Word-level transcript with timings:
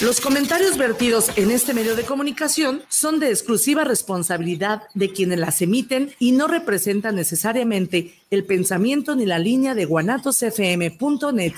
Los 0.00 0.20
comentarios 0.20 0.78
vertidos 0.78 1.32
en 1.34 1.50
este 1.50 1.74
medio 1.74 1.96
de 1.96 2.04
comunicación 2.04 2.82
son 2.88 3.18
de 3.18 3.30
exclusiva 3.30 3.82
responsabilidad 3.82 4.82
de 4.94 5.10
quienes 5.12 5.40
las 5.40 5.60
emiten 5.60 6.12
y 6.20 6.30
no 6.30 6.46
representan 6.46 7.16
necesariamente 7.16 8.14
el 8.30 8.44
pensamiento 8.44 9.16
ni 9.16 9.26
la 9.26 9.40
línea 9.40 9.74
de 9.74 9.86
guanatosfm.net. 9.86 11.52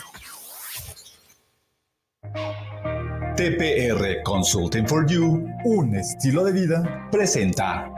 TPR 3.37 4.23
Consulting 4.25 4.89
for 4.89 5.07
You, 5.07 5.47
un 5.67 5.95
estilo 5.97 6.43
de 6.43 6.53
vida, 6.53 7.09
presenta 7.13 7.93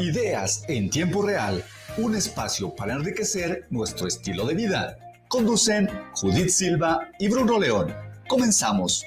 Ideas 0.00 0.64
en 0.68 0.88
tiempo 0.88 1.20
real, 1.20 1.62
un 1.98 2.14
espacio 2.14 2.74
para 2.74 2.94
enriquecer 2.94 3.66
nuestro 3.68 4.08
estilo 4.08 4.46
de 4.46 4.54
vida. 4.54 4.96
Conducen 5.28 5.90
Judith 6.14 6.48
Silva 6.48 7.10
y 7.18 7.28
Bruno 7.28 7.60
León. 7.60 7.94
Comenzamos. 8.26 9.04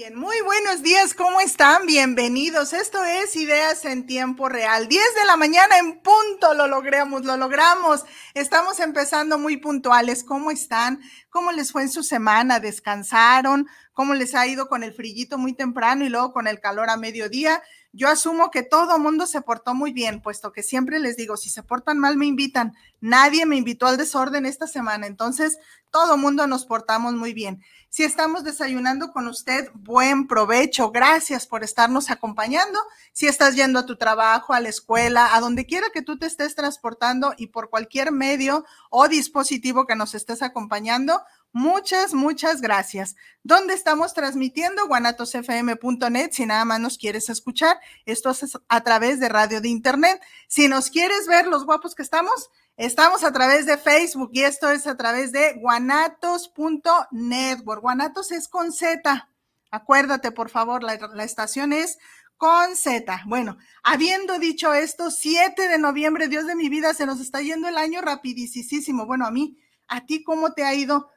Bien, 0.00 0.16
muy 0.16 0.40
buenos 0.40 0.82
días, 0.82 1.12
¿cómo 1.12 1.42
están? 1.42 1.84
Bienvenidos. 1.84 2.72
Esto 2.72 3.04
es 3.04 3.36
Ideas 3.36 3.84
en 3.84 4.06
Tiempo 4.06 4.48
Real. 4.48 4.88
10 4.88 5.02
de 5.14 5.26
la 5.26 5.36
mañana 5.36 5.76
en 5.76 6.00
punto, 6.00 6.54
lo 6.54 6.66
logramos, 6.68 7.26
lo 7.26 7.36
logramos. 7.36 8.06
Estamos 8.32 8.80
empezando 8.80 9.36
muy 9.36 9.58
puntuales. 9.58 10.24
¿Cómo 10.24 10.50
están? 10.50 11.02
¿Cómo 11.28 11.52
les 11.52 11.70
fue 11.70 11.82
en 11.82 11.90
su 11.90 12.02
semana? 12.02 12.60
¿Descansaron? 12.60 13.68
¿Cómo 13.92 14.14
les 14.14 14.34
ha 14.34 14.46
ido 14.46 14.70
con 14.70 14.84
el 14.84 14.94
frillito 14.94 15.36
muy 15.36 15.52
temprano 15.52 16.02
y 16.02 16.08
luego 16.08 16.32
con 16.32 16.46
el 16.46 16.60
calor 16.60 16.88
a 16.88 16.96
mediodía? 16.96 17.62
Yo 17.92 18.08
asumo 18.08 18.52
que 18.52 18.62
todo 18.62 19.00
mundo 19.00 19.26
se 19.26 19.42
portó 19.42 19.74
muy 19.74 19.92
bien, 19.92 20.22
puesto 20.22 20.52
que 20.52 20.62
siempre 20.62 21.00
les 21.00 21.16
digo, 21.16 21.36
si 21.36 21.50
se 21.50 21.64
portan 21.64 21.98
mal 21.98 22.16
me 22.16 22.26
invitan. 22.26 22.72
Nadie 23.00 23.46
me 23.46 23.56
invitó 23.56 23.86
al 23.86 23.96
desorden 23.96 24.46
esta 24.46 24.68
semana, 24.68 25.08
entonces 25.08 25.58
todo 25.90 26.16
mundo 26.16 26.46
nos 26.46 26.66
portamos 26.66 27.14
muy 27.14 27.32
bien. 27.32 27.62
Si 27.88 28.04
estamos 28.04 28.44
desayunando 28.44 29.10
con 29.10 29.26
usted, 29.26 29.68
buen 29.74 30.28
provecho. 30.28 30.92
Gracias 30.92 31.48
por 31.48 31.64
estarnos 31.64 32.10
acompañando. 32.10 32.78
Si 33.10 33.26
estás 33.26 33.56
yendo 33.56 33.80
a 33.80 33.86
tu 33.86 33.96
trabajo, 33.96 34.52
a 34.52 34.60
la 34.60 34.68
escuela, 34.68 35.34
a 35.34 35.40
donde 35.40 35.66
quiera 35.66 35.88
que 35.92 36.02
tú 36.02 36.16
te 36.16 36.26
estés 36.26 36.54
transportando 36.54 37.34
y 37.36 37.48
por 37.48 37.68
cualquier 37.68 38.12
medio 38.12 38.64
o 38.90 39.08
dispositivo 39.08 39.86
que 39.86 39.96
nos 39.96 40.14
estés 40.14 40.42
acompañando, 40.42 41.20
Muchas, 41.52 42.14
muchas 42.14 42.60
gracias. 42.60 43.16
¿Dónde 43.42 43.74
estamos 43.74 44.14
transmitiendo? 44.14 44.86
guanatosfm.net. 44.86 46.30
Si 46.30 46.46
nada 46.46 46.64
más 46.64 46.78
nos 46.78 46.96
quieres 46.96 47.28
escuchar, 47.28 47.80
esto 48.06 48.30
es 48.30 48.56
a 48.68 48.80
través 48.82 49.18
de 49.18 49.28
radio 49.28 49.60
de 49.60 49.68
internet. 49.68 50.22
Si 50.46 50.68
nos 50.68 50.90
quieres 50.90 51.26
ver 51.26 51.48
los 51.48 51.66
guapos 51.66 51.96
que 51.96 52.02
estamos, 52.02 52.50
estamos 52.76 53.24
a 53.24 53.32
través 53.32 53.66
de 53.66 53.78
Facebook 53.78 54.30
y 54.32 54.42
esto 54.42 54.70
es 54.70 54.86
a 54.86 54.96
través 54.96 55.32
de 55.32 55.54
guanatos.network. 55.54 57.82
Guanatos 57.82 58.30
es 58.30 58.46
con 58.46 58.70
Z. 58.70 59.28
Acuérdate, 59.72 60.30
por 60.30 60.50
favor, 60.50 60.84
la, 60.84 60.98
la 61.14 61.24
estación 61.24 61.72
es 61.72 61.98
con 62.36 62.76
Z. 62.76 63.22
Bueno, 63.26 63.58
habiendo 63.82 64.38
dicho 64.38 64.72
esto, 64.72 65.10
7 65.10 65.66
de 65.66 65.78
noviembre, 65.78 66.28
Dios 66.28 66.46
de 66.46 66.54
mi 66.54 66.68
vida, 66.68 66.94
se 66.94 67.06
nos 67.06 67.20
está 67.20 67.40
yendo 67.40 67.66
el 67.66 67.76
año 67.76 68.02
rapidísimo. 68.02 69.04
Bueno, 69.04 69.26
a 69.26 69.32
mí, 69.32 69.58
¿a 69.88 70.06
ti 70.06 70.22
cómo 70.22 70.52
te 70.52 70.62
ha 70.62 70.74
ido? 70.74 71.10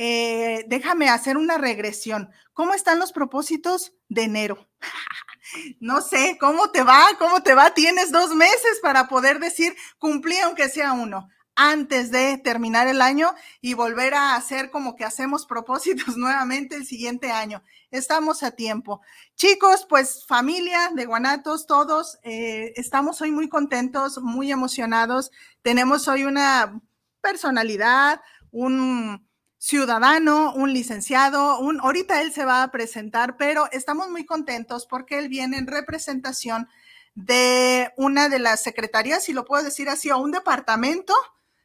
Eh, 0.00 0.64
déjame 0.68 1.08
hacer 1.08 1.36
una 1.36 1.58
regresión. 1.58 2.30
¿Cómo 2.52 2.72
están 2.72 3.00
los 3.00 3.10
propósitos 3.10 3.94
de 4.08 4.22
enero? 4.22 4.68
no 5.80 6.02
sé, 6.02 6.38
¿cómo 6.40 6.70
te 6.70 6.84
va? 6.84 7.04
¿Cómo 7.18 7.42
te 7.42 7.52
va? 7.52 7.74
Tienes 7.74 8.12
dos 8.12 8.32
meses 8.32 8.78
para 8.80 9.08
poder 9.08 9.40
decir, 9.40 9.74
cumplí 9.98 10.38
aunque 10.38 10.68
sea 10.68 10.92
uno 10.92 11.28
antes 11.56 12.12
de 12.12 12.38
terminar 12.38 12.86
el 12.86 13.02
año 13.02 13.34
y 13.60 13.74
volver 13.74 14.14
a 14.14 14.36
hacer 14.36 14.70
como 14.70 14.94
que 14.94 15.04
hacemos 15.04 15.46
propósitos 15.46 16.16
nuevamente 16.16 16.76
el 16.76 16.86
siguiente 16.86 17.32
año. 17.32 17.64
Estamos 17.90 18.44
a 18.44 18.52
tiempo. 18.52 19.00
Chicos, 19.34 19.84
pues 19.88 20.24
familia 20.28 20.92
de 20.94 21.06
Guanatos, 21.06 21.66
todos, 21.66 22.20
eh, 22.22 22.72
estamos 22.76 23.20
hoy 23.20 23.32
muy 23.32 23.48
contentos, 23.48 24.22
muy 24.22 24.52
emocionados. 24.52 25.32
Tenemos 25.62 26.06
hoy 26.06 26.22
una 26.22 26.80
personalidad, 27.20 28.20
un, 28.52 29.27
ciudadano, 29.58 30.54
un 30.54 30.72
licenciado, 30.72 31.58
un, 31.58 31.80
ahorita 31.80 32.22
él 32.22 32.32
se 32.32 32.44
va 32.44 32.62
a 32.62 32.70
presentar, 32.70 33.36
pero 33.36 33.68
estamos 33.72 34.08
muy 34.08 34.24
contentos 34.24 34.86
porque 34.86 35.18
él 35.18 35.28
viene 35.28 35.58
en 35.58 35.66
representación 35.66 36.68
de 37.14 37.92
una 37.96 38.28
de 38.28 38.38
las 38.38 38.62
secretarías, 38.62 39.24
si 39.24 39.32
lo 39.32 39.44
puedo 39.44 39.64
decir 39.64 39.88
así, 39.88 40.10
o 40.10 40.18
un 40.18 40.30
departamento 40.30 41.12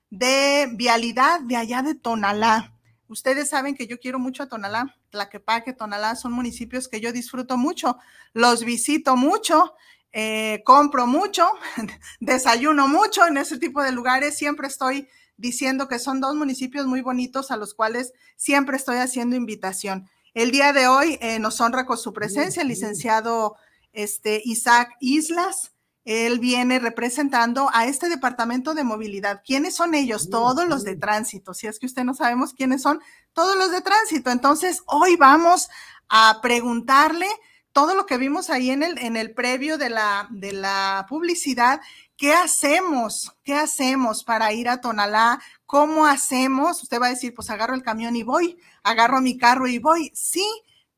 de 0.09 0.67
vialidad 0.73 1.41
de 1.41 1.55
allá 1.55 1.83
de 1.83 1.93
Tonalá. 1.93 2.73
Ustedes 3.07 3.49
saben 3.49 3.75
que 3.75 3.85
yo 3.85 3.99
quiero 3.99 4.17
mucho 4.17 4.41
a 4.41 4.49
Tonalá, 4.49 4.95
Tlaquepaque, 5.11 5.73
Tonalá 5.73 6.15
son 6.15 6.31
municipios 6.31 6.87
que 6.87 6.99
yo 6.99 7.11
disfruto 7.11 7.57
mucho, 7.57 7.97
los 8.33 8.63
visito 8.63 9.15
mucho, 9.15 9.75
eh, 10.11 10.63
compro 10.65 11.05
mucho, 11.05 11.47
desayuno 12.19 12.87
mucho 12.87 13.27
en 13.27 13.37
ese 13.37 13.59
tipo 13.59 13.83
de 13.83 13.91
lugares, 13.91 14.35
siempre 14.35 14.67
estoy 14.67 15.07
diciendo 15.37 15.87
que 15.87 15.99
son 15.99 16.21
dos 16.21 16.35
municipios 16.35 16.85
muy 16.85 17.01
bonitos 17.01 17.51
a 17.51 17.57
los 17.57 17.73
cuales 17.73 18.13
siempre 18.35 18.77
estoy 18.77 18.97
haciendo 18.97 19.35
invitación. 19.35 20.09
El 20.33 20.51
día 20.51 20.73
de 20.73 20.87
hoy 20.87 21.17
eh, 21.21 21.39
nos 21.39 21.61
honra 21.61 21.85
con 21.85 21.97
su 21.97 22.11
presencia 22.11 22.61
el 22.61 22.67
licenciado 22.67 23.55
este, 23.91 24.41
Isaac 24.45 24.89
Islas. 24.99 25.73
Él 26.05 26.39
viene 26.39 26.79
representando 26.79 27.69
a 27.71 27.85
este 27.85 28.09
departamento 28.09 28.73
de 28.73 28.83
movilidad. 28.83 29.41
¿Quiénes 29.45 29.75
son 29.75 29.95
ellos? 29.95 30.29
Todos 30.29 30.67
los 30.67 30.83
de 30.83 30.95
tránsito. 30.95 31.53
Si 31.53 31.67
es 31.67 31.79
que 31.79 31.85
usted 31.85 32.03
no 32.03 32.13
sabemos 32.13 32.53
quiénes 32.53 32.81
son, 32.81 32.99
todos 33.31 33.55
los 33.55 33.71
de 33.71 33.81
tránsito. 33.81 34.29
Entonces, 34.31 34.81
hoy 34.87 35.15
vamos 35.15 35.69
a 36.09 36.39
preguntarle 36.41 37.27
todo 37.73 37.95
lo 37.95 38.05
que 38.05 38.17
vimos 38.17 38.49
ahí 38.49 38.71
en 38.71 38.83
el, 38.83 38.97
en 38.99 39.17
el 39.17 39.33
previo 39.33 39.77
de 39.77 39.89
la, 39.89 40.27
de 40.31 40.53
la 40.53 41.05
publicidad 41.09 41.81
¿Qué 42.23 42.31
hacemos? 42.31 43.35
¿Qué 43.43 43.53
hacemos 43.53 44.23
para 44.23 44.53
ir 44.53 44.69
a 44.69 44.79
Tonalá? 44.79 45.41
¿Cómo 45.65 46.05
hacemos? 46.05 46.81
Usted 46.83 47.01
va 47.01 47.07
a 47.07 47.09
decir, 47.09 47.33
pues 47.33 47.49
agarro 47.49 47.73
el 47.73 47.83
camión 47.83 48.15
y 48.15 48.23
voy, 48.23 48.57
agarro 48.83 49.19
mi 49.19 49.37
carro 49.37 49.67
y 49.67 49.79
voy. 49.79 50.11
Sí, 50.13 50.45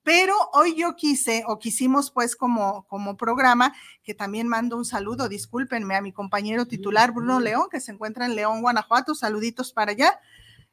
pero 0.03 0.35
hoy 0.53 0.75
yo 0.75 0.95
quise 0.95 1.43
o 1.47 1.57
quisimos 1.57 2.11
pues 2.11 2.35
como, 2.35 2.85
como 2.87 3.17
programa, 3.17 3.73
que 4.03 4.13
también 4.13 4.47
mando 4.47 4.77
un 4.77 4.85
saludo, 4.85 5.29
discúlpenme 5.29 5.95
a 5.95 6.01
mi 6.01 6.11
compañero 6.11 6.67
titular 6.67 7.11
Bruno 7.11 7.39
León, 7.39 7.69
que 7.71 7.79
se 7.79 7.93
encuentra 7.93 8.25
en 8.25 8.35
León, 8.35 8.61
Guanajuato, 8.61 9.15
saluditos 9.15 9.71
para 9.71 9.93
allá. 9.93 10.19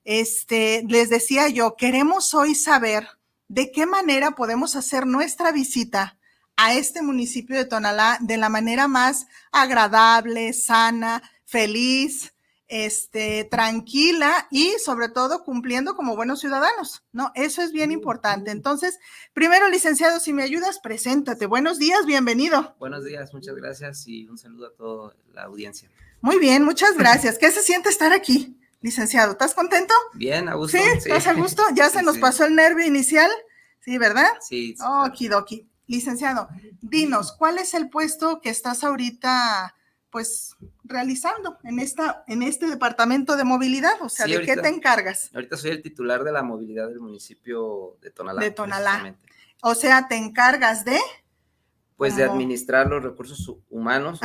Este, 0.05 0.85
les 0.89 1.09
decía 1.09 1.49
yo, 1.49 1.77
queremos 1.77 2.35
hoy 2.35 2.57
saber 2.57 3.09
de 3.53 3.71
qué 3.71 3.85
manera 3.85 4.31
podemos 4.31 4.77
hacer 4.77 5.07
nuestra 5.07 5.53
visita 5.53 6.19
a 6.57 6.73
este 6.73 7.03
municipio 7.03 7.55
de 7.55 7.67
Tonalá 7.67 8.17
de 8.23 8.39
la 8.39 8.49
manera 8.49 8.89
más 8.89 9.27
agradable, 9.53 10.55
sana, 10.55 11.23
feliz, 11.45 12.33
este, 12.69 13.45
tranquila 13.45 14.49
y 14.51 14.73
sobre 14.83 15.11
todo 15.11 15.45
cumpliendo 15.45 15.95
como 15.95 16.17
buenos 16.17 16.41
ciudadanos, 16.41 17.05
¿no? 17.13 17.31
Eso 17.35 17.61
es 17.61 17.73
bien 17.73 17.93
importante. 17.93 18.51
Entonces, 18.51 18.99
primero, 19.35 19.69
licenciado, 19.69 20.19
si 20.19 20.33
me 20.33 20.45
ayudas, 20.45 20.79
preséntate. 20.79 21.45
Buenos 21.45 21.79
días, 21.79 22.07
bienvenido. 22.07 22.75
Buenos 22.79 23.05
días, 23.05 23.35
muchas 23.35 23.55
gracias 23.57 24.09
y 24.09 24.29
un 24.29 24.39
saludo 24.39 24.69
a 24.69 24.73
toda 24.75 25.15
la 25.35 25.43
audiencia. 25.43 25.91
Muy 26.23 26.39
bien, 26.39 26.65
muchas 26.65 26.95
gracias. 26.97 27.37
¿Qué 27.37 27.51
se 27.51 27.61
siente 27.61 27.91
estar 27.91 28.15
aquí, 28.15 28.59
licenciado? 28.83 29.33
¿Estás 29.33 29.55
contento? 29.55 29.95
Bien, 30.15 30.49
a 30.49 30.55
gusto. 30.55 30.77
¿Sí? 30.77 30.85
¿Estás 30.85 31.27
a 31.27 31.33
gusto? 31.33 31.63
¿Ya 31.75 31.89
se 31.89 32.03
nos 32.03 32.19
pasó 32.19 32.45
el 32.45 32.55
nervio 32.55 32.85
inicial? 32.85 33.31
Sí, 33.81 33.97
¿verdad? 33.99 34.29
Sí. 34.41 34.77
Oh, 34.85 35.07
Okidoki. 35.07 35.69
Licenciado, 35.87 36.49
dinos, 36.81 37.33
¿cuál 37.33 37.59
es 37.59 37.75
el 37.75 37.91
puesto 37.91 38.41
que 38.41 38.51
estás 38.51 38.85
ahorita, 38.85 39.75
pues, 40.11 40.57
realizando 40.85 41.59
en, 41.65 41.81
esta, 41.81 42.25
en 42.29 42.43
este 42.43 42.67
departamento 42.67 43.37
de 43.37 43.45
movilidad? 43.45 44.01
O 44.01 44.09
sea, 44.09 44.27
¿de 44.27 44.43
qué 44.43 44.57
te 44.57 44.69
encargas? 44.69 45.31
Ahorita 45.35 45.57
soy 45.57 45.73
el 45.73 45.83
titular 45.83 46.23
de 46.23 46.33
la 46.33 46.43
movilidad 46.43 46.89
del 46.89 47.01
municipio 47.01 47.99
de 48.01 48.11
Tonalá. 48.11 48.41
De 48.41 48.53
Tonalá. 48.53 49.17
O 49.61 49.75
sea, 49.75 50.07
¿te 50.09 50.17
encargas 50.17 50.85
de? 50.85 50.99
Pues 51.97 52.17
de 52.17 52.25
administrar 52.25 52.89
los 52.89 53.03
recursos 53.03 53.53
humanos, 53.69 54.21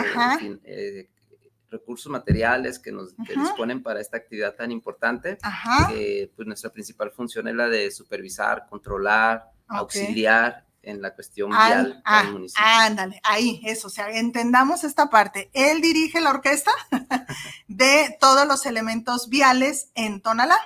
eh, 0.63 1.09
recursos 1.69 2.11
materiales 2.11 2.79
que 2.79 2.91
nos 2.91 3.13
que 3.25 3.35
disponen 3.35 3.83
para 3.83 3.99
esta 3.99 4.17
actividad 4.17 4.55
tan 4.55 4.71
importante. 4.71 5.37
Ajá. 5.41 5.89
pues 6.35 6.47
nuestra 6.47 6.69
principal 6.71 7.11
función 7.11 7.47
es 7.47 7.55
la 7.55 7.67
de 7.67 7.91
supervisar, 7.91 8.65
controlar, 8.69 9.51
auxiliar 9.67 10.65
en 10.81 11.01
la 11.01 11.13
cuestión 11.13 11.53
Al- 11.53 11.67
vial 11.67 12.01
ah, 12.05 12.23
del 12.23 12.33
municipio. 12.33 12.63
ándale, 12.65 13.19
ahí, 13.23 13.59
eso, 13.65 13.87
o 13.87 13.89
sea, 13.89 14.09
entendamos 14.11 14.85
esta 14.85 15.09
parte. 15.09 15.49
Él 15.53 15.81
dirige 15.81 16.21
la 16.21 16.29
orquesta 16.29 16.71
de 17.67 18.15
todos 18.19 18.47
los 18.47 18.65
elementos 18.65 19.27
viales 19.29 19.91
en 19.95 20.21
Tonalá. 20.21 20.57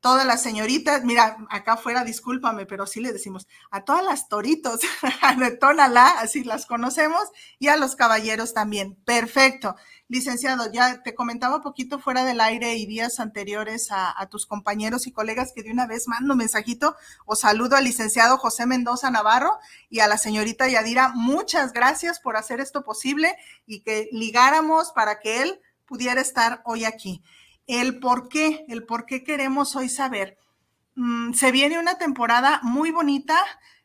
Todas 0.00 0.24
las 0.24 0.42
señoritas, 0.42 1.02
mira, 1.02 1.38
acá 1.50 1.72
afuera, 1.72 2.04
discúlpame, 2.04 2.66
pero 2.66 2.86
sí 2.86 3.00
le 3.00 3.12
decimos 3.12 3.48
a 3.72 3.84
todas 3.84 4.04
las 4.04 4.28
toritos 4.28 4.80
de 5.38 5.50
Tonalá, 5.56 6.20
así 6.20 6.44
las 6.44 6.66
conocemos, 6.66 7.24
y 7.58 7.66
a 7.66 7.76
los 7.76 7.96
caballeros 7.96 8.54
también. 8.54 8.94
Perfecto. 9.04 9.74
Licenciado, 10.06 10.70
ya 10.72 11.02
te 11.02 11.16
comentaba 11.16 11.60
poquito 11.60 11.98
fuera 11.98 12.24
del 12.24 12.40
aire 12.40 12.76
y 12.76 12.86
días 12.86 13.18
anteriores 13.18 13.90
a, 13.90 14.14
a 14.16 14.28
tus 14.28 14.46
compañeros 14.46 15.08
y 15.08 15.12
colegas 15.12 15.52
que 15.52 15.64
de 15.64 15.72
una 15.72 15.88
vez 15.88 16.06
mando 16.06 16.34
un 16.34 16.38
mensajito 16.38 16.94
o 17.26 17.34
saludo 17.34 17.74
al 17.74 17.84
licenciado 17.84 18.38
José 18.38 18.66
Mendoza 18.66 19.10
Navarro 19.10 19.58
y 19.90 19.98
a 19.98 20.06
la 20.06 20.16
señorita 20.16 20.68
Yadira. 20.68 21.08
Muchas 21.14 21.72
gracias 21.72 22.20
por 22.20 22.36
hacer 22.36 22.60
esto 22.60 22.84
posible 22.84 23.36
y 23.66 23.80
que 23.80 24.08
ligáramos 24.12 24.92
para 24.92 25.18
que 25.18 25.42
él 25.42 25.60
pudiera 25.88 26.20
estar 26.20 26.62
hoy 26.64 26.84
aquí. 26.84 27.22
El 27.68 28.00
por 28.00 28.28
qué, 28.28 28.64
el 28.68 28.84
por 28.84 29.06
qué 29.06 29.22
queremos 29.22 29.76
hoy 29.76 29.88
saber. 29.88 30.38
Mm, 30.96 31.34
se 31.34 31.52
viene 31.52 31.78
una 31.78 31.98
temporada 31.98 32.58
muy 32.64 32.90
bonita, 32.90 33.36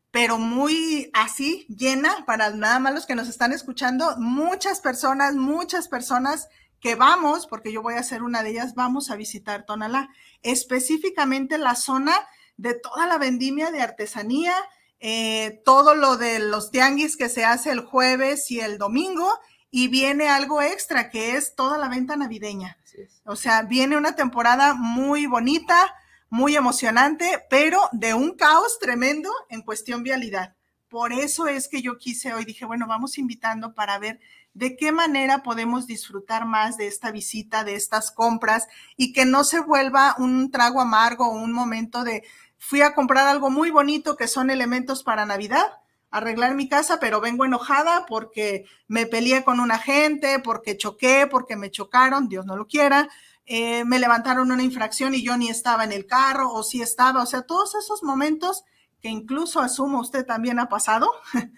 pero 0.10 0.40
muy 0.40 1.12
así, 1.14 1.68
llena, 1.68 2.26
para 2.26 2.50
nada 2.52 2.80
más 2.80 2.94
los 2.94 3.06
que 3.06 3.14
nos 3.14 3.28
están 3.28 3.52
escuchando, 3.52 4.16
muchas 4.18 4.80
personas, 4.80 5.36
muchas 5.36 5.88
personas 5.88 6.48
que 6.80 6.96
vamos, 6.96 7.46
porque 7.46 7.72
yo 7.72 7.82
voy 7.82 7.96
a 7.96 8.04
ser 8.04 8.24
una 8.24 8.42
de 8.42 8.52
ellas, 8.52 8.74
vamos 8.74 9.12
a 9.12 9.16
visitar 9.16 9.66
Tonalá, 9.66 10.10
específicamente 10.42 11.58
la 11.58 11.76
zona 11.76 12.14
de 12.58 12.74
toda 12.76 13.06
la 13.06 13.18
vendimia 13.18 13.70
de 13.72 13.82
artesanía, 13.82 14.54
eh, 15.00 15.62
todo 15.66 15.94
lo 15.94 16.16
de 16.16 16.40
los 16.40 16.72
tianguis 16.72 17.18
que 17.18 17.28
se 17.28 17.44
hace 17.44 17.72
el 17.72 17.82
jueves 17.82 18.50
y 18.50 18.60
el 18.60 18.78
domingo, 18.78 19.30
y 19.72 19.88
viene 19.88 20.30
algo 20.30 20.62
extra, 20.62 21.10
que 21.10 21.36
es 21.36 21.56
toda 21.56 21.78
la 21.78 21.90
venta 21.90 22.16
navideña. 22.16 22.78
O 23.26 23.36
sea, 23.36 23.64
viene 23.64 23.98
una 23.98 24.16
temporada 24.16 24.74
muy 24.74 25.26
bonita, 25.26 25.96
muy 26.30 26.56
emocionante, 26.56 27.44
pero 27.50 27.80
de 27.92 28.14
un 28.14 28.36
caos 28.36 28.80
tremendo 28.80 29.32
en 29.50 29.62
cuestión 29.62 30.04
vialidad. 30.04 30.56
Por 30.90 31.12
eso 31.12 31.48
es 31.48 31.68
que 31.68 31.82
yo 31.82 31.98
quise 31.98 32.34
hoy, 32.34 32.46
dije, 32.46 32.66
bueno, 32.66 32.86
vamos 32.88 33.18
invitando 33.18 33.74
para 33.74 33.98
ver 33.98 34.20
de 34.54 34.76
qué 34.76 34.92
manera 34.92 35.42
podemos 35.42 35.88
disfrutar 35.88 36.46
más 36.46 36.78
de 36.78 36.88
esta 36.88 37.12
visita, 37.12 37.64
de 37.64 37.76
estas 37.76 38.12
compras 38.12 38.68
y 38.96 39.12
que 39.12 39.26
no 39.26 39.44
se 39.44 39.60
vuelva 39.60 40.16
un 40.20 40.52
trago 40.52 40.80
amargo 40.82 41.28
o 41.28 41.36
un 41.36 41.52
momento 41.52 42.04
de 42.04 42.24
fui 42.58 42.82
a 42.82 42.94
comprar 42.94 43.28
algo 43.28 43.50
muy 43.50 43.72
bonito 43.72 44.16
que 44.16 44.28
son 44.28 44.50
elementos 44.50 45.04
para 45.04 45.26
Navidad, 45.26 45.66
arreglar 46.14 46.54
mi 46.54 46.70
casa, 46.70 47.00
pero 47.00 47.20
vengo 47.20 47.44
enojada 47.44 48.06
porque 48.06 48.66
me 48.88 49.08
peleé 49.08 49.44
con 49.44 49.60
un 49.60 49.72
agente, 49.72 50.38
porque 50.38 50.78
choqué, 50.78 51.28
porque 51.30 51.56
me 51.56 51.72
chocaron, 51.72 52.30
Dios 52.30 52.46
no 52.46 52.56
lo 52.56 52.68
quiera, 52.68 53.10
eh, 53.48 53.84
me 53.84 53.98
levantaron 53.98 54.52
una 54.52 54.62
infracción 54.62 55.16
y 55.16 55.24
yo 55.24 55.36
ni 55.38 55.50
estaba 55.50 55.84
en 55.84 55.92
el 55.92 56.06
carro 56.06 56.54
o 56.54 56.62
sí 56.62 56.84
estaba, 56.84 57.24
o 57.24 57.26
sea, 57.26 57.42
todos 57.42 57.74
esos 57.74 58.04
momentos 58.04 58.64
que 59.02 59.10
incluso 59.10 59.60
asumo 59.60 60.00
usted 60.00 60.24
también 60.24 60.60
ha 60.60 60.70
pasado, 60.70 61.12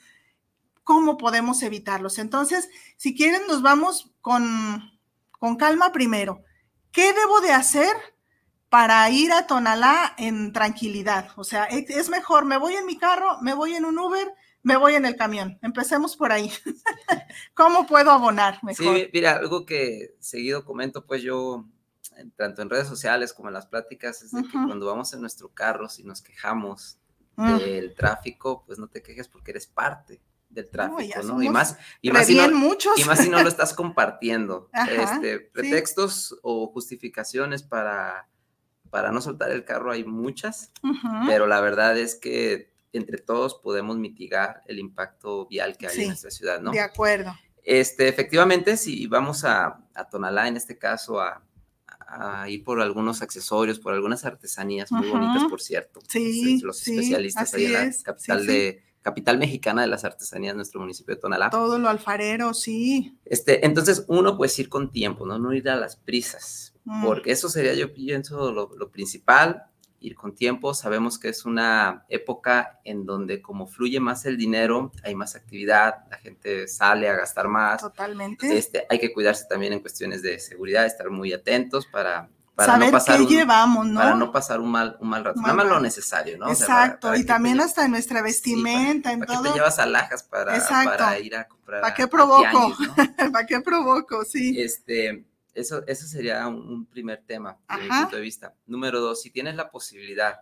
¿cómo 0.86 1.18
podemos 1.18 1.62
evitarlos? 1.62 2.18
Entonces, 2.18 2.70
si 2.96 3.14
quieren, 3.14 3.42
nos 3.48 3.62
vamos 3.62 4.14
con, 4.22 4.98
con 5.38 5.58
calma 5.58 5.92
primero. 5.92 6.44
¿Qué 6.94 7.12
debo 7.12 7.42
de 7.42 7.52
hacer 7.52 7.92
para 8.70 9.08
ir 9.10 9.34
a 9.34 9.48
Tonalá 9.48 10.16
en 10.18 10.54
tranquilidad? 10.54 11.32
O 11.36 11.44
sea, 11.44 11.66
es 11.66 12.08
mejor, 12.10 12.46
me 12.46 12.58
voy 12.58 12.76
en 12.76 12.86
mi 12.86 12.98
carro, 12.98 13.38
me 13.42 13.54
voy 13.54 13.76
en 13.76 13.84
un 13.84 14.00
Uber, 14.00 14.34
me 14.66 14.76
voy 14.76 14.96
en 14.96 15.06
el 15.06 15.16
camión. 15.16 15.58
Empecemos 15.62 16.18
por 16.18 16.32
ahí. 16.32 16.52
¿Cómo 17.54 17.88
puedo 17.88 18.12
abonar 18.12 18.64
mejor? 18.64 18.98
Sí, 18.98 19.10
mira, 19.14 19.38
algo 19.38 19.66
que 19.66 20.16
seguido 20.20 20.66
comento, 20.66 21.06
pues 21.06 21.22
yo, 21.22 21.66
tanto 22.36 22.62
en 22.62 22.70
redes 22.70 22.88
sociales 22.88 23.32
como 23.32 23.48
en 23.50 23.54
las 23.54 23.68
pláticas, 23.68 24.22
es 24.24 24.32
de 24.32 24.42
que 24.44 24.58
Ujú. 24.58 24.68
cuando 24.68 24.86
vamos 24.88 25.14
en 25.14 25.22
nuestro 25.22 25.50
carro, 25.50 25.88
si 25.88 26.04
nos 26.04 26.22
quejamos 26.22 27.00
Mm, 27.38 27.58
del 27.58 27.94
tráfico, 27.96 28.64
pues 28.66 28.80
no 28.80 28.88
te 28.88 29.02
quejes 29.02 29.28
porque 29.28 29.52
eres 29.52 29.68
parte 29.68 30.22
del 30.50 30.70
tráfico, 30.70 31.22
¿no? 31.24 31.42
Y 31.42 31.50
más, 31.50 31.78
y 32.02 32.12
más, 32.12 32.28
si 32.28 32.36
no, 32.36 32.44
bien 32.44 32.56
muchos. 32.56 32.98
y 32.98 33.04
más 33.04 33.20
si 33.20 33.30
no 33.30 33.42
lo 33.42 33.50
estás 33.50 33.74
compartiendo. 33.74 34.70
Ajá, 34.74 34.90
este, 34.90 35.40
sí. 35.40 35.46
pretextos 35.52 36.40
o 36.44 36.68
justificaciones 36.68 37.62
para, 37.62 38.30
para 38.90 39.12
no 39.12 39.20
soltar 39.20 39.52
el 39.52 39.66
carro 39.66 39.92
hay 39.92 40.06
muchas, 40.06 40.72
Ujú. 40.82 41.08
pero 41.28 41.46
la 41.46 41.60
verdad 41.60 41.98
es 41.98 42.16
que 42.16 42.72
entre 42.94 43.18
todos 43.18 43.56
podemos 43.56 43.98
mitigar 43.98 44.62
el 44.68 44.80
impacto 44.80 45.48
vial 45.48 45.78
que 45.78 45.88
hay 45.88 45.96
Sí, 45.96 46.02
en 46.04 46.08
nuestra 46.10 46.32
ciudad, 46.32 46.62
¿no? 46.62 46.72
De 46.72 46.80
acuerdo. 46.80 47.34
Este, 47.64 48.08
efectivamente, 48.08 48.78
si 48.78 49.08
vamos 49.08 49.44
a, 49.44 49.84
a 49.94 50.10
Tonalá, 50.10 50.48
en 50.48 50.56
este 50.56 50.78
caso, 50.78 51.20
a, 51.20 51.42
a 52.08 52.48
ir 52.48 52.64
por 52.64 52.80
algunos 52.80 53.22
accesorios, 53.22 53.80
por 53.80 53.94
algunas 53.94 54.24
artesanías 54.26 54.92
muy 54.92 55.10
bonitas, 55.10 55.44
por 55.50 55.62
cierto. 55.62 56.00
Sí, 56.08 56.62
los 56.62 56.78
sí, 56.78 56.92
especialistas 56.96 57.54
ahí 57.54 57.66
en 57.66 57.76
es, 57.76 58.04
capital 58.04 58.42
sí. 58.42 58.48
de 58.48 58.84
capital 59.02 59.38
mexicana 59.38 59.84
de 59.84 59.88
las 59.88 60.04
artesanías, 60.04 60.56
nuestro 60.56 60.80
municipio 60.80 61.14
de 61.16 61.22
Tonalá. 61.22 61.50
Todo 61.52 61.78
lo 61.78 61.90
alfarero, 61.90 62.54
sí. 62.56 63.20
Este, 63.26 63.64
entonces, 63.66 64.06
uno, 64.08 64.36
pues 64.36 64.58
ir 64.58 64.68
con 64.70 64.92
tiempo, 64.92 65.26
¿no? 65.28 65.38
No 65.38 65.54
ir 65.54 65.70
a 65.70 65.76
las 65.76 65.96
prisas, 65.96 66.72
Mm. 66.86 67.04
porque 67.04 67.32
eso 67.32 67.50
sería, 67.50 67.74
yo 67.74 67.92
pienso, 67.94 68.52
lo, 68.52 68.72
lo 68.76 68.92
principal, 68.92 69.64
ir 70.06 70.16
con 70.16 70.36
tiempo. 70.36 70.74
Sabemos 70.74 71.18
que 71.20 71.30
es 71.30 71.46
una 71.46 72.06
época 72.10 72.80
en 72.84 73.06
donde 73.06 73.42
como 73.42 73.68
fluye 73.68 74.00
más 74.00 74.26
el 74.26 74.38
dinero, 74.38 74.92
hay 75.04 75.16
más 75.16 75.36
actividad, 75.36 76.06
la 76.10 76.18
gente 76.18 76.68
sale 76.68 77.10
a 77.10 77.14
gastar 77.16 77.48
más. 77.48 77.82
Totalmente. 77.82 78.58
Este, 78.58 78.86
hay 78.90 79.00
que 79.00 79.12
cuidarse 79.14 79.46
también 79.50 79.74
en 79.74 79.80
cuestiones 79.80 80.22
de 80.22 80.40
seguridad, 80.40 80.86
estar 80.86 81.10
muy 81.10 81.34
atentos 81.34 81.86
para, 81.88 82.30
para 82.54 82.74
Saber 82.74 82.88
no 82.88 82.92
pasar 82.94 83.18
qué 83.18 83.24
un, 83.24 83.30
llevamos, 83.30 83.86
¿no? 83.88 84.00
para 84.00 84.16
no 84.16 84.32
pasar 84.32 84.60
un 84.62 84.72
mal, 84.72 84.98
un 85.02 85.10
mal 85.10 85.26
rato. 85.26 85.42
Mal 85.42 85.52
Nada 85.56 85.64
más 85.64 85.74
lo 85.76 85.80
necesario, 85.82 86.38
¿no? 86.38 86.50
O 86.50 86.56
sea, 86.56 86.68
para- 86.68 86.84
Exacto. 86.86 87.08
para 87.08 87.20
y 87.20 87.26
también 87.26 87.60
hasta 87.60 87.84
en 87.86 87.92
nuestra 87.92 88.16
sí, 88.18 88.22
para- 88.22 88.24
vestimenta, 88.24 89.12
en 89.12 89.20
¿Para 89.20 89.32
qué 89.32 89.38
todo. 89.38 89.52
te 89.52 89.58
llevas 89.60 89.80
alhajas 89.80 90.24
para, 90.24 90.66
para 90.86 91.20
ir 91.20 91.36
a 91.36 91.48
comprar? 91.48 91.82
¿Para 91.82 91.94
qué 91.94 92.08
provoco? 92.08 92.74
¿Para 93.34 93.46
qué 93.46 93.60
provoco? 93.60 94.24
Sí. 94.24 94.60
Este, 94.62 95.26
eso, 95.56 95.84
eso 95.88 96.06
sería 96.06 96.48
un, 96.48 96.58
un 96.68 96.86
primer 96.86 97.24
tema, 97.26 97.58
desde 97.70 97.84
mi 97.84 97.90
punto 98.02 98.16
de 98.18 98.22
vista. 98.22 98.54
Número 98.68 99.00
dos, 99.00 99.22
si 99.22 99.32
tienes 99.32 99.56
la 99.56 99.72
posibilidad 99.72 100.42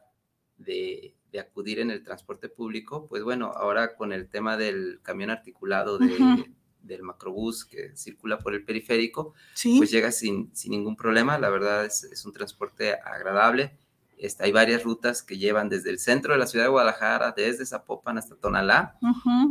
de, 0.58 1.16
de 1.32 1.40
acudir 1.40 1.80
en 1.80 1.90
el 1.92 2.04
transporte 2.04 2.50
público, 2.50 3.08
pues 3.08 3.24
bueno, 3.24 3.48
ahora 3.56 3.96
con 3.96 4.12
el 4.14 4.28
tema 4.30 4.58
del 4.58 5.00
camión 5.02 5.30
articulado 5.30 5.98
de, 5.98 6.52
del 6.82 7.02
macrobús 7.04 7.64
que 7.66 7.96
circula 7.96 8.40
por 8.40 8.54
el 8.54 8.64
periférico, 8.66 9.34
Sí. 9.54 9.78
pues 9.78 9.90
llega 9.92 10.12
sin, 10.12 10.54
sin 10.56 10.72
ningún 10.72 10.96
problema. 10.96 11.38
La 11.38 11.50
verdad 11.50 11.86
es, 11.86 12.04
es 12.04 12.26
un 12.26 12.34
transporte 12.34 12.94
agradable. 12.94 13.78
Este, 14.24 14.46
hay 14.46 14.52
varias 14.52 14.84
rutas 14.84 15.22
que 15.22 15.38
llevan 15.38 15.68
desde 15.68 15.90
el 15.90 16.00
centro 16.00 16.32
de 16.34 16.40
la 16.40 16.48
ciudad 16.48 16.66
de 16.66 16.70
Guadalajara, 16.72 17.34
desde 17.36 17.66
Zapopan 17.66 18.18
hasta 18.18 18.36
Tonalá, 18.36 18.98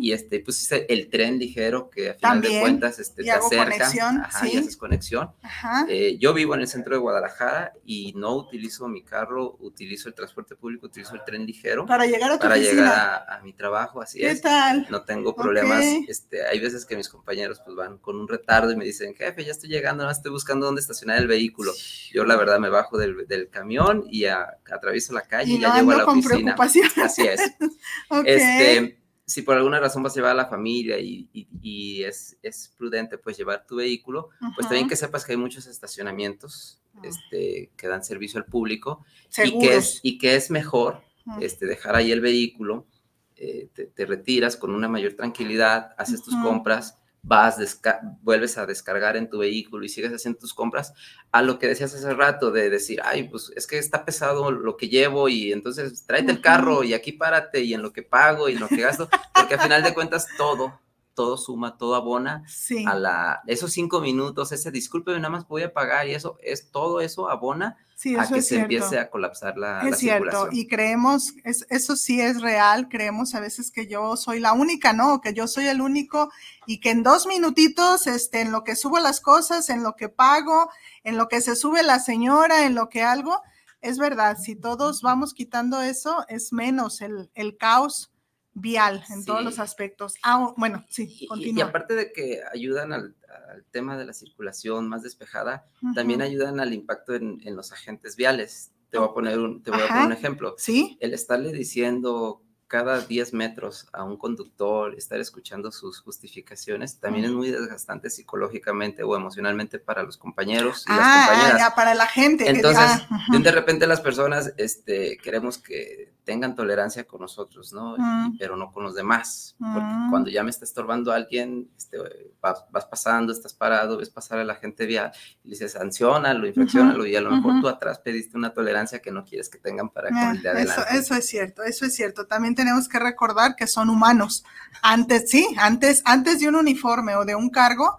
y 0.01 0.13
este, 0.13 0.41
pues 0.41 0.63
es 0.73 0.85
el 0.89 1.11
tren 1.11 1.39
ligero 1.39 1.91
que 1.91 2.11
a 2.11 2.15
final 2.15 2.33
También, 2.33 2.55
de 2.55 2.61
cuentas 2.61 2.99
este, 2.99 3.23
y 3.23 3.25
te 3.27 3.31
acerca, 3.33 3.65
conexión, 3.65 4.21
ajá, 4.21 4.49
y 4.49 4.57
haces 4.57 4.77
conexión. 4.77 5.31
Ajá. 5.43 5.85
Eh, 5.89 6.17
yo 6.19 6.33
vivo 6.33 6.55
en 6.55 6.63
el 6.63 6.69
centro 6.69 6.95
de 6.95 7.01
Guadalajara 7.01 7.75
y 7.85 8.15
no 8.17 8.35
utilizo 8.35 8.89
mi 8.89 9.03
carro, 9.03 9.57
utilizo 9.61 10.09
el 10.09 10.15
transporte 10.15 10.57
público, 10.57 10.87
utilizo 10.87 11.15
el 11.15 11.25
tren 11.25 11.45
ligero 11.45 11.85
Para 11.87 12.07
llegar 12.07 12.31
a 12.33 12.35
tu 12.39 12.43
para 12.43 12.55
oficina. 12.55 12.73
llegar 12.83 13.25
a, 13.29 13.37
a 13.37 13.41
mi 13.43 13.53
trabajo, 13.53 14.01
así 14.01 14.21
¿Qué 14.21 14.31
es. 14.31 14.41
tal? 14.41 14.87
No 14.91 15.03
tengo 15.03 15.37
problemas. 15.37 15.85
Este, 16.09 16.47
hay 16.47 16.59
veces 16.61 16.87
que 16.87 16.97
mis 16.97 17.09
compañeros 17.11 17.61
pues 17.65 17.77
van 17.77 17.99
con 17.99 18.19
un 18.19 18.27
retardo 18.27 18.73
y 18.73 18.77
me 18.77 18.85
dicen, 18.87 19.15
jefe, 19.15 19.45
ya 19.45 19.53
estoy 19.53 19.69
llegando, 19.69 20.05
no 20.05 20.11
estoy 20.11 20.31
buscando 20.33 20.65
dónde 20.67 20.81
estacionar 20.81 21.19
el 21.19 21.27
vehículo. 21.27 21.73
Yo 22.13 22.25
la 22.25 22.37
verdad 22.37 22.59
me 22.59 22.71
bajo 22.71 22.97
del, 22.97 23.27
del 23.27 23.51
camión 23.51 24.05
y 24.11 24.25
a- 24.25 24.59
atravieso 24.71 25.13
la 25.13 25.23
calle 25.23 25.53
y, 25.55 25.61
ya 25.61 25.75
llego 25.77 25.93
a 25.93 25.97
la 25.97 26.05
con 26.05 26.19
oficina. 26.19 26.55
preocupación. 26.55 26.87
Así 27.03 27.23
es. 27.23 27.41
Este, 28.25 28.99
si 29.25 29.43
por 29.43 29.57
alguna 29.57 29.81
razón 29.81 30.03
vas 30.03 30.13
a 30.13 30.17
llevar 30.17 30.33
a 30.33 30.35
la 30.35 30.47
familia 30.47 30.99
y, 30.99 31.29
y- 31.33 31.49
y 31.63 32.03
es, 32.05 32.37
es 32.43 32.73
prudente 32.77 33.17
pues 33.19 33.37
llevar 33.39 33.67
tu 33.67 33.77
vehículo, 33.77 34.29
pues 34.57 34.69
también 34.69 34.89
que 34.89 34.97
sepas 34.97 35.25
que 35.25 35.33
hay 35.33 35.39
muchos 35.39 35.67
estacionamientos 35.67 36.79
Ah. 36.95 37.01
este, 37.05 37.71
que 37.75 37.89
dan 37.89 38.05
servicio 38.05 38.39
al 38.39 38.45
público 38.45 39.03
y 39.43 39.59
que, 39.59 39.77
es, 39.77 39.99
y 40.03 40.19
que 40.19 40.37
es 40.37 40.51
mejor 40.51 41.01
este, 41.41 41.65
dejar 41.65 41.97
ahí 41.97 42.13
el 42.13 42.21
vehículo, 42.21 42.87
eh, 43.35 43.71
te, 43.73 43.87
te 43.87 44.05
retiras 44.05 44.59
con 44.59 44.75
una 44.75 44.89
mayor 44.89 45.15
tranquilidad, 45.15 45.95
haces 45.97 46.23
tus 46.23 46.37
compras, 46.37 46.99
vas, 47.23 47.81
vuelves 48.21 48.59
a 48.59 48.67
descargar 48.67 49.17
en 49.17 49.31
tu 49.31 49.39
vehículo 49.39 49.85
y 49.85 49.89
sigues 49.89 50.13
haciendo 50.13 50.41
tus 50.41 50.53
compras, 50.53 50.93
a 51.31 51.41
lo 51.43 51.59
que 51.59 51.69
decías 51.69 51.95
hace 51.95 52.13
rato 52.15 52.51
de 52.51 52.69
decir, 52.69 53.01
ay, 53.05 53.29
pues 53.29 53.53
es 53.55 53.67
que 53.67 53.79
está 53.79 54.05
pesado 54.05 54.51
lo 54.51 54.77
que 54.77 54.89
llevo 54.89 55.29
y 55.29 55.53
entonces 55.53 56.05
tráete 56.05 56.33
el 56.33 56.41
carro 56.41 56.83
y 56.83 56.95
aquí 56.95 57.13
párate 57.13 57.63
y 57.63 57.75
en 57.75 57.83
lo 57.83 57.93
que 57.93 58.03
pago 58.03 58.49
y 58.49 58.55
en 58.55 58.61
lo 58.61 58.69
que 58.69 58.81
gasto, 58.83 59.09
porque 59.35 59.55
al 59.55 59.61
final 59.61 59.83
de 59.83 59.95
cuentas 59.95 60.27
todo, 60.37 60.81
todo 61.15 61.37
suma, 61.37 61.77
todo 61.77 61.95
abona 61.95 62.43
Sí. 62.49 62.85
a 62.87 62.95
la, 62.95 63.43
esos 63.47 63.73
cinco 63.73 64.01
minutos, 64.01 64.53
ese 64.53 64.71
discúlpeme, 64.71 65.19
nada 65.19 65.31
más 65.31 65.47
voy 65.49 65.63
a 65.63 65.73
pagar 65.73 66.07
y 66.09 66.15
eso, 66.15 66.37
es 66.43 66.71
todo 66.71 67.01
eso 67.01 67.29
abona 67.31 67.77
Sí, 67.95 68.17
a 68.17 68.25
eso 68.25 68.33
que 68.33 68.39
es 68.41 68.47
se 68.47 68.55
cierto. 68.57 68.63
empiece 68.75 68.99
a 68.99 69.11
colapsar 69.11 69.57
la, 69.57 69.83
la 69.85 69.91
Es 69.91 69.99
cierto, 69.99 70.25
circulación. 70.25 70.57
y 70.57 70.67
creemos, 70.69 71.35
es, 71.45 71.67
eso 71.71 71.95
sí 71.97 72.21
es 72.21 72.41
real, 72.41 72.89
creemos 72.89 73.35
a 73.35 73.41
veces 73.41 73.71
que 73.71 73.87
yo 73.87 74.17
soy 74.17 74.41
la 74.41 74.53
única, 74.55 74.93
¿no? 74.93 75.21
Que 75.21 75.35
yo 75.35 75.47
soy 75.47 75.67
el 75.67 75.81
único 75.81 76.31
y 76.67 76.81
que 76.81 76.91
en 76.91 77.03
dos 77.05 77.27
minutitos, 77.27 78.07
este, 78.07 78.41
en 78.41 78.51
lo 78.51 78.65
que 78.65 78.75
subo 78.77 78.99
las 78.99 79.21
cosas, 79.21 79.71
en 79.71 79.83
lo 79.85 79.95
que 79.95 80.09
pago, 80.09 80.69
en 81.05 81.17
lo 81.17 81.29
que 81.29 81.41
se 81.41 81.55
sube 81.55 81.83
la 81.85 82.01
señora, 82.01 82.67
en 82.67 82.75
lo 82.75 82.89
que 82.89 83.03
algo, 83.03 83.41
es 83.81 83.99
verdad, 83.99 84.37
si 84.41 84.55
todos 84.57 85.03
vamos 85.03 85.35
quitando 85.35 85.81
eso, 85.83 86.25
es 86.29 86.53
menos 86.53 87.01
el, 87.01 87.31
el 87.35 87.57
caos 87.57 88.12
vial 88.55 89.03
en 89.11 89.25
todos 89.25 89.43
los 89.43 89.59
aspectos. 89.59 90.15
Ah, 90.23 90.53
bueno, 90.57 90.85
sí, 90.89 91.05
Y- 91.05 91.13
Y, 91.21 91.25
y 91.25 91.27
continúa. 91.27 91.65
aparte 91.67 91.95
de 91.95 92.13
que 92.13 92.41
ayudan 92.53 92.93
al, 92.93 93.15
al 93.51 93.65
tema 93.71 93.97
de 93.97 94.05
la 94.05 94.13
circulación 94.13 94.89
más 94.89 95.03
despejada, 95.03 95.65
también 95.95 96.21
ayudan 96.23 96.61
al 96.61 96.73
impacto 96.75 97.15
en, 97.15 97.41
en 97.45 97.57
los 97.57 97.73
agentes 97.73 98.17
viales. 98.17 98.73
Te 98.91 98.99
voy 98.99 99.09
a 99.09 99.15
poner 99.15 99.39
un, 99.39 99.63
te 99.63 99.71
voy 99.71 99.81
a 99.81 99.89
poner 99.89 100.05
un 100.07 100.13
ejemplo. 100.13 100.55
Sí, 100.59 100.99
El 101.01 101.15
estarle 101.15 101.51
diciendo 101.53 102.43
cada 102.67 103.01
10 103.03 103.35
metros 103.35 103.87
a 103.93 104.03
un 104.03 104.17
conductor, 104.17 104.95
estar 104.95 105.21
escuchando 105.21 105.71
sus 105.71 106.01
justificaciones, 106.01 106.99
también 107.01 107.27
es 107.27 107.31
muy 107.31 107.51
desgastante 107.51 108.09
psicológicamente 108.09 109.03
o 109.03 109.15
emocionalmente 109.15 109.79
para 109.79 110.03
los 110.03 110.17
compañeros 110.17 110.85
y 110.89 110.91
las 110.93 111.01
ah, 111.03 111.27
compañeras. 111.29 111.59
ya 111.61 111.75
para 111.75 111.95
la 111.95 112.07
gente. 112.07 112.45
que- 112.45 112.51
Entonces, 112.51 113.03
ah, 113.11 113.27
de 113.31 113.51
repente 113.53 113.87
las 113.87 114.01
personas 114.01 114.55
este, 114.57 115.19
queremos 115.19 115.59
que 115.59 116.15
tengan 116.25 116.55
tolerancia 116.55 117.05
con 117.05 117.21
nosotros, 117.21 117.73
¿no? 117.73 117.97
Y- 117.97 118.01
Mm. 118.01 118.37
pero 118.39 118.57
no 118.57 118.71
con 118.73 118.85
los 118.85 118.95
demás. 118.95 119.57
Porque 119.59 119.81
Mm. 119.81 120.11
cuando 120.11 120.31
ya 120.31 120.43
me 120.45 120.51
está 120.51 120.65
estorbando 120.65 121.11
alguien, 121.13 121.69
este, 121.77 121.99
vas, 122.41 122.65
vas 122.71 122.85
pasando, 122.87 123.33
estás 123.33 123.53
parado, 123.55 123.97
ves 123.99 124.09
pasar 124.11 124.39
a 124.39 124.45
la 124.45 124.55
gente 124.55 124.87
vial 124.87 125.11
y 125.43 125.49
le 125.49 125.53
dices, 125.55 125.73
sancionalo, 125.73 126.47
infraccionalo, 126.47 127.05
y 127.07 127.17
a 127.17 127.21
lo 127.21 127.31
mejor 127.33 127.61
tú 127.61 127.69
atrás 127.69 127.99
pediste 127.99 128.37
una 128.37 128.55
tolerancia 128.55 129.01
que 129.01 129.11
no 129.11 129.25
quieres 129.25 129.49
que 129.49 129.59
tengan 129.59 129.89
para 129.89 130.09
Ah, 130.09 130.27
con 130.27 130.37
el 130.37 130.43
de 130.43 130.49
Eso, 130.51 130.59
adelante. 130.73 130.97
eso 130.99 131.15
es 131.17 131.27
cierto, 131.27 131.63
eso 131.65 131.87
es 131.87 131.95
cierto. 131.95 132.27
También 132.27 132.55
tenemos 132.55 132.89
que 132.89 132.99
recordar 133.01 133.57
que 133.57 133.67
son 133.67 133.89
humanos. 133.91 134.45
Antes, 134.81 135.29
sí, 135.31 135.47
antes, 135.59 136.03
antes 136.05 136.39
de 136.41 136.49
un 136.49 136.55
uniforme 136.57 137.17
o 137.17 137.25
de 137.25 137.35
un 137.35 137.51
cargo, 137.51 137.99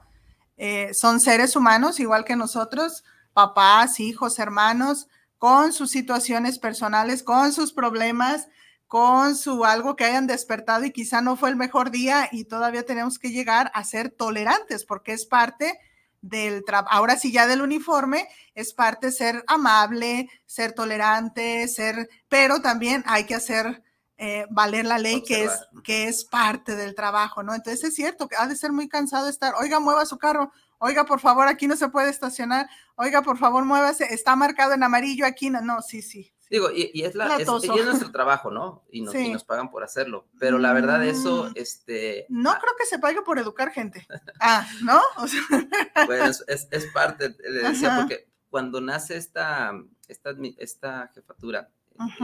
eh, 0.57 0.93
son 0.93 1.19
seres 1.19 1.55
humanos 1.55 1.99
igual 1.99 2.23
que 2.23 2.35
nosotros, 2.35 3.03
papás, 3.33 3.99
hijos, 3.99 4.39
hermanos, 4.39 5.07
con 5.43 5.73
sus 5.73 5.91
situaciones 5.91 6.57
personales, 6.57 7.21
con 7.21 7.51
sus 7.51 7.73
problemas, 7.73 8.47
con 8.87 9.35
su 9.35 9.65
algo 9.65 9.97
que 9.97 10.05
hayan 10.05 10.25
despertado 10.25 10.85
y 10.85 10.93
quizá 10.93 11.19
no 11.19 11.35
fue 11.35 11.49
el 11.49 11.57
mejor 11.57 11.91
día 11.91 12.29
y 12.31 12.45
todavía 12.45 12.85
tenemos 12.85 13.19
que 13.19 13.29
llegar 13.29 13.69
a 13.73 13.83
ser 13.83 14.09
tolerantes 14.09 14.85
porque 14.85 15.11
es 15.11 15.25
parte 15.25 15.77
del 16.21 16.63
trabajo, 16.63 16.95
ahora 16.95 17.17
sí 17.17 17.33
ya 17.33 17.45
del 17.45 17.61
uniforme, 17.61 18.25
es 18.55 18.73
parte 18.73 19.11
ser 19.11 19.43
amable, 19.47 20.29
ser 20.45 20.71
tolerante, 20.71 21.67
ser, 21.67 22.07
pero 22.29 22.61
también 22.61 23.03
hay 23.05 23.25
que 23.25 23.35
hacer 23.35 23.83
eh, 24.17 24.45
valer 24.49 24.85
la 24.85 24.97
ley 24.97 25.23
que 25.23 25.43
es, 25.43 25.51
que 25.83 26.07
es 26.07 26.23
parte 26.23 26.77
del 26.77 26.95
trabajo, 26.95 27.43
¿no? 27.43 27.53
Entonces 27.53 27.83
es 27.83 27.95
cierto 27.95 28.29
que 28.29 28.37
ha 28.37 28.47
de 28.47 28.55
ser 28.55 28.71
muy 28.71 28.87
cansado 28.87 29.27
estar, 29.27 29.55
oiga, 29.59 29.81
mueva 29.81 30.05
su 30.05 30.17
carro, 30.17 30.53
oiga, 30.83 31.05
por 31.05 31.19
favor, 31.21 31.47
aquí 31.47 31.65
no 31.65 31.75
se 31.77 31.87
puede 31.87 32.09
estacionar, 32.09 32.67
oiga, 32.95 33.21
por 33.21 33.37
favor, 33.37 33.63
muévase, 33.63 34.13
está 34.13 34.35
marcado 34.35 34.73
en 34.73 34.83
amarillo 34.83 35.25
aquí, 35.25 35.49
no, 35.49 35.61
no, 35.61 35.81
sí, 35.81 36.01
sí. 36.01 36.33
Digo, 36.49 36.69
y, 36.71 36.91
y 36.93 37.03
es, 37.03 37.15
la, 37.15 37.37
es, 37.37 37.47
y 37.63 37.79
es 37.79 37.85
nuestro 37.85 38.11
trabajo, 38.11 38.51
¿no? 38.51 38.83
Y 38.91 39.01
nos, 39.01 39.15
y 39.15 39.17
Sí. 39.25 39.31
nos 39.31 39.43
pagan 39.43 39.71
por 39.71 39.83
hacerlo. 39.83 40.27
Pero 40.39 40.59
la 40.59 40.71
verdad, 40.73 41.03
eso, 41.03 41.45
Mm. 41.49 41.53
este, 41.55 42.25
No 42.29 42.51
ah, 42.51 42.59
creo 42.61 42.73
que 42.77 42.85
se 42.85 42.99
pague 42.99 43.21
por 43.23 43.39
educar 43.39 43.71
gente. 43.71 44.05
Ah, 44.39 44.67
¿no? 44.83 45.01
O 45.17 45.27
sea, 45.27 45.39
bueno, 46.05 46.25
es, 46.25 46.67
es, 46.69 46.85
parte, 46.93 47.33
le 47.39 47.69
decía, 47.69 47.93
Ajá. 47.93 48.01
porque 48.01 48.27
cuando 48.49 48.81
nace 48.81 49.17
esta, 49.17 49.71
esta, 50.07 50.35
esta 50.57 51.09
jefatura, 51.15 51.69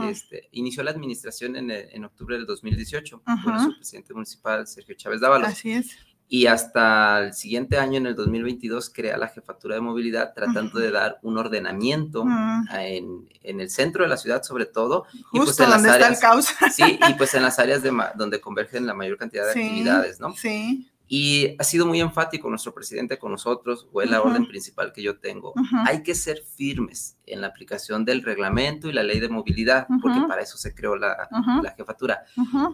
este, 0.08 0.48
inició 0.52 0.82
la 0.82 0.90
administración 0.90 1.56
en, 1.56 2.04
octubre 2.04 2.36
del 2.36 2.46
2018 2.46 3.22
por 3.22 3.54
Ajá. 3.54 3.64
su 3.64 3.74
presidente 3.76 4.12
municipal, 4.14 4.66
Sergio 4.66 4.94
Chávez 4.96 5.20
Dávalos. 5.20 5.48
así 5.48 5.72
es. 5.72 5.96
Y 6.32 6.46
hasta 6.46 7.18
el 7.24 7.34
siguiente 7.34 7.76
año, 7.76 7.98
en 7.98 8.06
el 8.06 8.14
2022, 8.14 8.90
crea 8.90 9.16
la 9.18 9.26
jefatura 9.26 9.74
de 9.74 9.80
movilidad, 9.80 10.32
tratando 10.32 10.78
de 10.78 10.92
dar 10.92 11.18
un 11.22 11.36
ordenamiento 11.36 12.24
Mm. 12.24 12.68
en, 12.72 13.28
en 13.42 13.60
el 13.60 13.68
centro 13.68 14.04
de 14.04 14.10
la 14.10 14.16
ciudad, 14.16 14.42
sobre 14.44 14.66
todo. 14.66 15.06
y 15.32 15.38
pues 15.38 15.48
Justo 15.48 15.64
en 15.64 15.70
las 15.70 15.82
donde 15.82 15.88
está 15.88 15.98
el 15.98 16.04
áreas- 16.14 16.20
caos. 16.20 16.46
Sí, 16.72 16.98
y 17.08 17.14
pues 17.14 17.34
en 17.34 17.42
las 17.42 17.58
áreas 17.58 17.82
de 17.82 17.90
donde 18.14 18.40
convergen 18.40 18.86
la 18.86 18.94
mayor 18.94 19.18
cantidad 19.18 19.44
de 19.48 19.54
Sí, 19.54 19.60
actividades, 19.62 20.20
¿no? 20.20 20.32
Sí. 20.36 20.88
Y 21.12 21.56
ha 21.58 21.64
sido 21.64 21.86
muy 21.86 22.00
enfático 22.00 22.48
nuestro 22.48 22.72
presidente 22.72 23.18
con 23.18 23.32
nosotros, 23.32 23.88
o 23.92 24.00
es 24.00 24.08
la 24.08 24.20
Ujú. 24.20 24.28
orden 24.30 24.46
principal 24.46 24.92
que 24.92 25.02
yo 25.02 25.18
tengo. 25.18 25.50
Ujú. 25.56 25.76
Hay 25.84 26.04
que 26.04 26.14
ser 26.14 26.40
firmes 26.54 27.16
en 27.26 27.40
la 27.40 27.48
aplicación 27.48 28.04
del 28.04 28.22
reglamento 28.22 28.88
y 28.88 28.92
la 28.92 29.02
ley 29.02 29.18
de 29.18 29.28
movilidad, 29.28 29.88
porque 30.00 30.20
Ujú. 30.20 30.28
para 30.28 30.42
eso 30.42 30.56
se 30.56 30.72
creó 30.72 30.94
la, 30.94 31.28
la 31.64 31.72
jefatura, 31.72 32.24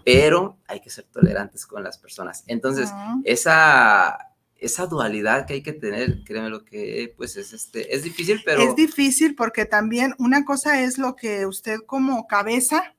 pero 0.05 0.59
hay 0.69 0.81
que 0.81 0.91
ser 0.91 1.05
tolerantes 1.05 1.65
con 1.67 1.83
las 1.83 1.97
personas. 1.97 2.45
Entonces, 2.47 2.91
Ujú. 2.91 3.23
esa, 3.25 4.19
esa 4.57 4.87
dualidad 4.87 5.47
que 5.47 5.55
hay 5.55 5.63
que 5.63 5.73
tener, 5.73 6.23
créeme 6.25 6.51
lo 6.51 6.63
que, 6.63 7.15
pues 7.17 7.39
es, 7.39 7.55
este, 7.55 7.95
es 7.97 8.03
difícil, 8.03 8.43
pero... 8.45 8.61
Es 8.61 8.77
difícil 8.77 9.35
porque 9.35 9.65
también 9.65 10.15
una 10.19 10.45
cosa 10.45 10.83
es 10.83 10.99
lo 10.99 11.17
que 11.17 11.47
usted 11.47 11.79
como 11.87 12.27
cabeza 12.27 12.95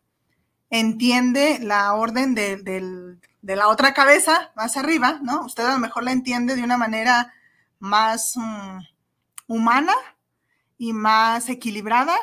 entiende 0.71 1.59
la 1.61 1.93
orden 1.93 2.33
de, 2.33 2.57
del- 2.57 3.19
de 3.47 3.55
la 3.55 3.69
otra 3.69 3.93
cabeza 3.93 4.51
más 4.57 4.75
arriba, 4.75 5.21
¿no? 5.23 5.45
Usted 5.45 5.63
a 5.63 5.71
lo 5.71 5.79
mejor 5.79 6.03
la 6.03 6.11
entiende 6.11 6.53
de 6.57 6.63
una 6.63 6.75
manera 6.75 7.33
más 7.79 8.33
mm, 8.35 8.79
humana 9.47 9.93
y 10.77 10.91
más 10.91 11.47
equilibrada. 11.47 12.17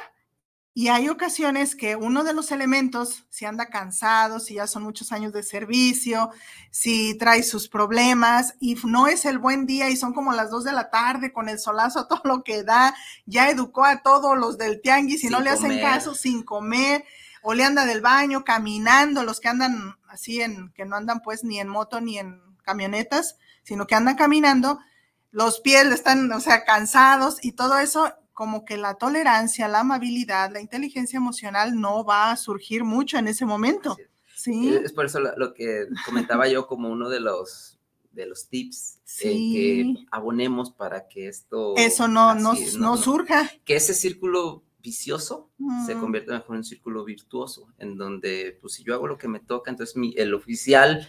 Y 0.74 0.88
hay 0.88 1.08
ocasiones 1.08 1.76
que 1.76 1.96
uno 1.96 2.24
de 2.24 2.34
los 2.34 2.52
elementos, 2.52 3.24
si 3.30 3.46
anda 3.46 3.70
cansado, 3.70 4.38
si 4.38 4.56
ya 4.56 4.66
son 4.66 4.82
muchos 4.82 5.12
años 5.12 5.32
de 5.32 5.42
servicio, 5.42 6.28
si 6.70 7.16
trae 7.16 7.42
sus 7.42 7.68
problemas 7.68 8.54
y 8.60 8.74
no 8.84 9.06
es 9.06 9.24
el 9.24 9.38
buen 9.38 9.64
día 9.64 9.88
y 9.88 9.96
son 9.96 10.12
como 10.12 10.34
las 10.34 10.50
dos 10.50 10.64
de 10.64 10.72
la 10.72 10.90
tarde 10.90 11.32
con 11.32 11.48
el 11.48 11.58
solazo 11.58 12.00
a 12.00 12.08
todo 12.08 12.20
lo 12.24 12.44
que 12.44 12.64
da, 12.64 12.94
ya 13.24 13.48
educó 13.48 13.86
a 13.86 14.02
todos 14.02 14.36
los 14.36 14.58
del 14.58 14.82
tianguis 14.82 15.24
y 15.24 15.28
no 15.28 15.40
le 15.40 15.48
hacen 15.48 15.80
caso 15.80 16.14
sin 16.14 16.42
comer 16.42 17.02
o 17.46 17.52
le 17.52 17.62
anda 17.62 17.84
del 17.84 18.00
baño 18.00 18.42
caminando, 18.42 19.22
los 19.22 19.38
que 19.38 19.48
andan 19.48 19.96
así 20.08 20.40
en, 20.40 20.72
que 20.72 20.86
no 20.86 20.96
andan 20.96 21.20
pues 21.20 21.44
ni 21.44 21.60
en 21.60 21.68
moto 21.68 22.00
ni 22.00 22.18
en 22.18 22.40
camionetas, 22.62 23.36
sino 23.62 23.86
que 23.86 23.94
andan 23.94 24.16
caminando, 24.16 24.80
los 25.30 25.60
pies 25.60 25.84
están, 25.86 26.32
o 26.32 26.40
sea, 26.40 26.64
cansados 26.64 27.44
y 27.44 27.52
todo 27.52 27.78
eso, 27.78 28.10
como 28.32 28.64
que 28.64 28.78
la 28.78 28.94
tolerancia, 28.94 29.68
la 29.68 29.80
amabilidad, 29.80 30.52
la 30.52 30.60
inteligencia 30.62 31.18
emocional 31.18 31.78
no 31.78 32.02
va 32.02 32.30
a 32.30 32.36
surgir 32.38 32.82
mucho 32.82 33.18
en 33.18 33.28
ese 33.28 33.44
momento. 33.44 33.98
Sí, 34.34 34.74
Es 34.82 34.92
por 34.92 35.04
eso 35.04 35.20
lo, 35.20 35.52
que 35.52 35.86
comentaba 36.06 36.48
yo 36.48 36.66
como 36.66 36.88
uno 36.88 37.10
de 37.10 37.20
los 37.20 37.78
de 38.12 38.26
los 38.26 38.48
tips 38.48 38.96
eh, 38.96 39.00
Sí. 39.04 39.52
que 39.52 40.06
abonemos 40.10 40.70
para 40.70 41.08
que 41.08 41.28
esto 41.28 41.74
eso 41.76 42.06
no, 42.08 42.34
no, 42.34 42.54
no 42.78 42.96
surja. 42.96 43.50
que 43.64 43.76
ese 43.76 43.92
círculo 43.92 44.62
vicioso 44.84 45.50
se 45.86 45.94
convierta 45.94 46.34
mejor 46.34 46.56
en 46.56 46.58
un 46.58 46.64
círculo 46.64 47.04
virtuoso 47.04 47.68
en 47.78 47.96
donde 47.96 48.58
pues 48.60 48.74
si 48.74 48.84
yo 48.84 48.94
hago 48.94 49.08
lo 49.08 49.16
que 49.16 49.28
me 49.28 49.40
toca 49.40 49.70
entonces 49.70 49.96
mi, 49.96 50.14
el 50.18 50.34
oficial 50.34 51.08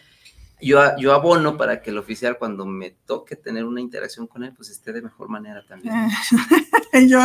yo, 0.62 0.80
yo 0.98 1.14
abono 1.14 1.58
para 1.58 1.82
que 1.82 1.90
el 1.90 1.98
oficial 1.98 2.38
cuando 2.38 2.66
me 2.66 2.92
toque 2.92 3.36
tener 3.36 3.66
una 3.66 3.82
interacción 3.82 4.28
con 4.28 4.46
él 4.46 4.54
pues 4.56 4.70
esté 4.70 4.94
de 4.94 5.02
mejor 5.02 5.28
manera 5.28 5.62
también 5.68 5.94
Y 6.94 7.08
yo, 7.10 7.20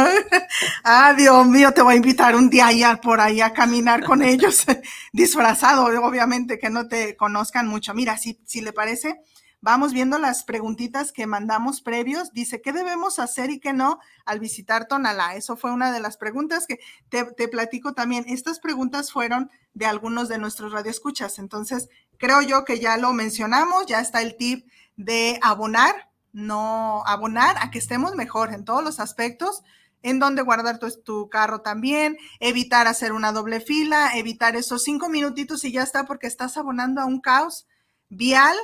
ah, 0.83 1.15
Dios 1.17 1.47
mío, 1.47 1.73
te 1.73 1.83
voy 1.83 1.95
a 1.95 1.97
invitar 1.97 2.35
un 2.35 2.51
día 2.51 2.67
allá 2.67 3.01
por 3.01 3.21
ahí 3.21 3.41
a 3.41 3.53
caminar 3.53 4.05
con 4.05 4.23
ellos, 4.23 4.65
disfrazado, 5.13 5.85
obviamente, 6.05 6.59
que 6.59 6.71
no 6.71 6.89
te 6.89 7.17
conozcan 7.17 7.69
mucho. 7.69 7.95
Mira, 7.95 8.17
si, 8.17 8.41
si 8.45 8.61
le 8.63 8.73
parece, 8.73 9.21
vamos 9.61 9.93
viendo 9.93 10.19
las 10.19 10.45
preguntitas 10.45 11.13
que 11.13 11.27
mandamos 11.27 11.81
previos. 11.83 12.33
Dice, 12.33 12.61
¿qué 12.61 12.73
debemos 12.73 13.19
hacer 13.19 13.51
y 13.51 13.61
qué 13.61 13.73
no 13.73 13.99
al 14.25 14.41
visitar 14.41 14.87
Tonalá? 14.89 15.35
Eso 15.35 15.57
fue 15.57 15.73
una 15.73 15.93
de 15.93 16.01
las 16.01 16.17
preguntas 16.17 16.67
que 16.67 16.79
te, 17.09 17.49
platico 17.49 17.93
también. 17.93 18.25
Estas 18.29 18.61
preguntas 18.61 19.13
fueron 19.13 19.51
de 19.75 19.87
algunos 19.87 20.29
de 20.29 20.39
nuestros 20.39 20.73
radioescuchas. 20.73 21.39
Entonces, 21.39 21.89
creo 22.19 22.43
yo 22.43 22.65
que 22.65 22.81
ya 22.81 22.97
lo 22.97 23.13
mencionamos, 23.13 23.87
ya 23.87 24.01
está 24.01 24.23
el 24.23 24.37
tip 24.37 24.67
de 24.97 25.39
abonar 25.43 26.11
no 26.33 27.03
abonar 27.07 27.57
a 27.61 27.73
que 27.73 27.79
estemos 27.79 28.15
mejor 28.15 28.53
en 28.53 28.65
todos 28.65 28.85
los 28.85 29.01
aspectos, 29.01 29.63
en 30.03 30.21
donde 30.21 30.43
guardar 30.43 30.79
tu, 30.79 30.89
tu, 31.03 31.29
carro 31.29 31.61
también, 31.61 32.17
evitar 32.39 32.87
hacer 32.87 33.13
una 33.13 33.33
doble 33.33 33.61
fila, 33.61 34.13
evitar 34.17 34.55
esos 34.55 34.85
cinco 34.85 35.09
minutitos 35.09 35.65
y 35.65 35.73
ya 35.73 35.83
está, 35.83 36.07
porque 36.07 36.27
estás 36.27 36.57
abonando 36.57 37.01
a 37.01 37.07
un 37.07 37.21
caos 37.21 37.67
vial. 38.09 38.57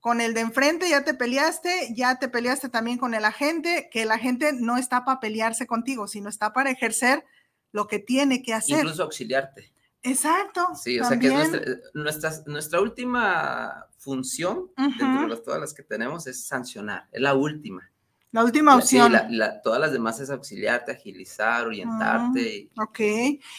Con 0.00 0.20
el 0.20 0.34
de 0.34 0.40
enfrente 0.40 0.88
ya 0.88 1.04
te 1.04 1.14
peleaste, 1.14 1.92
ya 1.94 2.18
te 2.18 2.28
peleaste 2.28 2.68
también 2.68 2.98
con 2.98 3.14
el 3.14 3.24
agente, 3.24 3.88
que 3.92 4.06
la 4.06 4.18
gente 4.18 4.52
no 4.52 4.78
está 4.78 5.04
para 5.04 5.20
pelearse 5.20 5.66
contigo, 5.66 6.08
sino 6.08 6.28
está 6.28 6.52
para 6.52 6.70
ejercer 6.70 7.24
lo 7.72 7.86
que 7.86 7.98
tiene 7.98 8.42
que 8.42 8.54
hacer. 8.54 8.78
incluso 8.78 9.02
auxiliarte 9.02 9.72
Exacto. 10.02 10.68
Sí, 10.74 10.98
o 10.98 11.04
sea 11.04 11.18
que 11.18 11.26
es 11.26 11.32
nuestra, 11.34 11.62
nuestra, 11.92 12.32
nuestra 12.46 12.80
última 12.80 13.86
función, 13.98 14.70
dentro 14.76 15.28
de 15.28 15.42
todas 15.42 15.60
las 15.60 15.74
que 15.74 15.82
tenemos, 15.82 16.26
es 16.26 16.46
sancionar, 16.46 17.06
es 17.12 17.20
la 17.20 17.34
última. 17.34 17.90
La 18.32 18.44
última 18.44 18.76
opción. 18.76 19.12
Sí, 19.12 19.38
todas 19.64 19.80
las 19.80 19.92
demás 19.92 20.20
es 20.20 20.30
auxiliarte, 20.30 20.92
agilizar, 20.92 21.66
orientarte. 21.66 22.70
Ah, 22.76 22.84
ok, 22.84 23.00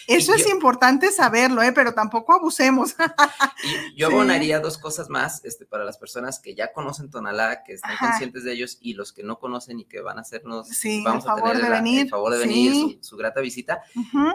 eso 0.07 0.33
es 0.33 0.47
importante 0.47 1.11
saberlo, 1.11 1.61
¿eh? 1.61 1.73
pero 1.73 1.93
tampoco 1.93 2.33
abusemos. 2.33 2.95
y 3.93 3.99
yo 3.99 4.07
abonaría 4.07 4.61
dos 4.61 4.77
cosas 4.77 5.09
más 5.09 5.43
este, 5.43 5.65
para 5.65 5.83
las 5.83 5.97
personas 5.97 6.39
que 6.39 6.55
ya 6.55 6.71
conocen 6.71 7.09
Tonalá, 7.09 7.63
que 7.63 7.73
están 7.73 7.97
conscientes 7.97 8.45
de 8.45 8.53
ellos, 8.53 8.77
y 8.79 8.93
los 8.93 9.11
que 9.11 9.23
no 9.23 9.39
conocen 9.39 9.79
y 9.79 9.85
que 9.85 9.99
van 9.99 10.17
a 10.17 10.21
hacernos, 10.21 10.69
sí, 10.69 11.03
vamos 11.03 11.27
a 11.27 11.35
tener 11.35 11.61
de 11.61 11.69
venir. 11.69 12.01
el 12.03 12.09
favor 12.09 12.31
de 12.31 12.39
venir, 12.39 12.99
su, 13.01 13.17
grata 13.17 13.41
visita. 13.41 13.81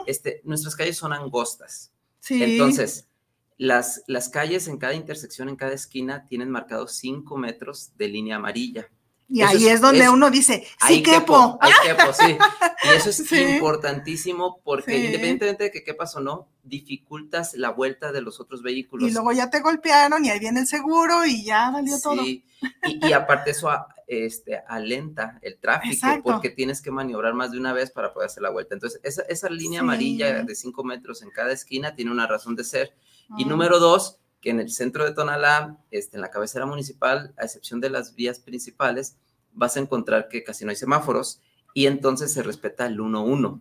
este, 0.07 0.43
nuestras 0.45 0.76
calles 0.76 0.99
son 0.99 1.14
angostas. 1.14 1.93
Sí. 2.21 2.43
Entonces, 2.43 3.09
las, 3.57 4.02
las 4.07 4.28
calles 4.28 4.69
en 4.69 4.76
cada 4.76 4.93
intersección, 4.93 5.49
en 5.49 5.57
cada 5.57 5.73
esquina, 5.73 6.26
tienen 6.26 6.50
marcados 6.50 6.93
cinco 6.93 7.38
metros 7.38 7.93
de 7.97 8.09
línea 8.09 8.37
amarilla. 8.37 8.90
Y 9.28 9.42
ahí 9.42 9.66
es, 9.66 9.80
donde 9.80 10.09
uno 10.09 10.30
dice, 10.30 10.66
sí 10.87 11.02
quepo. 11.02 11.59
Quepo, 11.83 12.12
sí. 12.12 12.38
Y 12.85 12.97
eso 12.97 13.11
es 13.11 13.33
importantísimo 13.33 14.61
porque 14.62 14.97
independientemente 14.97 15.64
de 15.64 15.71
que 15.73 15.83
quepas 15.83 16.14
o 16.16 16.21
no, 16.21 16.49
dificultas 16.62 17.54
la 17.54 17.71
vuelta 17.71 18.12
de 18.12 18.21
los 18.21 18.40
otros 18.40 18.62
vehículos. 18.62 19.09
Y 19.09 19.12
luego 19.12 19.33
ya 19.33 19.50
te 19.50 19.61
golpearon 19.61 20.25
y 20.25 20.30
ahí 20.30 20.38
viene 20.38 20.61
el 20.61 20.66
seguro 20.66 21.25
y 21.25 21.45
ya 21.45 21.71
valió 21.71 21.99
todo. 22.00 22.25
Y, 22.25 22.45
y, 22.85 23.12
aparte 23.12 23.50
eso 23.50 23.68
este, 24.06 24.62
alenta 24.68 25.38
el 25.42 25.59
tráfico 25.59 26.06
porque 26.23 26.50
tienes 26.50 26.80
que 26.80 26.92
maniobrar 26.92 27.35
más 27.35 27.50
de 27.50 27.59
una 27.59 27.73
vez 27.73 27.90
para 27.90 28.12
poder 28.12 28.26
hacer 28.26 28.42
la 28.42 28.50
vuelta. 28.50 28.75
Entonces, 28.75 29.00
esa, 29.02 29.23
esa 29.23 29.50
línea 29.50 29.80
amarilla 29.80 30.45
de 30.45 30.54
5 30.54 30.85
metros 30.85 31.23
en 31.23 31.30
cada 31.30 31.52
esquina 31.52 31.95
tiene 31.95 32.12
una 32.12 32.26
razón 32.28 32.54
de 32.54 32.62
ser. 32.62 32.95
Y 33.37 33.45
ah. 33.45 33.49
número 33.49 33.80
dos, 33.80 34.21
que 34.46 34.50
en 34.50 34.60
el 34.60 34.70
centro 34.70 35.04
de 35.04 35.10
Tonalá, 35.10 35.76
este, 35.90 36.18
en 36.18 36.20
la 36.20 36.30
cabecera 36.30 36.66
municipal, 36.66 37.34
a 37.36 37.46
excepción 37.46 37.80
de 37.80 37.90
las 37.90 38.14
vías 38.14 38.38
principales, 38.38 39.16
vas 39.52 39.76
a 39.76 39.80
encontrar 39.80 40.28
que 40.28 40.44
casi 40.44 40.64
no 40.64 40.70
hay 40.70 40.76
semáforos 40.76 41.40
y 41.74 41.88
entonces 41.88 42.32
se 42.32 42.44
respeta 42.44 42.86
el 42.86 43.00
1-1. 43.00 43.60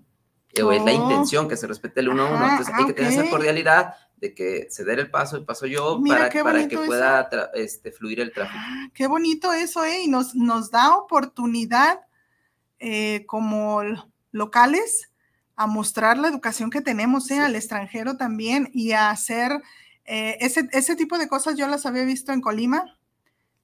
O 0.63 0.71
es 0.71 0.85
la 0.85 0.91
oh. 0.91 0.93
intención 0.93 1.49
que 1.49 1.57
se 1.57 1.65
respete 1.65 2.01
el 2.01 2.09
1-1. 2.09 2.51
Entonces 2.51 2.75
hay 2.75 2.85
que 2.85 2.93
tener 2.93 3.13
esa 3.13 3.27
cordialidad 3.31 3.95
de 4.17 4.35
que 4.35 4.67
ceder 4.69 4.99
el 4.99 5.09
paso 5.09 5.37
y 5.37 5.43
paso 5.43 5.65
yo 5.65 5.99
para, 6.07 6.29
para 6.43 6.67
que 6.67 6.77
pueda 6.77 7.31
este, 7.55 7.91
fluir 7.91 8.19
el 8.19 8.31
tráfico. 8.31 8.59
Ah, 8.63 8.87
qué 8.93 9.07
bonito 9.07 9.53
eso, 9.53 9.83
¿eh? 9.85 10.03
Y 10.03 10.07
nos, 10.07 10.35
nos 10.35 10.69
da 10.69 10.95
oportunidad 10.95 12.01
eh, 12.77 13.25
como 13.25 13.81
locales 14.31 15.09
a 15.55 15.65
mostrar 15.65 16.19
la 16.19 16.27
educación 16.27 16.69
que 16.69 16.81
tenemos 16.81 17.31
¿eh? 17.31 17.39
al 17.39 17.55
extranjero 17.55 18.17
también 18.17 18.69
y 18.71 18.91
a 18.91 19.09
hacer 19.09 19.63
eh, 20.05 20.38
ese, 20.39 20.69
ese 20.71 20.95
tipo 20.95 21.17
de 21.17 21.27
cosas 21.27 21.57
yo 21.57 21.67
las 21.67 21.85
había 21.85 22.03
visto 22.03 22.31
en 22.31 22.41
Colima, 22.41 22.97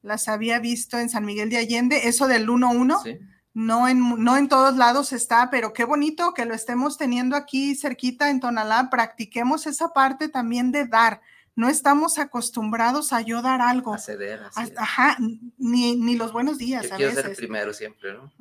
las 0.01 0.27
había 0.27 0.60
visto 0.60 0.98
en 1.00 1.10
San 1.10 1.25
Miguel 1.25 1.50
de 1.50 1.57
Allende, 1.57 2.07
eso 2.07 2.27
del 2.27 2.48
1-1. 2.48 3.19
No 3.53 3.89
en, 3.89 4.24
no 4.24 4.38
en 4.38 4.48
todos 4.48 4.77
lados 4.77 5.12
está, 5.12 5.50
pero 5.50 5.74
qué 5.74 5.83
bonito 5.83 6.33
que 6.33 6.45
lo 6.45 6.53
estemos 6.53 6.98
teniendo 6.98 7.36
aquí 7.36 7.75
cerquita 7.75 8.29
en 8.29 8.39
Tonalá. 8.39 8.89
Practiquemos 8.89 9.67
esa 9.67 9.89
parte 9.89 10.29
también 10.29 10.71
de 10.71 10.88
dar. 10.88 11.21
No 11.53 11.67
estamos 11.67 12.17
acostumbrados 12.17 13.12
a 13.12 13.19
yo 13.19 13.41
dar 13.41 13.60
algo. 13.60 13.93
A 13.93 13.98
ceder. 13.98 14.41
Ajá, 14.77 15.17
ni, 15.57 15.98
ni, 15.98 16.15
los 16.15 16.31
buenos 16.31 16.57
días. 16.57 16.89
Yo 16.91 16.95
quiero 16.95 17.13
ser 17.13 17.36
primero 17.36 17.74
siempre, 17.74 18.13
¿no? 18.13 18.31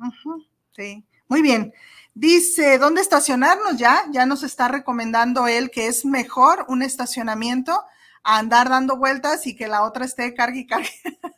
sí, 0.71 1.05
muy 1.27 1.41
bien. 1.41 1.73
Dice, 2.13 2.77
¿dónde 2.77 3.01
estacionarnos 3.01 3.77
ya? 3.77 4.03
Ya 4.11 4.25
nos 4.25 4.43
está 4.43 4.67
recomendando 4.67 5.47
él 5.47 5.71
que 5.71 5.87
es 5.87 6.05
mejor 6.05 6.65
un 6.67 6.81
estacionamiento 6.81 7.83
andar 8.23 8.69
dando 8.69 8.97
vueltas 8.97 9.47
y 9.47 9.55
que 9.55 9.67
la 9.67 9.83
otra 9.83 10.05
esté 10.05 10.33
cargue 10.33 10.61
y 10.61 10.67
cargue. 10.67 10.91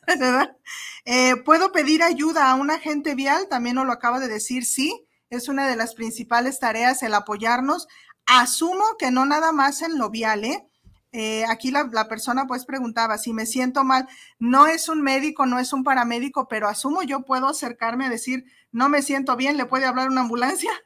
Eh, 1.05 1.35
¿Puedo 1.43 1.73
pedir 1.73 2.01
ayuda 2.01 2.49
a 2.49 2.55
un 2.55 2.71
agente 2.71 3.13
vial? 3.13 3.47
También 3.49 3.75
nos 3.75 3.85
lo 3.85 3.91
acaba 3.91 4.21
de 4.21 4.29
decir, 4.29 4.63
sí, 4.63 5.05
es 5.29 5.49
una 5.49 5.67
de 5.67 5.75
las 5.75 5.95
principales 5.95 6.59
tareas 6.59 7.03
el 7.03 7.13
apoyarnos. 7.13 7.89
Asumo 8.25 8.83
que 8.97 9.11
no 9.11 9.25
nada 9.25 9.51
más 9.51 9.81
en 9.81 9.97
lo 9.97 10.09
vial, 10.09 10.45
¿eh? 10.45 10.65
Eh 11.13 11.45
aquí 11.47 11.71
la, 11.71 11.89
la, 11.91 12.07
persona 12.07 12.45
pues 12.47 12.65
preguntaba 12.65 13.17
si 13.17 13.33
me 13.33 13.45
siento 13.45 13.83
mal, 13.83 14.07
no 14.39 14.67
es 14.67 14.89
un 14.89 15.01
médico, 15.01 15.45
no 15.45 15.59
es 15.59 15.71
un 15.71 15.83
paramédico, 15.83 16.47
pero 16.47 16.67
asumo 16.67 17.03
yo 17.03 17.21
puedo 17.21 17.47
acercarme 17.47 18.05
a 18.05 18.09
decir, 18.09 18.45
no 18.71 18.89
me 18.89 19.01
siento 19.01 19.35
bien, 19.37 19.55
¿le 19.55 19.65
puede 19.65 19.85
hablar 19.85 20.09
una 20.09 20.21
ambulancia? 20.21 20.71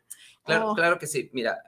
Claro, 0.47 0.73
claro 0.75 0.97
que 0.97 1.07
sí. 1.07 1.29
Mira, 1.33 1.61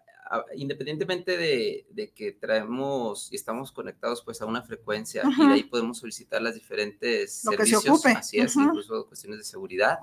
independientemente 0.56 1.38
de, 1.38 2.14
que 2.16 2.32
traemos 2.34 3.32
y 3.32 3.36
estamos 3.36 3.72
conectados 3.72 4.22
pues 4.24 4.42
a 4.42 4.46
una 4.46 4.62
frecuencia 4.62 5.24
y 5.38 5.48
de 5.48 5.54
ahí 5.54 5.64
podemos 5.64 5.98
solicitar 5.98 6.42
las 6.42 6.54
diferentes 6.54 7.44
Lo 7.46 7.52
servicios, 7.52 7.82
que 7.82 7.88
se 7.88 7.92
ocupe. 7.92 8.10
así 8.12 8.38
es, 8.38 8.56
incluso 8.56 9.08
cuestiones 9.08 9.40
de 9.40 9.46
seguridad, 9.46 9.98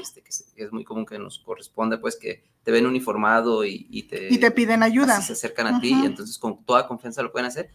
este, 0.00 0.22
que, 0.22 0.30
es 0.30 0.72
muy 0.72 0.84
común 0.84 1.06
que 1.06 1.18
nos 1.18 1.38
corresponde 1.38 1.98
pues 1.98 2.16
que 2.16 2.44
te 2.62 2.70
ven 2.70 2.86
uniformado 2.86 3.64
y, 3.64 4.02
te, 4.02 4.32
y 4.32 4.38
te 4.38 4.50
piden 4.50 4.82
ayuda. 4.82 5.20
se 5.22 5.32
acercan 5.32 5.66
a 5.66 5.80
ti 5.80 5.94
y 6.02 6.06
entonces 6.06 6.38
con 6.38 6.64
toda 6.64 6.86
confianza 6.86 7.22
lo 7.22 7.32
pueden 7.32 7.46
hacer. 7.46 7.70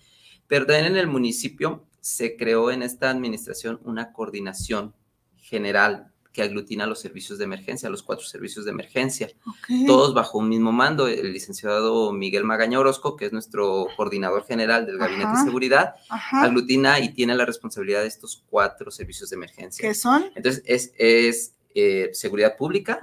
Pero 0.48 0.66
también 0.66 0.88
en 0.88 0.98
el 0.98 1.08
municipio 1.08 1.86
se 2.02 2.38
creó 2.38 2.72
en 2.72 2.84
esta 2.84 3.10
administración 3.10 3.80
una 3.84 4.14
coordinación 4.14 4.94
general 5.38 6.12
que 6.36 6.42
aglutina 6.44 6.86
los 6.86 7.00
servicios 7.00 7.40
de 7.40 7.46
emergencia, 7.46 7.90
los 7.90 8.04
cuatro 8.04 8.26
servicios 8.26 8.66
de 8.66 8.72
emergencia, 8.72 9.30
todos 9.88 10.14
bajo 10.14 10.38
un 10.38 10.50
mismo 10.50 10.74
mando. 10.74 11.08
El 11.08 11.32
licenciado 11.32 12.12
Miguel 12.12 12.44
Magaña 12.44 12.78
Orozco, 12.78 13.16
que 13.16 13.26
es 13.26 13.32
nuestro 13.32 13.88
coordinador 13.96 14.46
general 14.46 14.86
del 14.86 14.98
Gabinete 14.98 15.32
de 15.32 15.44
Seguridad, 15.46 15.96
aglutina 16.34 17.00
y 17.00 17.14
tiene 17.14 17.36
la 17.36 17.46
responsabilidad 17.46 18.02
de 18.02 18.08
estos 18.08 18.44
cuatro 18.50 18.92
servicios 18.92 19.30
de 19.30 19.38
emergencia. 19.38 19.88
¿Qué 19.88 19.96
son? 19.96 20.26
Entonces, 20.36 20.62
es, 20.66 20.92
es 20.98 21.54
eh, 21.74 22.10
seguridad 22.14 22.58
pública, 22.58 23.00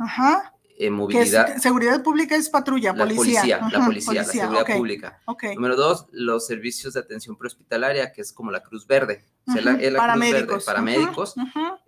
movilidad. 0.90 1.57
seguridad 1.59 2.03
pública 2.03 2.37
es 2.37 2.49
patrulla, 2.49 2.92
la 2.92 3.05
policía. 3.05 3.61
la 3.71 3.85
policía, 3.85 4.14
la 4.14 4.25
seguridad 4.25 4.66
pública. 4.66 5.21
Número 5.55 5.77
dos, 5.77 6.07
los 6.12 6.47
servicios 6.47 6.95
de 6.95 7.01
atención 7.01 7.37
prehospitalaria, 7.37 8.12
que 8.12 8.23
es 8.23 8.33
como 8.33 8.51
la 8.51 8.62
Cruz 8.62 8.87
Verde. 8.87 9.25
Paramédicos. 9.44 10.64
paramédicos, 10.64 11.35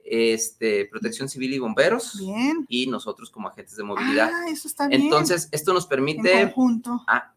este, 0.05 0.87
protección 0.87 1.29
civil 1.29 1.55
y 1.55 1.59
bomberos. 1.59 2.19
Bien. 2.19 2.67
Y 2.69 2.87
nosotros 2.87 3.31
como 3.31 3.49
agentes 3.49 3.77
de 3.77 3.85
movilidad. 3.85 4.31
Ah, 4.33 4.49
eso 4.49 4.69
está 4.69 4.87
bien. 4.87 5.03
Entonces, 5.03 5.49
esto 5.51 5.73
nos 5.73 5.87
permite 5.87 6.55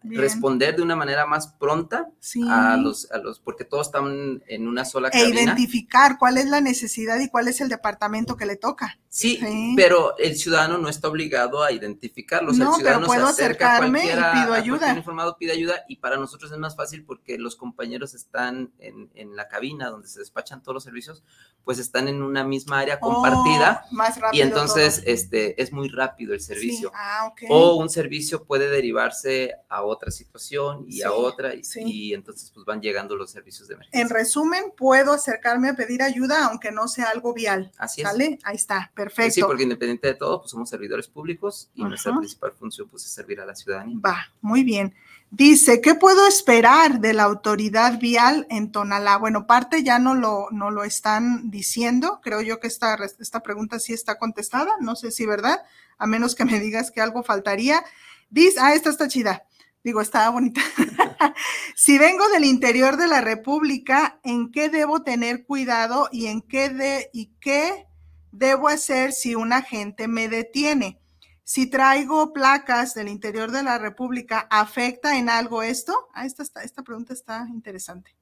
responder 0.04 0.76
de 0.76 0.82
una 0.82 0.96
manera 0.96 1.26
más 1.26 1.48
pronta 1.48 2.10
a, 2.50 2.78
los, 2.78 3.10
a 3.12 3.18
los, 3.20 3.40
porque 3.40 3.64
todos 3.64 3.88
están 3.88 4.44
en 4.48 4.68
una 4.68 4.86
sola 4.86 5.10
e 5.10 5.30
identificar 5.30 6.18
cuál 6.18 6.38
es 6.38 6.48
la 6.48 6.62
necesidad 6.62 7.20
y 7.20 7.30
cuál 7.30 7.48
es 7.48 7.62
el 7.62 7.70
departamento 7.70 8.36
que 8.36 8.46
le 8.46 8.58
toca. 8.58 9.00
Sí, 9.10 9.40
pero 9.76 10.18
el 10.18 10.36
ciudadano 10.36 10.78
no 10.78 10.90
está 10.90 11.08
obligado 11.08 11.64
a 11.64 11.72
identificarlos. 11.72 12.58
No, 12.58 12.70
el 12.70 12.76
ciudadano 12.76 13.08
pero 13.08 13.14
puedo 13.14 13.28
acercarme 13.28 14.06
y 14.06 14.10
pido 14.10 14.54
ayuda. 14.54 14.94
informado 14.96 15.38
pide 15.38 15.54
ayuda 15.54 15.86
y 15.88 15.96
para 15.96 16.18
nosotros 16.18 16.52
es 16.52 16.58
más 16.58 16.76
fácil 16.76 17.04
porque 17.04 17.38
los 17.38 17.56
compañeros 17.56 18.14
están 18.14 18.72
en, 18.80 19.10
en 19.16 19.36
la 19.36 19.48
cabina 19.48 19.90
donde 19.90 20.07
se 20.08 20.20
despachan 20.20 20.62
todos 20.62 20.76
los 20.76 20.84
servicios, 20.84 21.24
pues 21.64 21.80
están 21.80 22.08
en 22.08 22.22
una 22.22 22.44
misma 22.44 22.80
área 22.80 22.98
oh, 23.02 23.14
compartida. 23.14 23.86
más 23.92 24.20
rápido 24.20 24.44
y 24.44 24.48
entonces 24.48 25.04
este, 25.06 25.62
es 25.62 25.72
muy 25.72 25.90
rápido 25.90 26.34
el 26.34 26.42
servicio. 26.42 26.92
Ah, 26.94 27.34
o 27.50 27.76
un 27.76 27.90
servicio 27.90 28.44
puede 28.44 28.70
derivarse 28.70 29.56
a 29.70 29.84
otra 29.84 30.12
situación 30.12 30.86
y 30.88 31.02
a 31.02 31.12
otra, 31.12 31.54
y, 31.56 32.14
entonces 32.14 32.52
pues 32.54 32.66
van 32.66 32.82
llegando 32.82 33.16
los 33.16 33.32
servicios 33.32 33.68
de 33.68 33.76
emergencia. 33.76 34.02
En 34.02 34.10
resumen, 34.10 34.74
puedo 34.76 35.14
acercarme 35.14 35.70
a 35.70 35.76
pedir 35.76 36.02
ayuda 36.02 36.46
aunque 36.46 36.72
no 36.72 36.88
sea 36.88 37.10
algo 37.10 37.34
vial. 37.34 37.72
Así 37.78 38.02
es. 38.02 38.08
¿Sale? 38.08 38.40
Ahí 38.44 38.56
está, 38.56 38.92
perfecto. 38.96 39.34
Sí, 39.34 39.42
porque 39.42 39.64
independiente 39.64 40.08
de 40.08 40.16
todo, 40.16 40.40
pues 40.40 40.52
somos 40.52 40.70
servidores 40.70 41.08
públicos 41.08 41.70
y 41.74 41.84
nuestra 41.84 42.16
principal 42.16 42.54
función 42.54 42.90
pues 42.90 43.04
es 43.06 43.12
servir 43.12 43.40
a 43.40 43.46
la 43.46 43.56
ciudadanía. 43.56 43.98
Va, 44.04 44.18
muy 44.42 44.64
bien. 44.64 44.94
Dice, 45.30 45.82
¿qué 45.82 45.94
puedo 45.94 46.26
esperar 46.26 47.02
de 47.02 47.14
la 47.14 47.24
autoridad 47.24 48.00
vial 48.00 48.48
en 48.50 48.72
Tonalá? 48.72 49.18
Bueno, 49.18 49.46
parte 49.46 49.84
ya 49.84 50.00
no 50.00 50.16
lo, 50.16 50.48
no 50.52 50.72
lo 50.72 50.86
están 50.86 51.52
diciendo. 51.52 52.22
Creo 52.24 52.42
yo 52.42 52.62
que 52.62 52.68
esta, 52.68 52.98
esta 53.20 53.42
pregunta 53.42 53.78
sí 53.80 53.92
está 53.92 54.18
contestada. 54.18 54.72
No 54.80 54.96
sé 54.96 55.12
si, 55.12 55.26
¿verdad? 55.26 55.62
A 55.98 56.08
menos 56.08 56.34
que 56.34 56.46
me 56.46 56.62
digas 56.62 56.92
que 56.92 57.02
algo 57.02 57.24
faltaría. 57.24 57.84
Dice, 58.30 58.58
ah, 58.62 58.74
esta 58.74 58.90
está 58.90 59.10
chida. 59.10 59.44
Digo, 59.84 60.00
está 60.00 60.30
bonita. 60.30 60.62
si 61.76 61.98
vengo 61.98 62.28
del 62.30 62.46
interior 62.46 62.96
de 62.96 63.08
la 63.08 63.20
República, 63.20 64.20
¿en 64.24 64.52
qué 64.52 64.70
debo 64.70 65.04
tener 65.04 65.46
cuidado 65.46 66.08
y 66.12 66.28
en 66.28 66.42
qué 66.42 66.70
de, 66.70 67.10
y 67.12 67.34
qué 67.42 67.86
debo 68.32 68.70
hacer 68.70 69.12
si 69.12 69.36
un 69.36 69.52
agente 69.52 70.08
me 70.08 70.30
detiene? 70.30 71.02
Si 71.50 71.68
traigo 71.70 72.34
placas 72.34 72.94
del 72.94 73.08
interior 73.08 73.52
de 73.52 73.64
la 73.64 73.78
República, 73.78 74.48
¿afecta 74.52 75.18
en 75.18 75.30
algo 75.30 75.64
esto? 75.64 76.10
Ah, 76.14 76.26
esta, 76.26 76.44
esta 76.62 76.84
pregunta 76.84 77.14
está 77.14 77.48
interesante. 77.50 78.14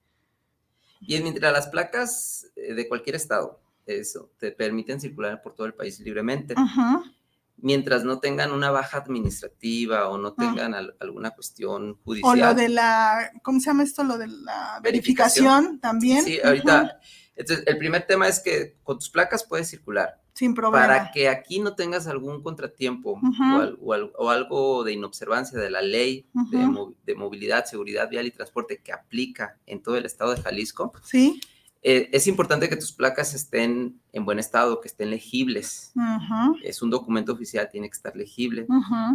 Y 1.02 1.20
mientras 1.22 1.52
las 1.52 1.66
placas 1.68 2.46
eh, 2.56 2.76
de 2.76 2.88
cualquier 2.88 3.16
estado, 3.16 3.60
eso, 3.88 4.30
te 4.38 4.52
permiten 4.52 5.02
circular 5.02 5.42
por 5.42 5.56
todo 5.56 5.66
el 5.66 5.74
país 5.74 6.00
libremente. 6.02 6.54
mientras 7.58 8.04
no 8.04 8.20
tengan 8.20 8.52
una 8.52 8.70
baja 8.70 8.98
administrativa 9.00 10.08
o 10.10 10.20
no 10.20 10.34
tengan 10.36 10.76
al- 10.76 10.96
alguna 11.00 11.32
cuestión 11.32 11.92
O 11.92 12.04
judicial. 12.04 12.40
lo 12.40 12.54
de 12.54 12.70
la, 12.70 13.32
¿cómo 13.42 13.60
se 13.60 13.66
llama 13.68 13.82
esto? 13.84 14.04
Lo 14.04 14.20
de 14.20 14.28
la 14.28 14.80
verificación, 14.84 15.46
Verificación. 15.64 15.80
también. 15.80 16.24
Sí, 16.26 16.40
ahorita, 16.44 17.00
entonces, 17.36 17.66
el 17.66 17.78
primer 17.80 18.06
tema 18.06 18.28
es 18.28 18.40
que 18.40 18.78
con 18.84 19.00
tus 19.00 19.10
placas 19.10 19.44
puedes 19.44 19.68
circular. 19.68 20.22
Sin 20.36 20.54
problema. 20.54 20.86
Para 20.86 21.12
que 21.12 21.30
aquí 21.30 21.60
no 21.60 21.76
tengas 21.76 22.08
algún 22.08 22.44
contratiempo 22.44 23.20
o, 23.56 23.62
o 23.82 23.94
al- 23.94 24.12
o 24.18 24.30
algo 24.30 24.84
de 24.84 24.92
inobservancia 24.92 25.58
de 25.58 25.70
la 25.72 25.82
ley 25.82 26.26
de, 26.52 26.58
de 27.06 27.16
movilidad, 27.16 27.66
seguridad 27.66 28.10
vial 28.10 28.28
y 28.28 28.32
transporte 28.32 28.80
que 28.84 28.92
aplica 28.92 29.58
en 29.66 29.82
todo 29.82 29.96
el 29.98 30.06
estado 30.06 30.36
de 30.36 30.42
Jalisco, 30.42 30.92
Sí. 31.04 31.40
Eh, 31.88 32.10
es 32.14 32.26
importante 32.26 32.68
que 32.68 32.78
tus 32.78 32.92
placas 32.92 33.36
estén 33.36 34.02
en 34.12 34.26
buen 34.26 34.40
estado, 34.40 34.82
que 34.82 34.88
estén 34.88 35.12
legibles. 35.12 35.94
Es 36.64 36.82
un 36.82 36.90
documento 36.90 37.34
oficial, 37.34 37.70
tiene 37.72 37.88
que 37.90 37.96
estar 37.96 38.16
legible, 38.16 38.66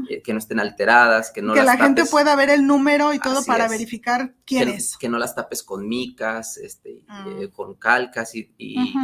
eh, 0.08 0.22
que 0.22 0.32
no 0.32 0.38
estén 0.38 0.60
alteradas, 0.60 1.32
que 1.32 1.42
no 1.42 1.52
que 1.52 1.64
las 1.64 1.66
la 1.78 1.84
gente 1.84 2.04
pueda 2.04 2.36
ver 2.36 2.48
el 2.48 2.64
número 2.64 3.12
y 3.12 3.18
todo 3.18 3.38
Así 3.40 3.48
para 3.48 3.64
es. 3.64 3.72
verificar 3.72 4.34
quién 4.44 4.68
que, 4.68 4.76
es. 4.76 4.96
que 4.96 5.08
no 5.08 5.18
las 5.18 5.34
tapes 5.34 5.64
con 5.64 5.88
micas, 5.88 6.58
este, 6.58 7.04
Mm. 7.08 7.42
eh, 7.42 7.50
con 7.50 7.74
calcas 7.74 8.36
y, 8.36 8.44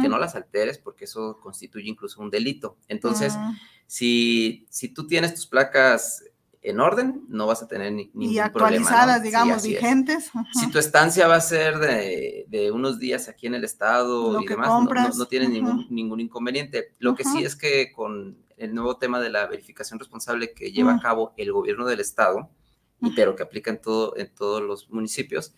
que 0.01 0.07
no 0.07 0.17
las 0.17 0.35
alteres 0.35 0.77
porque 0.77 1.03
eso 1.03 1.37
constituye 1.41 1.89
incluso 1.89 2.21
un 2.21 2.29
delito. 2.29 2.77
Entonces, 2.87 3.33
si, 3.85 4.65
si 4.69 4.87
tú 4.89 5.05
tienes 5.07 5.33
tus 5.35 5.45
placas 5.45 6.23
en 6.61 6.79
orden, 6.79 7.23
no 7.29 7.47
vas 7.47 7.61
a 7.63 7.67
tener 7.67 7.91
ni, 7.91 8.05
ningún 8.13 8.33
y 8.33 8.49
problema, 8.49 8.77
actualizadas, 8.87 9.17
¿no? 9.17 9.23
Sí, 9.23 9.23
digamos, 9.27 9.63
vigentes. 9.63 10.31
Si 10.53 10.71
tu 10.71 10.79
estancia 10.79 11.27
va 11.27 11.35
a 11.35 11.41
ser 11.41 11.77
de, 11.79 12.45
de 12.49 12.71
unos 12.71 12.99
días 12.99 13.29
aquí 13.29 13.47
en 13.47 13.55
el 13.55 13.63
estado 13.63 14.33
Lo 14.33 14.41
y 14.41 14.45
que 14.45 14.53
demás, 14.55 14.69
no- 14.69 15.17
no, 15.17 15.25
tienes 15.27 15.49
ningún, 15.49 15.87
ningún 15.89 16.19
inconveniente. 16.19 16.93
Lo 16.99 17.15
que 17.15 17.23
sí 17.23 17.43
es 17.43 17.55
que 17.55 17.91
con 17.91 18.37
el 18.57 18.73
nuevo 18.73 18.97
tema 18.97 19.19
de 19.19 19.29
la 19.29 19.45
verificación 19.47 19.99
responsable 19.99 20.53
que 20.53 20.71
lleva 20.71 20.95
a 20.95 20.99
cabo 20.99 21.33
el 21.37 21.51
gobierno 21.51 21.85
del 21.85 21.99
estado, 21.99 22.49
y 22.99 23.11
pero 23.11 23.35
que 23.35 23.43
aplica 23.43 23.69
en, 23.69 23.79
todo, 23.79 24.17
en 24.17 24.33
todos 24.33 24.61
los 24.63 24.89
municipios, 24.89 25.53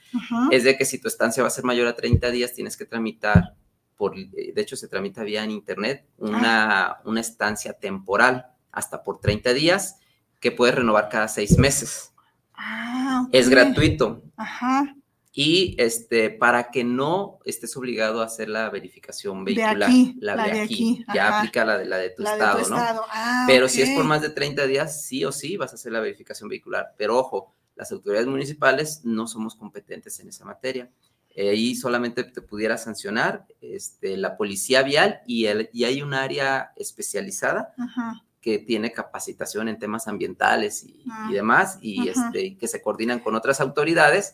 es 0.51 0.65
de 0.65 0.77
que 0.77 0.83
si 0.83 0.99
tu 0.99 1.07
estancia 1.07 1.41
va 1.41 1.47
a 1.47 1.51
ser 1.51 1.63
mayor 1.63 1.87
a 1.87 1.95
30 1.95 2.29
días, 2.31 2.53
tienes 2.53 2.75
que 2.75 2.83
tramitar, 2.85 3.55
por, 3.95 4.17
eh, 4.19 4.51
de 4.53 4.61
hecho 4.61 4.75
se 4.75 4.89
tramita 4.89 5.23
vía 5.23 5.43
en 5.45 5.51
internet, 5.51 6.05
una, 6.17 6.97
una 7.05 7.21
estancia 7.21 7.73
temporal 7.73 8.47
hasta 8.71 9.03
por 9.03 9.19
30 9.21 9.53
días 9.53 9.95
que 10.39 10.51
puedes 10.51 10.75
renovar 10.75 11.09
cada 11.09 11.27
seis 11.27 11.57
meses. 11.57 12.13
Ah, 12.53 13.27
Es 13.31 13.45
ok. 13.47 13.51
gratuito 13.51 14.23
Ajá. 14.37 14.95
y 15.31 15.75
este, 15.79 16.29
para 16.29 16.71
que 16.71 16.83
no 16.83 17.39
estés 17.45 17.75
obligado 17.77 18.21
a 18.21 18.25
hacer 18.25 18.49
la 18.49 18.69
verificación 18.69 19.45
De 19.45 19.53
vehicular, 19.55 19.89
aquí, 19.89 20.15
la, 20.19 20.35
la 20.35 20.43
de 20.45 20.51
de 20.53 20.61
aquí, 20.61 20.73
aquí, 21.03 21.05
ya 21.13 21.27
ajá. 21.27 21.37
aplica 21.39 21.65
la 21.65 21.77
de, 21.77 21.85
la 21.85 21.97
de 21.97 22.09
tu 22.11 22.23
La 22.23 22.33
estado, 22.33 22.57
de 22.59 22.63
tu 22.65 22.69
¿no? 22.71 22.77
estado. 22.77 23.05
Ah, 23.11 23.45
Pero 23.47 23.67
si 23.69 23.81
es 23.81 23.89
por 23.91 24.03
más 24.05 24.21
de 24.21 24.29
30 24.29 24.65
días, 24.67 25.03
sí 25.05 25.23
o 25.25 25.31
sí 25.31 25.55
vas 25.57 25.71
a 25.71 25.75
hacer 25.75 25.91
la 25.91 25.99
verificación 26.01 26.49
vehicular. 26.49 26.93
Pero 26.97 27.17
ojo, 27.17 27.53
las 27.75 27.91
autoridades 27.91 28.27
municipales 28.27 29.01
no 29.05 29.27
somos 29.27 29.55
competentes 29.55 30.19
en 30.19 30.27
esa 30.29 30.43
materia. 30.45 30.89
Eh, 31.35 31.49
ahí 31.51 31.75
solamente 31.75 32.23
te 32.25 32.41
pudiera 32.41 32.77
sancionar 32.77 33.45
este, 33.61 34.17
la 34.17 34.35
policía 34.35 34.81
vial 34.83 35.21
y, 35.27 35.45
el, 35.45 35.69
y 35.71 35.85
hay 35.85 36.01
un 36.01 36.13
área 36.13 36.73
especializada 36.75 37.73
Ajá. 37.77 38.23
Que 38.41 38.57
tiene 38.59 38.91
capacitación 38.93 39.67
en 39.67 39.77
temas 39.79 40.07
ambientales 40.07 40.83
y, 40.85 41.03
Ah. 41.11 41.27
y 41.29 41.33
demás 41.33 41.77
y 41.81 42.07
este, 42.07 42.57
que 42.57 42.67
se 42.69 42.81
coordinan 42.81 43.19
con 43.19 43.35
otras 43.35 43.59
autoridades 43.59 44.33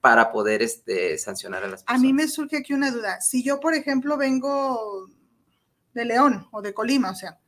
para 0.00 0.32
poder 0.32 0.62
este, 0.62 1.16
sancionar 1.18 1.62
a 1.62 1.68
las 1.68 1.82
A 1.82 1.86
personas. 1.86 2.02
mí 2.02 2.12
me 2.12 2.26
surge 2.28 2.56
aquí 2.56 2.74
una 2.74 2.90
duda. 2.90 3.20
Si 3.20 3.42
yo, 3.44 3.60
por 3.60 3.74
ejemplo, 3.74 4.16
vengo 4.16 5.08
de 5.94 6.04
León 6.04 6.48
o 6.50 6.60
de 6.60 6.74
Colima, 6.74 7.10
o 7.10 7.14
sea, 7.14 7.38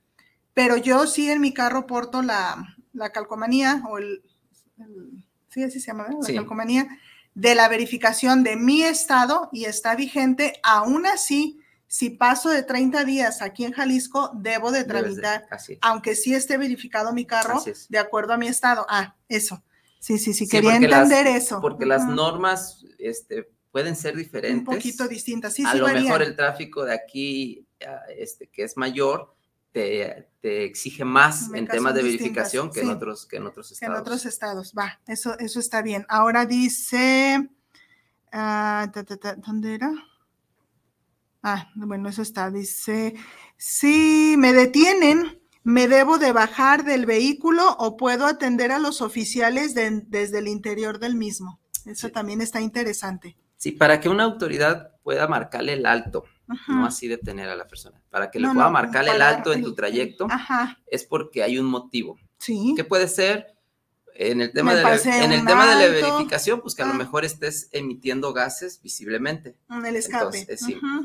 pero 0.55 0.77
yo 0.77 1.07
sí 1.07 1.31
en 1.31 1.41
mi 1.41 1.53
carro 1.53 1.87
porto 1.87 2.23
la, 2.23 2.65
la 2.93 3.11
calcomanía 3.11 3.83
o 3.89 3.99
el, 3.99 4.23
el- 4.79 5.25
sí, 5.49 5.63
así 5.65 5.81
se 5.81 5.89
llama, 5.89 6.05
¿verdad? 6.05 6.19
La 6.21 6.27
Sí. 6.27 6.35
calcomanía 6.37 6.89
de 7.35 7.55
la 7.55 7.69
verificación 7.69 8.43
de 8.45 8.57
mi 8.57 8.83
estado 8.83 9.49
y 9.53 9.65
está 9.65 9.95
vigente, 9.97 10.55
aún 10.63 11.07
así, 11.07 11.61
si 11.89 12.11
paso 12.11 12.51
de 12.51 12.63
30 12.63 13.05
días 13.05 13.41
aquí 13.41 13.65
en 13.65 13.73
Jalisco, 13.73 14.31
debo 14.35 14.71
de 14.71 14.85
tramitar, 14.85 15.47
aunque 15.81 16.15
sí 16.15 16.35
esté 16.35 16.59
verificado 16.59 17.13
mi 17.15 17.25
carro, 17.25 17.63
de 17.89 17.99
acuerdo 17.99 18.35
a 18.35 18.37
mi 18.37 18.47
estado. 18.47 18.87
Ah, 18.91 19.17
eso. 19.27 19.65
Sí, 19.99 20.19
sí, 20.19 20.33
sí, 20.35 20.45
Sí, 20.45 20.49
quería 20.51 20.79
las- 20.79 21.11
entender 21.11 21.27
eso. 21.27 21.61
Porque 21.61 21.87
las 21.87 22.07
normas 22.07 22.85
este, 22.99 23.51
pueden 23.73 23.97
ser 23.97 24.15
diferentes. 24.17 24.59
Un 24.61 24.65
poquito 24.65 25.09
distintas. 25.09 25.55
Sí, 25.55 25.65
a 25.65 25.73
sí, 25.73 25.79
lo 25.79 25.89
mejor 25.89 26.23
el 26.23 26.37
tráfico 26.37 26.85
de 26.85 26.95
aquí, 26.95 27.67
ah, 27.85 28.03
este, 28.17 28.49
que 28.49 28.65
es 28.65 28.77
mayor, 28.77 29.35
te, 29.73 30.29
te 30.41 30.65
exige 30.65 31.05
más 31.05 31.53
en 31.53 31.67
temas 31.67 31.95
de 31.95 32.03
verificación 32.03 32.71
que, 32.71 32.81
en 32.81 32.91
otros, 32.91 33.27
que 33.27 33.37
en 33.37 33.47
otros 33.47 33.69
que 33.69 33.75
estados. 33.75 33.95
en 33.97 34.01
otros 34.03 34.27
estados. 34.27 34.75
Va, 34.77 35.01
eso, 35.07 35.39
eso 35.39 35.59
está 35.59 35.81
bien. 35.83 36.05
Ahora 36.09 36.45
dice, 36.47 37.49
ah, 38.31 38.91
ta, 38.93 39.05
ta, 39.05 39.17
ta, 39.17 39.35
¿dónde 39.37 39.75
era? 39.75 39.91
Ah, 41.43 41.71
bueno, 41.75 42.09
eso 42.09 42.23
está. 42.23 42.51
Dice, 42.51 43.15
si 43.57 44.35
me 44.39 44.53
detienen, 44.53 45.41
¿me 45.63 45.89
debo 45.89 46.19
de 46.19 46.33
bajar 46.33 46.85
del 46.85 47.07
vehículo 47.07 47.77
o 47.79 47.97
puedo 47.97 48.27
atender 48.27 48.73
a 48.73 48.79
los 48.79 49.01
oficiales 49.03 49.75
de- 49.75 50.03
desde 50.07 50.39
el 50.39 50.49
interior 50.49 50.99
del 50.99 51.15
mismo? 51.15 51.61
Eso 51.87 52.09
Sí. 52.09 52.13
también 52.13 52.41
está 52.41 52.61
interesante. 52.61 53.37
Sí, 53.57 53.73
para 53.73 54.01
que 54.01 54.09
una 54.09 54.25
autoridad 54.25 54.93
pueda 55.03 55.27
marcarle 55.27 55.73
el 55.75 55.87
alto, 55.87 56.25
Ajá. 56.49 56.73
no 56.73 56.87
así 56.87 57.09
detener 57.09 57.49
a 57.49 57.57
la 57.57 57.67
persona, 57.67 58.01
para 58.11 58.31
que 58.31 58.39
le 58.39 58.49
pueda 58.49 58.65
no, 58.65 58.71
marcarle 58.71 59.13
el 59.13 59.23
alto 59.23 59.53
en 59.53 59.63
tu 59.63 59.75
trayecto, 59.75 60.27
Ajá, 60.31 60.79
es 60.87 61.05
porque 61.05 61.43
hay 61.43 61.59
un 61.59 61.67
motivo. 61.67 62.17
sí. 62.39 62.75
¿Qué 62.77 62.85
puede 62.85 63.09
ser? 63.09 63.55
En 64.21 64.41
el 64.41 64.53
tema, 64.53 64.73
Me 64.73 64.77
de 64.79 64.83
la, 64.83 64.97
en 65.25 65.33
el 65.33 65.45
tema 65.45 65.67
de 65.77 65.87
la 65.87 65.93
verificación, 65.93 66.61
pues 66.61 66.75
que 66.75 66.83
a 66.83 66.87
lo 66.87 66.93
Ah. 66.93 66.97
mejor 66.97 67.25
estés 67.25 67.69
emitiendo 67.71 68.33
gases 68.33 68.81
visiblemente. 68.83 69.57
En 69.71 69.87
el 69.87 69.95
escape. 69.95 70.39
Entonces, 70.41 70.61
sí. 70.61 70.75
Ajá, 70.75 71.03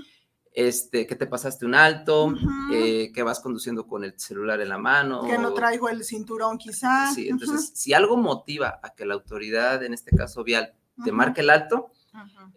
Este, 0.55 1.07
que 1.07 1.15
te 1.15 1.25
pasaste 1.25 1.65
un 1.65 1.73
alto, 1.73 2.25
Ujú. 2.25 2.47
eh, 2.71 3.11
que 3.13 3.23
vas 3.23 3.39
conduciendo 3.39 3.87
con 3.87 4.03
el 4.03 4.19
celular 4.19 4.61
en 4.61 4.69
la 4.69 4.77
mano. 4.77 5.23
Que 5.25 5.37
no 5.37 5.53
traigo 5.53 5.89
el 5.89 6.03
cinturón 6.03 6.57
quizá. 6.59 7.11
Sí, 7.11 7.27
entonces, 7.27 7.71
si 7.73 7.93
algo 7.93 8.17
motiva 8.17 8.79
a 8.83 8.93
que 8.93 9.05
la 9.05 9.15
autoridad, 9.15 9.83
en 9.83 9.93
este 9.93 10.15
caso 10.15 10.43
vial, 10.43 10.73
te 11.03 11.09
Ujú. 11.09 11.17
marque 11.17 11.41
el 11.41 11.49
alto, 11.49 11.91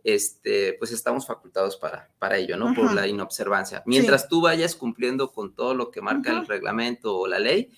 este, 0.04 0.74
pues 0.78 0.92
estamos 0.92 1.26
facultados 1.26 1.76
para, 1.78 2.10
para 2.18 2.36
ello, 2.36 2.56
¿no? 2.58 2.74
Por 2.74 2.92
la 2.92 3.06
inobservancia. 3.06 3.82
Mientras 3.86 4.28
tú 4.28 4.42
vayas 4.42 4.74
cumpliendo 4.74 5.32
con 5.32 5.54
todo 5.54 5.74
lo 5.74 5.90
que 5.90 6.02
marca 6.02 6.30
el 6.32 6.46
reglamento 6.46 7.16
o 7.16 7.26
la 7.26 7.38
ley, 7.38 7.72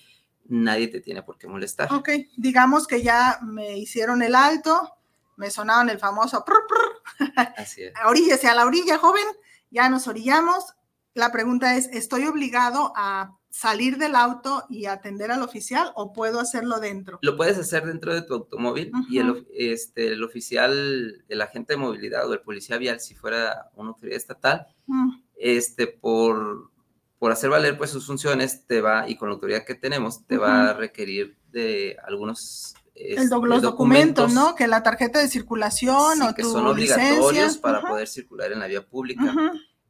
nadie 0.45 0.89
te 0.89 0.99
tiene 0.99 1.23
por 1.23 1.37
qué 1.37 1.47
molestar. 1.47 1.91
Ok, 1.93 2.09
digamos 2.35 2.87
que 2.87 3.01
ya 3.01 3.39
me 3.41 3.77
hicieron 3.77 4.21
el 4.21 4.35
alto, 4.35 4.91
me 5.37 5.49
sonaron 5.49 5.89
el 5.89 5.97
famoso 5.97 6.43
prr, 6.43 6.67
prr, 6.67 7.53
Así 7.55 7.83
es. 7.83 7.93
oríllese 8.05 8.47
a 8.49 8.55
la 8.55 8.65
orilla, 8.65 8.97
joven, 8.97 9.25
ya 9.71 9.89
nos 9.89 10.07
orillamos. 10.07 10.73
La 11.13 11.31
pregunta 11.31 11.75
es, 11.75 11.87
¿estoy 11.87 12.25
obligado 12.25 12.93
a 12.95 13.35
salir 13.49 13.97
del 13.97 14.15
auto 14.15 14.63
y 14.69 14.85
atender 14.85 15.31
al 15.31 15.41
oficial 15.41 15.91
o 15.95 16.13
puedo 16.13 16.39
hacerlo 16.39 16.79
dentro? 16.79 17.19
Lo 17.21 17.35
puedes 17.35 17.57
hacer 17.57 17.85
dentro 17.85 18.13
de 18.13 18.21
tu 18.21 18.35
automóvil 18.35 18.91
y 19.09 19.17
el, 19.17 19.47
este, 19.53 20.13
el 20.13 20.23
oficial, 20.23 21.25
el 21.27 21.41
agente 21.41 21.73
de 21.73 21.77
movilidad 21.77 22.29
o 22.29 22.33
el 22.33 22.41
policía 22.41 22.77
vial, 22.77 22.99
si 22.99 23.15
fuera 23.15 23.71
una 23.75 23.89
autoridad 23.89 24.17
estatal, 24.17 24.67
Mm, 24.89 25.21
este, 25.37 25.85
por, 25.85 26.71
por 27.19 27.31
hacer 27.31 27.51
valer 27.51 27.77
pues 27.77 27.91
sus 27.91 28.07
funciones, 28.07 28.65
te 28.65 28.81
va, 28.81 29.07
y 29.07 29.15
con 29.15 29.29
la 29.29 29.35
autoridad 29.35 29.63
que 29.63 29.75
tenemos, 29.75 30.25
te 30.25 30.37
va 30.37 30.71
a 30.71 30.73
requerir 30.73 31.37
de 31.51 31.95
algunos 32.07 32.73
el 32.99 33.29
los 33.29 33.61
documentos, 33.61 34.33
¿no? 34.33 34.55
Que 34.55 34.67
la 34.67 34.83
tarjeta 34.83 35.19
de 35.19 35.27
circulación 35.27 36.17
sí, 36.17 36.23
o 36.29 36.35
que 36.35 36.41
tu 36.41 36.51
son 36.51 36.67
obligatorios 36.67 37.33
licencia. 37.33 37.61
para 37.61 37.81
poder 37.81 38.07
circular 38.07 38.51
en 38.51 38.59
la 38.59 38.67
vía 38.67 38.85
pública. 38.85 39.33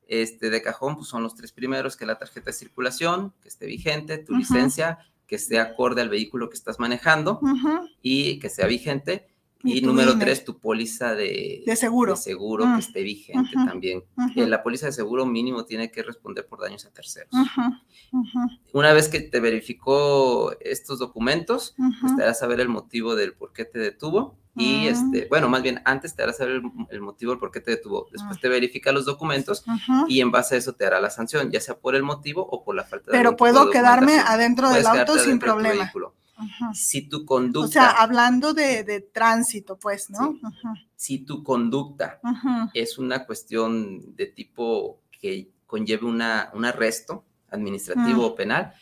Este, 0.08 0.50
de 0.50 0.62
cajón, 0.63 0.95
pues 0.95 1.08
son 1.08 1.22
los 1.22 1.36
tres 1.36 1.52
primeros, 1.52 1.95
que 1.95 2.06
la 2.06 2.17
tarjeta 2.17 2.48
de 2.48 2.54
circulación, 2.54 3.34
que 3.41 3.48
esté 3.48 3.67
vigente, 3.67 4.17
tu 4.17 4.36
licencia, 4.36 4.98
que 5.28 5.36
esté 5.36 5.60
acorde 5.60 6.02
al 6.02 6.10
vehículo 6.10 6.50
que 6.50 6.56
estás 6.56 6.80
manejando 6.80 7.39
y 8.02 8.39
que 8.39 8.50
sea 8.50 8.65
vigente. 8.65 9.29
Y 9.62 9.80
Y, 9.80 9.82
número 9.82 10.12
INE. 10.13 10.24
tres, 10.24 10.45
tu 10.45 10.58
póliza 10.58 11.15
de, 11.15 11.63
De 11.65 11.76
seguro. 11.76 12.13
de 12.13 12.17
seguro 12.22 12.65
Mm. 12.65 12.74
que 12.76 12.80
esté 12.80 13.04
vigente 13.04 13.52
también. 13.54 14.04
Eh, 14.36 14.48
la 14.48 14.63
póliza 14.63 14.86
de 14.86 14.93
seguro 14.93 15.26
mínimo 15.26 15.65
tiene 15.65 15.91
que 15.91 16.02
responder 16.02 16.48
por 16.48 16.62
daños 16.62 16.86
a 16.86 16.91
terceros. 16.91 17.30
Una 18.74 18.93
vez 18.93 19.10
que 19.10 19.19
te 19.19 19.39
verificó 19.39 20.54
estos 20.62 21.00
documentos, 21.00 21.76
pues 22.02 22.15
te 22.15 22.24
hará 22.24 22.34
saber 22.34 22.60
el 22.60 22.69
motivo 22.69 23.15
del 23.15 23.34
por 23.34 23.52
qué 23.54 23.65
te 23.65 23.80
detuvo. 23.80 24.38
Y 24.56 24.88
Ah. 24.88 24.89
este, 24.91 25.28
bueno, 25.30 25.48
más 25.48 25.62
bien 25.62 25.82
antes 25.86 26.15
te 26.15 26.24
hará 26.24 26.34
saber 26.34 26.56
el, 26.56 26.63
el 26.89 27.02
motivo 27.02 27.32
del 27.32 27.39
por 27.39 27.52
qué 27.52 27.62
te 27.62 27.72
detuvo. 27.72 28.08
Después 28.12 28.38
Ah. 28.38 28.39
te 28.41 28.50
verifica 28.50 28.91
los 28.91 29.06
documentos 29.06 29.63
y 30.08 30.22
en 30.22 30.32
base 30.32 30.56
a 30.56 30.58
eso 30.58 30.74
te 30.74 30.86
hará 30.86 31.00
la 31.00 31.10
sanción, 31.10 31.52
ya 31.52 31.62
sea 31.62 31.78
por 31.78 31.95
el 31.95 32.04
motivo 32.04 32.45
o 32.50 32.63
por 32.63 32.76
la 32.76 32.84
falta 32.84 33.12
de 33.12 33.17
Pero 33.17 33.36
puedo 33.38 33.69
quedarme 33.69 34.19
adentro 34.19 34.67
del 34.69 34.84
Puedes 34.84 34.88
auto 35.00 35.13
quedarte 35.13 35.30
sin 35.30 35.39
problema. 35.39 35.91
Si 36.73 37.08
tu 37.08 37.25
conducta, 37.25 37.67
O 37.67 37.71
sea, 37.71 37.89
hablando 37.89 38.54
de, 38.54 38.84
de 38.84 39.02
tránsito, 39.02 39.78
pues, 39.78 40.10
¿no? 40.10 40.34
Sí. 40.34 40.41
Si 40.95 41.17
tu 41.19 41.43
conducta 41.43 42.19
es 42.73 42.97
una 42.97 43.25
cuestión 43.25 44.15
de 44.15 44.28
tipo 44.28 45.02
que 45.12 45.52
conlleve 45.65 46.06
una, 46.06 46.49
un 46.54 46.65
arresto, 46.65 47.25
administrativo 47.52 48.25
o 48.28 48.36
penal, 48.36 48.73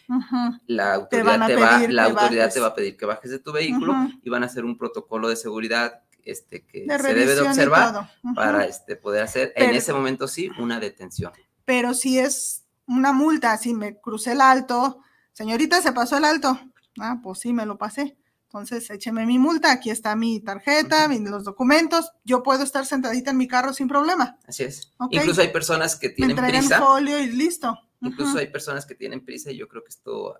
la 0.67 0.93
autoridad, 0.95 1.47
te 1.47 1.55
va, 1.55 1.87
la 1.87 2.03
autoridad 2.05 2.43
bajes. 2.43 2.53
te 2.53 2.59
va 2.59 2.67
a 2.67 2.75
pedir 2.75 2.97
que 2.97 3.05
bajes 3.05 3.31
de 3.31 3.39
tu 3.39 3.51
vehículo 3.51 3.93
y 4.23 4.29
van 4.29 4.43
a 4.43 4.47
hacer 4.47 4.65
un 4.65 4.77
protocolo 4.77 5.29
de 5.29 5.35
seguridad 5.35 6.01
este, 6.23 6.65
que 6.65 6.85
De 6.85 6.99
se 6.99 7.13
debe 7.13 7.35
de 7.35 7.41
observar 7.41 8.09
para 8.35 8.65
este, 8.65 8.95
poder 8.95 9.23
hacer 9.23 9.53
en 9.55 9.71
ese 9.71 9.93
momento 9.93 10.27
sí 10.27 10.49
una 10.59 10.79
detención. 10.79 11.31
Pero 11.65 11.93
si 11.93 12.19
es 12.19 12.65
una 12.85 13.13
multa, 13.13 13.57
si 13.57 13.73
me 13.73 13.97
crucé 13.99 14.33
el 14.33 14.41
alto, 14.41 15.01
señorita, 15.33 15.81
se 15.81 15.91
pasó 15.91 16.17
el 16.17 16.25
alto. 16.25 16.59
Ah, 16.99 17.19
pues 17.21 17.39
sí, 17.39 17.53
me 17.53 17.65
lo 17.65 17.77
pasé. 17.77 18.17
Entonces, 18.43 18.89
écheme 18.89 19.25
mi 19.25 19.39
multa, 19.39 19.71
aquí 19.73 19.89
está 19.89 20.15
mi 20.15 20.39
tarjeta, 20.39 21.07
los 21.09 21.43
documentos. 21.43 22.11
Yo 22.23 22.43
puedo 22.43 22.63
estar 22.63 22.85
sentadita 22.85 23.31
en 23.31 23.37
mi 23.37 23.47
carro 23.47 23.73
sin 23.73 23.87
problema. 23.89 24.37
Así 24.47 24.63
es. 24.63 24.93
Incluso 25.09 25.41
hay 25.41 25.49
personas 25.49 25.95
que 25.97 26.07
Me 26.09 26.13
tienen 26.15 26.37
entregan 26.37 26.61
prisa. 26.61 26.79
folio 26.79 27.19
y 27.19 27.27
listo. 27.27 27.77
Incluso 27.99 28.37
hay 28.37 28.47
personas 28.47 28.85
que 28.85 28.95
tienen 28.95 29.25
prisa 29.25 29.51
y 29.51 29.57
yo 29.57 29.67
creo 29.67 29.83
que 29.83 29.89
esto 29.89 30.35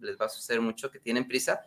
les 0.00 0.16
va 0.16 0.26
a 0.26 0.28
suceder 0.28 0.60
mucho, 0.60 0.90
que 0.92 1.00
tienen 1.00 1.26
prisa 1.26 1.62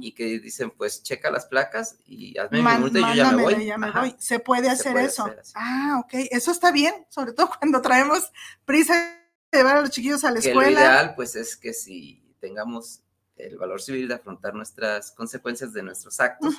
y 0.00 0.12
que 0.12 0.38
dicen, 0.38 0.70
pues 0.70 1.02
checa 1.02 1.28
las 1.30 1.46
placas 1.46 1.96
y 2.06 2.38
hazme 2.38 2.62
Man- 2.62 2.76
mi 2.76 2.80
multa 2.82 2.98
y 3.00 3.02
yo 3.02 3.14
ya 3.14 3.32
me 3.32 3.42
voy. 3.42 3.64
ya 3.66 3.78
me 3.78 3.90
voy. 3.90 4.14
Se 4.18 4.38
puede 4.38 4.68
hacer 4.70 4.92
puede 4.92 5.06
eso. 5.06 5.24
hacer 5.24 5.42
ah, 5.56 6.00
ok. 6.04 6.12
Eso 6.30 6.52
está 6.52 6.70
bien, 6.70 6.94
sobre 7.08 7.32
todo 7.32 7.50
cuando 7.58 7.82
traemos 7.82 8.30
prisa 8.64 8.94
de 9.50 9.58
llevar 9.58 9.78
a 9.78 9.80
los 9.80 9.90
chiquillos 9.90 10.22
a 10.24 10.30
la 10.30 10.40
Que 10.40 10.54
lo 10.54 10.60
escuela. 10.60 10.80
ideal, 10.80 11.14
pues, 11.16 11.34
es 11.34 11.56
que 11.56 11.72
si 11.72 12.22
tengamos 12.38 13.00
el 13.36 13.56
valor 13.58 13.80
civil 13.82 14.06
de 14.08 14.14
afrontar 14.14 14.54
nuestras 14.54 15.10
consecuencias 15.12 15.72
de 15.72 15.82
nuestros 15.82 16.20
actos 16.20 16.54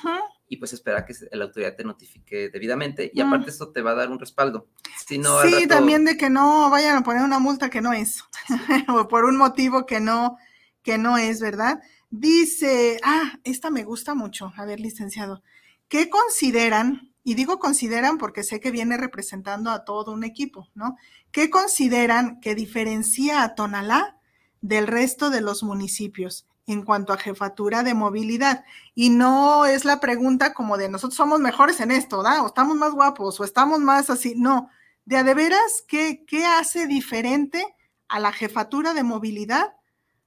y 0.48 0.58
pues 0.58 0.72
esperar 0.74 1.04
que 1.06 1.14
la 1.32 1.44
autoridad 1.44 1.74
te 1.74 1.84
notifique 1.84 2.50
debidamente 2.50 3.10
y 3.14 3.22
Mm. 3.22 3.26
aparte 3.26 3.50
esto 3.50 3.70
te 3.72 3.80
va 3.82 3.92
a 3.92 3.94
dar 3.94 4.10
un 4.10 4.18
respaldo. 4.18 4.68
Si 5.06 5.18
no, 5.18 5.38
al 5.38 5.48
sí, 5.48 5.54
rato- 5.54 5.68
también 5.68 6.04
de 6.04 6.16
que 6.18 6.28
no 6.28 6.68
vayan 6.70 6.96
a 6.98 7.02
poner 7.02 7.22
una 7.22 7.38
multa 7.38 7.70
que 7.70 7.80
no 7.80 7.92
es, 7.92 8.22
o 8.88 9.08
por 9.08 9.24
un 9.24 9.36
motivo 9.36 9.86
que 9.86 10.00
no, 10.00 10.36
que 10.82 10.98
no 10.98 11.16
es, 11.16 11.40
¿verdad? 11.40 11.80
Dice, 12.10 12.98
ah, 13.02 13.38
esta 13.44 13.70
me 13.70 13.84
gusta 13.84 14.14
mucho, 14.14 14.52
a 14.56 14.64
ver, 14.64 14.78
licenciado, 14.80 15.42
¿qué 15.88 16.10
consideran? 16.10 17.12
Y 17.24 17.34
digo 17.34 17.58
consideran 17.58 18.18
porque 18.18 18.42
sé 18.44 18.60
que 18.60 18.70
viene 18.70 18.96
representando 18.96 19.70
a 19.70 19.84
todo 19.84 20.12
un 20.12 20.24
equipo, 20.24 20.68
¿no? 20.74 20.96
¿Qué 21.32 21.50
consideran 21.50 22.40
que 22.40 22.54
diferencia 22.54 23.42
a 23.42 23.54
Tonalá 23.54 24.18
del 24.60 24.86
resto 24.86 25.30
de 25.30 25.40
los 25.40 25.62
municipios 25.62 26.46
en 26.66 26.82
cuanto 26.82 27.12
a 27.12 27.18
jefatura 27.18 27.82
de 27.82 27.94
movilidad? 27.94 28.64
Y 28.94 29.10
no 29.10 29.66
es 29.66 29.84
la 29.84 30.00
pregunta 30.00 30.54
como 30.54 30.76
de 30.76 30.88
nosotros 30.88 31.16
somos 31.16 31.40
mejores 31.40 31.80
en 31.80 31.90
esto, 31.90 32.22
¿da? 32.22 32.42
O 32.42 32.48
estamos 32.48 32.76
más 32.76 32.92
guapos, 32.92 33.40
o 33.40 33.44
estamos 33.44 33.80
más 33.80 34.10
así, 34.10 34.34
no 34.36 34.70
de 35.06 35.16
a 35.16 35.22
de 35.22 35.34
veras, 35.34 35.84
¿qué, 35.88 36.24
¿qué 36.26 36.44
hace 36.44 36.86
diferente 36.86 37.64
a 38.08 38.20
la 38.20 38.32
jefatura 38.32 38.92
de 38.92 39.04
movilidad 39.04 39.74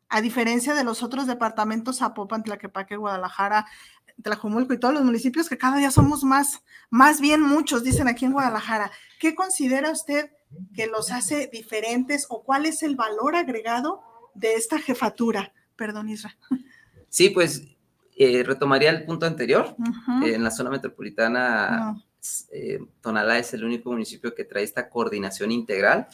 a 0.07 0.21
diferencia 0.21 0.73
de 0.73 0.83
los 0.83 1.03
otros 1.03 1.27
departamentos, 1.27 1.99
Zapopan, 1.99 2.43
Tlaquepaque, 2.43 2.95
Guadalajara, 2.95 3.67
Tlajumulco 4.23 4.73
y 4.73 4.79
todos 4.79 4.93
los 4.93 5.03
municipios 5.03 5.47
que 5.47 5.57
cada 5.57 5.77
día 5.77 5.91
somos 5.91 6.23
más, 6.23 6.63
más 6.89 7.21
bien 7.21 7.41
muchos, 7.41 7.83
dicen 7.83 8.07
aquí 8.07 8.25
en 8.25 8.31
Guadalajara. 8.31 8.91
¿Qué 9.19 9.35
considera 9.35 9.91
usted 9.91 10.31
que 10.73 10.87
los 10.87 11.11
hace 11.11 11.47
diferentes 11.53 12.25
o 12.29 12.43
cuál 12.43 12.65
es 12.65 12.81
el 12.81 12.95
valor 12.95 13.35
agregado 13.35 14.01
de 14.33 14.55
esta 14.55 14.79
jefatura? 14.79 15.53
Perdón, 15.79 16.09
Isra. 16.09 16.37
Sí, 17.07 17.29
pues 17.29 17.63
eh, 18.17 18.43
retomaría 18.43 18.89
el 18.91 19.05
punto 19.05 19.25
anterior. 19.25 19.75
Eh, 20.23 20.35
en 20.35 20.43
la 20.43 20.51
zona 20.51 20.69
metropolitana, 20.69 21.93
No. 21.93 22.03
eh, 22.51 22.79
Tonalá 23.01 23.39
es 23.39 23.53
el 23.53 23.63
único 23.63 23.89
municipio 23.91 24.35
que 24.35 24.43
trae 24.43 24.63
esta 24.63 24.89
coordinación 24.89 25.51
integral. 25.51 26.07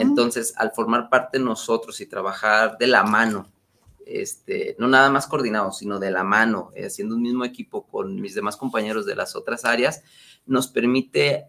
Entonces, 0.00 0.54
al 0.56 0.72
formar 0.72 1.10
parte 1.10 1.38
nosotros 1.38 2.00
y 2.00 2.06
trabajar 2.06 2.78
de 2.78 2.86
la 2.86 3.04
mano, 3.04 3.46
este, 4.06 4.74
no 4.78 4.88
nada 4.88 5.10
más 5.10 5.26
coordinados, 5.26 5.78
sino 5.78 5.98
de 6.00 6.10
la 6.10 6.24
mano, 6.24 6.70
haciendo 6.84 7.14
un 7.14 7.22
mismo 7.22 7.44
equipo 7.44 7.86
con 7.86 8.20
mis 8.20 8.34
demás 8.34 8.56
compañeros 8.56 9.06
de 9.06 9.14
las 9.14 9.36
otras 9.36 9.64
áreas, 9.64 10.02
nos 10.46 10.66
permite 10.68 11.46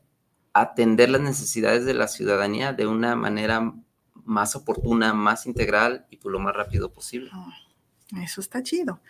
atender 0.51 1.09
las 1.09 1.21
necesidades 1.21 1.83
de 1.85 1.95
la 1.95 2.07
ciudadanía 2.07 2.73
de 2.73 2.85
una 2.85 3.15
manera 3.15 3.73
más 4.25 4.55
oportuna, 4.55 5.13
más 5.13 5.45
integral 5.45 6.05
y 6.09 6.17
por 6.17 6.31
lo 6.31 6.39
más 6.39 6.55
rápido 6.55 6.91
posible. 6.91 7.31
Eso 8.21 8.41
está 8.41 8.61
chido. 8.61 9.01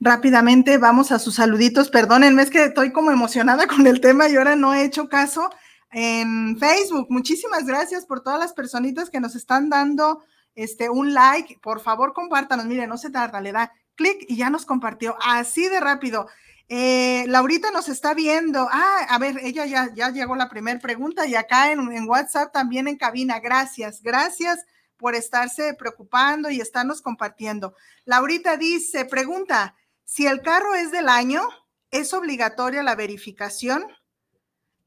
Rápidamente 0.00 0.78
vamos 0.78 1.12
a 1.12 1.18
sus 1.18 1.36
saluditos. 1.36 1.88
Perdónenme, 1.88 2.42
es 2.42 2.50
que 2.50 2.64
estoy 2.64 2.92
como 2.92 3.10
emocionada 3.10 3.66
con 3.68 3.86
el 3.86 4.00
tema 4.00 4.28
y 4.28 4.36
ahora 4.36 4.56
no 4.56 4.74
he 4.74 4.84
hecho 4.84 5.08
caso 5.08 5.50
en 5.92 6.58
Facebook. 6.58 7.06
Muchísimas 7.10 7.64
gracias 7.66 8.04
por 8.06 8.22
todas 8.22 8.38
las 8.38 8.52
personitas 8.52 9.10
que 9.10 9.20
nos 9.20 9.34
están 9.34 9.70
dando 9.70 10.22
este 10.54 10.90
un 10.90 11.14
like. 11.14 11.58
Por 11.62 11.80
favor, 11.80 12.12
compártanos. 12.12 12.66
Mire, 12.66 12.86
no 12.86 12.98
se 12.98 13.10
tarda, 13.10 13.40
le 13.40 13.52
da 13.52 13.72
clic 13.94 14.24
y 14.28 14.36
ya 14.36 14.50
nos 14.50 14.66
compartió. 14.66 15.16
Así 15.22 15.68
de 15.68 15.80
rápido. 15.80 16.28
Eh, 16.72 17.24
Laurita 17.26 17.72
nos 17.72 17.88
está 17.88 18.14
viendo. 18.14 18.68
Ah, 18.70 19.04
a 19.08 19.18
ver, 19.18 19.38
ella 19.42 19.66
ya, 19.66 20.10
llegó 20.10 20.36
la 20.36 20.48
primera 20.48 20.78
pregunta 20.78 21.26
y 21.26 21.34
acá 21.34 21.72
en, 21.72 21.80
en 21.90 22.08
WhatsApp 22.08 22.52
también 22.52 22.86
en 22.86 22.96
cabina. 22.96 23.40
Gracias, 23.40 24.00
gracias 24.00 24.64
por 24.96 25.16
estarse 25.16 25.74
preocupando 25.74 26.48
y 26.48 26.60
estarnos 26.60 27.02
compartiendo. 27.02 27.74
Laurita 28.04 28.56
dice, 28.56 29.04
pregunta, 29.04 29.74
si 30.04 30.28
el 30.28 30.42
carro 30.42 30.76
es 30.76 30.92
del 30.92 31.08
año, 31.08 31.42
¿es 31.90 32.14
obligatoria 32.14 32.84
la 32.84 32.94
verificación? 32.94 33.84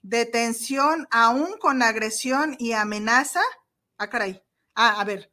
¿Detención 0.01 1.05
aún 1.11 1.57
con 1.59 1.81
agresión 1.81 2.55
y 2.59 2.71
amenaza? 2.71 3.41
Ah, 3.97 4.09
caray. 4.09 4.41
Ah, 4.73 5.01
a 5.01 5.03
ver, 5.03 5.32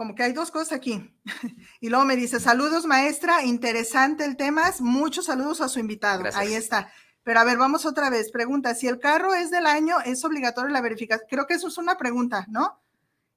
como 0.00 0.14
que 0.14 0.22
hay 0.22 0.32
dos 0.32 0.50
cosas 0.50 0.72
aquí. 0.72 1.12
y 1.80 1.90
luego 1.90 2.06
me 2.06 2.16
dice, 2.16 2.40
saludos 2.40 2.86
maestra, 2.86 3.44
interesante 3.44 4.24
el 4.24 4.38
tema, 4.38 4.62
muchos 4.80 5.26
saludos 5.26 5.60
a 5.60 5.68
su 5.68 5.78
invitado. 5.78 6.20
Gracias. 6.20 6.42
Ahí 6.42 6.54
está. 6.54 6.90
Pero 7.22 7.38
a 7.38 7.44
ver, 7.44 7.58
vamos 7.58 7.84
otra 7.84 8.08
vez. 8.08 8.32
Pregunta, 8.32 8.74
si 8.74 8.88
el 8.88 8.98
carro 8.98 9.34
es 9.34 9.50
del 9.50 9.66
año, 9.66 9.96
¿es 10.06 10.24
obligatoria 10.24 10.72
la 10.72 10.80
verificación? 10.80 11.26
Creo 11.28 11.46
que 11.46 11.52
eso 11.52 11.68
es 11.68 11.76
una 11.76 11.98
pregunta, 11.98 12.46
¿no? 12.48 12.80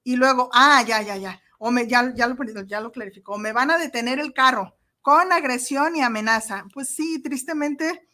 Y 0.05 0.15
luego, 0.15 0.49
ah, 0.53 0.81
ya, 0.87 1.01
ya, 1.01 1.17
ya. 1.17 1.41
O 1.59 1.69
me, 1.69 1.85
ya, 1.85 2.13
ya, 2.15 2.27
lo, 2.27 2.37
ya 2.61 2.79
lo 2.79 2.93
clarificó. 2.93 3.37
Me 3.37 3.51
van 3.51 3.69
a 3.69 3.77
detener 3.77 4.19
el 4.19 4.31
carro 4.31 4.77
con 5.01 5.33
agresión 5.33 5.97
y 5.97 6.01
amenaza. 6.01 6.63
Pues 6.73 6.95
sí, 6.95 7.21
tristemente, 7.21 8.07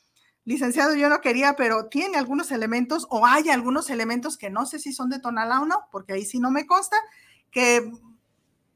licenciado, 0.43 0.95
yo 0.95 1.07
no 1.07 1.21
quería, 1.21 1.55
pero 1.55 1.85
tiene 1.85 2.17
algunos 2.17 2.51
elementos 2.51 3.05
o 3.11 3.27
hay 3.27 3.51
algunos 3.51 3.91
elementos 3.91 4.39
que 4.39 4.49
no 4.49 4.65
sé 4.65 4.79
si 4.79 4.91
son 4.91 5.11
de 5.11 5.19
Tonalá 5.19 5.61
o 5.61 5.67
no, 5.67 5.87
porque 5.91 6.13
ahí 6.13 6.25
sí 6.25 6.39
no 6.39 6.49
me 6.49 6.65
consta, 6.65 6.97
que 7.51 7.91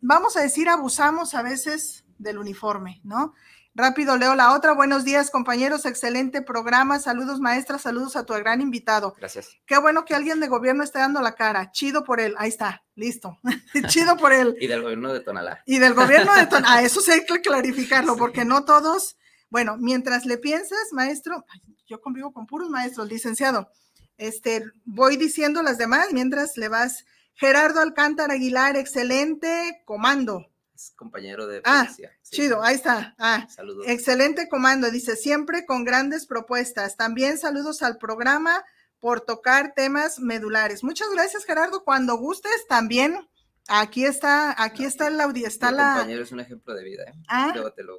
vamos 0.03 0.37
a 0.37 0.41
decir, 0.41 0.69
abusamos 0.69 1.33
a 1.33 1.41
veces 1.41 2.05
del 2.17 2.37
uniforme, 2.37 3.01
¿no? 3.03 3.33
Rápido 3.75 4.17
leo 4.17 4.35
la 4.35 4.53
otra. 4.53 4.73
Buenos 4.73 5.03
días, 5.03 5.31
compañeros. 5.31 5.85
Excelente 5.85 6.43
programa. 6.43 6.99
Saludos, 6.99 7.39
maestra. 7.39 7.79
Saludos 7.79 8.15
a 8.15 8.23
tu 8.23 8.33
gran 8.33 8.61
invitado. 8.61 9.15
Gracias. 9.17 9.57
Qué 9.65 9.79
bueno 9.79 10.05
que 10.05 10.13
alguien 10.13 10.39
de 10.39 10.47
gobierno 10.47 10.83
esté 10.83 10.99
dando 10.99 11.21
la 11.21 11.33
cara. 11.33 11.71
Chido 11.71 12.03
por 12.03 12.19
él. 12.21 12.35
Ahí 12.37 12.49
está. 12.49 12.83
Listo. 12.93 13.39
Chido 13.87 14.15
por 14.17 14.31
él. 14.31 14.55
Y 14.59 14.67
del 14.67 14.83
gobierno 14.83 15.11
de 15.11 15.21
Tonalá. 15.21 15.63
Y 15.65 15.79
del 15.79 15.95
gobierno 15.95 16.35
de 16.35 16.45
Tonalá. 16.45 16.75
A 16.75 16.81
eso 16.83 17.01
sí 17.01 17.09
hay 17.09 17.25
que 17.25 17.41
clarificarlo, 17.41 18.15
porque 18.15 18.45
no 18.45 18.63
todos. 18.63 19.17
Bueno, 19.49 19.77
mientras 19.79 20.25
le 20.25 20.37
piensas, 20.37 20.91
maestro, 20.91 21.43
yo 21.87 21.99
convivo 21.99 22.31
con 22.31 22.45
puros 22.45 22.69
maestros, 22.69 23.09
licenciado. 23.09 23.71
Este, 24.17 24.63
voy 24.85 25.17
diciendo 25.17 25.63
las 25.63 25.79
demás 25.79 26.09
mientras 26.11 26.57
le 26.57 26.67
vas. 26.67 27.05
Gerardo 27.36 27.82
Alcántara 27.82 28.34
Aguilar, 28.36 28.76
excelente 28.78 29.82
comando. 29.86 30.46
Es 30.76 30.91
compañero 30.96 31.48
de 31.48 31.62
Ah, 31.65 31.84
policía. 31.86 32.12
Sí. 32.22 32.36
Chido, 32.38 32.63
ahí 32.63 32.76
está. 32.76 33.15
Ah, 33.17 33.48
Saludos. 33.50 33.86
Excelente 33.88 34.50
comando, 34.50 34.89
dice, 34.91 35.15
siempre 35.15 35.65
con 35.65 35.84
grandes 35.84 36.26
propuestas. 36.26 36.96
También 36.98 37.38
saludos 37.38 37.82
al 37.84 37.98
programa 37.98 38.63
por 39.00 39.22
tocar 39.22 39.74
temas 39.76 40.19
medulares. 40.19 40.84
Muchas 40.84 41.10
gracias, 41.12 41.46
Gerardo. 41.46 41.84
Cuando 41.84 42.17
gustes, 42.17 42.65
también 42.67 43.28
aquí 43.67 44.06
está, 44.06 44.56
aquí 44.62 44.86
está 44.86 45.08
el 45.08 45.19
audio, 45.19 45.48
está 45.48 45.72
Mi 45.72 45.78
la. 45.78 45.93
compañero 45.96 46.24
es 46.24 46.32
un 46.32 46.39
ejemplo 46.39 46.74
de 46.74 46.84
vida. 46.84 47.04
¿eh? 47.04 47.13
Ah, 47.28 47.54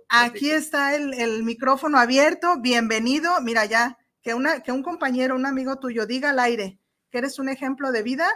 Aquí 0.09 0.51
está 0.51 0.95
el, 0.95 1.15
el 1.15 1.43
micrófono 1.45 1.99
abierto. 1.99 2.59
Bienvenido. 2.61 3.41
Mira 3.43 3.65
ya, 3.67 3.99
que, 4.23 4.35
una, 4.35 4.61
que 4.63 4.73
un 4.73 4.83
compañero, 4.83 5.35
un 5.37 5.47
amigo 5.47 5.79
tuyo 5.79 6.07
diga 6.07 6.31
al 6.31 6.39
aire 6.39 6.79
que 7.11 7.19
eres 7.19 7.39
un 7.39 7.49
ejemplo 7.49 7.93
de 7.93 8.03
vida, 8.03 8.29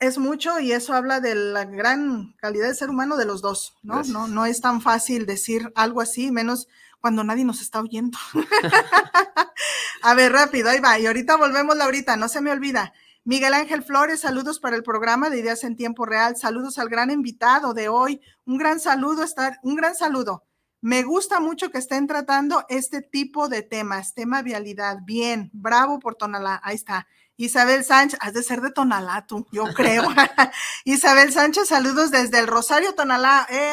es 0.00 0.16
mucho 0.18 0.58
y 0.58 0.72
eso 0.72 0.94
habla 0.94 1.20
de 1.20 1.34
la 1.34 1.66
gran 1.66 2.34
calidad 2.38 2.68
de 2.68 2.74
ser 2.74 2.88
humano 2.88 3.16
de 3.16 3.26
los 3.26 3.42
dos, 3.42 3.76
¿no? 3.82 3.96
Gracias. 3.96 4.12
No, 4.12 4.26
no 4.26 4.46
es 4.46 4.60
tan 4.60 4.80
fácil 4.80 5.26
decir 5.26 5.70
algo 5.76 6.00
así, 6.00 6.32
menos 6.32 6.68
cuando 7.00 7.22
nadie 7.22 7.44
nos 7.44 7.60
está 7.60 7.80
oyendo. 7.80 8.18
A 10.02 10.14
ver, 10.14 10.32
rápido, 10.32 10.70
ahí 10.70 10.80
va. 10.80 10.98
Y 10.98 11.06
ahorita 11.06 11.36
volvemos, 11.36 11.76
Laurita, 11.76 12.16
no 12.16 12.28
se 12.28 12.40
me 12.40 12.50
olvida. 12.50 12.94
Miguel 13.24 13.52
Ángel 13.52 13.82
Flores, 13.82 14.20
saludos 14.20 14.58
para 14.58 14.76
el 14.76 14.82
programa 14.82 15.28
de 15.28 15.38
Ideas 15.38 15.64
en 15.64 15.76
Tiempo 15.76 16.06
Real. 16.06 16.36
Saludos 16.38 16.78
al 16.78 16.88
gran 16.88 17.10
invitado 17.10 17.74
de 17.74 17.88
hoy. 17.90 18.22
Un 18.46 18.56
gran 18.56 18.80
saludo, 18.80 19.22
estar, 19.22 19.60
un 19.62 19.76
gran 19.76 19.94
saludo. 19.94 20.44
Me 20.80 21.02
gusta 21.02 21.40
mucho 21.40 21.70
que 21.70 21.76
estén 21.76 22.06
tratando 22.06 22.64
este 22.70 23.02
tipo 23.02 23.50
de 23.50 23.60
temas, 23.60 24.14
tema 24.14 24.40
vialidad. 24.40 25.00
Bien, 25.04 25.50
bravo 25.52 25.98
por 25.98 26.14
Tonalá. 26.14 26.58
Ahí 26.64 26.76
está. 26.76 27.06
Isabel 27.40 27.84
Sánchez, 27.84 28.18
has 28.20 28.34
de 28.34 28.42
ser 28.42 28.60
de 28.60 28.70
Tonalá 28.70 29.26
tú, 29.26 29.46
yo 29.50 29.64
creo. 29.72 30.02
Isabel 30.84 31.32
Sánchez, 31.32 31.68
saludos 31.68 32.10
desde 32.10 32.38
el 32.38 32.46
Rosario 32.46 32.94
Tonalá. 32.94 33.46
Eh, 33.48 33.72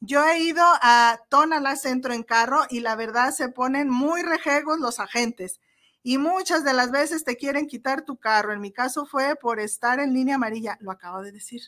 yo 0.00 0.26
he 0.26 0.40
ido 0.40 0.64
a 0.64 1.20
Tonalá 1.28 1.76
Centro 1.76 2.12
en 2.12 2.24
carro 2.24 2.62
y 2.68 2.80
la 2.80 2.96
verdad 2.96 3.30
se 3.30 3.48
ponen 3.48 3.88
muy 3.88 4.22
rejegos 4.22 4.80
los 4.80 4.98
agentes 4.98 5.60
y 6.02 6.18
muchas 6.18 6.64
de 6.64 6.72
las 6.72 6.90
veces 6.90 7.22
te 7.22 7.36
quieren 7.36 7.68
quitar 7.68 8.02
tu 8.02 8.16
carro. 8.16 8.52
En 8.52 8.60
mi 8.60 8.72
caso 8.72 9.06
fue 9.06 9.36
por 9.36 9.60
estar 9.60 10.00
en 10.00 10.12
línea 10.12 10.34
amarilla, 10.34 10.76
lo 10.80 10.90
acabo 10.90 11.22
de 11.22 11.30
decir. 11.30 11.62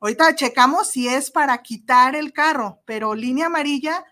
Ahorita 0.00 0.36
checamos 0.36 0.88
si 0.88 1.08
es 1.08 1.32
para 1.32 1.58
quitar 1.62 2.14
el 2.14 2.32
carro, 2.32 2.80
pero 2.84 3.16
línea 3.16 3.46
amarilla, 3.46 4.04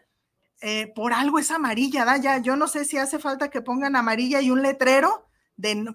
eh, 0.60 0.92
por 0.92 1.12
algo 1.12 1.38
es 1.38 1.52
amarilla, 1.52 2.04
¿da? 2.04 2.16
Ya, 2.16 2.38
yo 2.38 2.56
no 2.56 2.66
sé 2.66 2.84
si 2.84 2.98
hace 2.98 3.20
falta 3.20 3.48
que 3.48 3.62
pongan 3.62 3.94
amarilla 3.94 4.40
y 4.40 4.50
un 4.50 4.62
letrero 4.62 5.25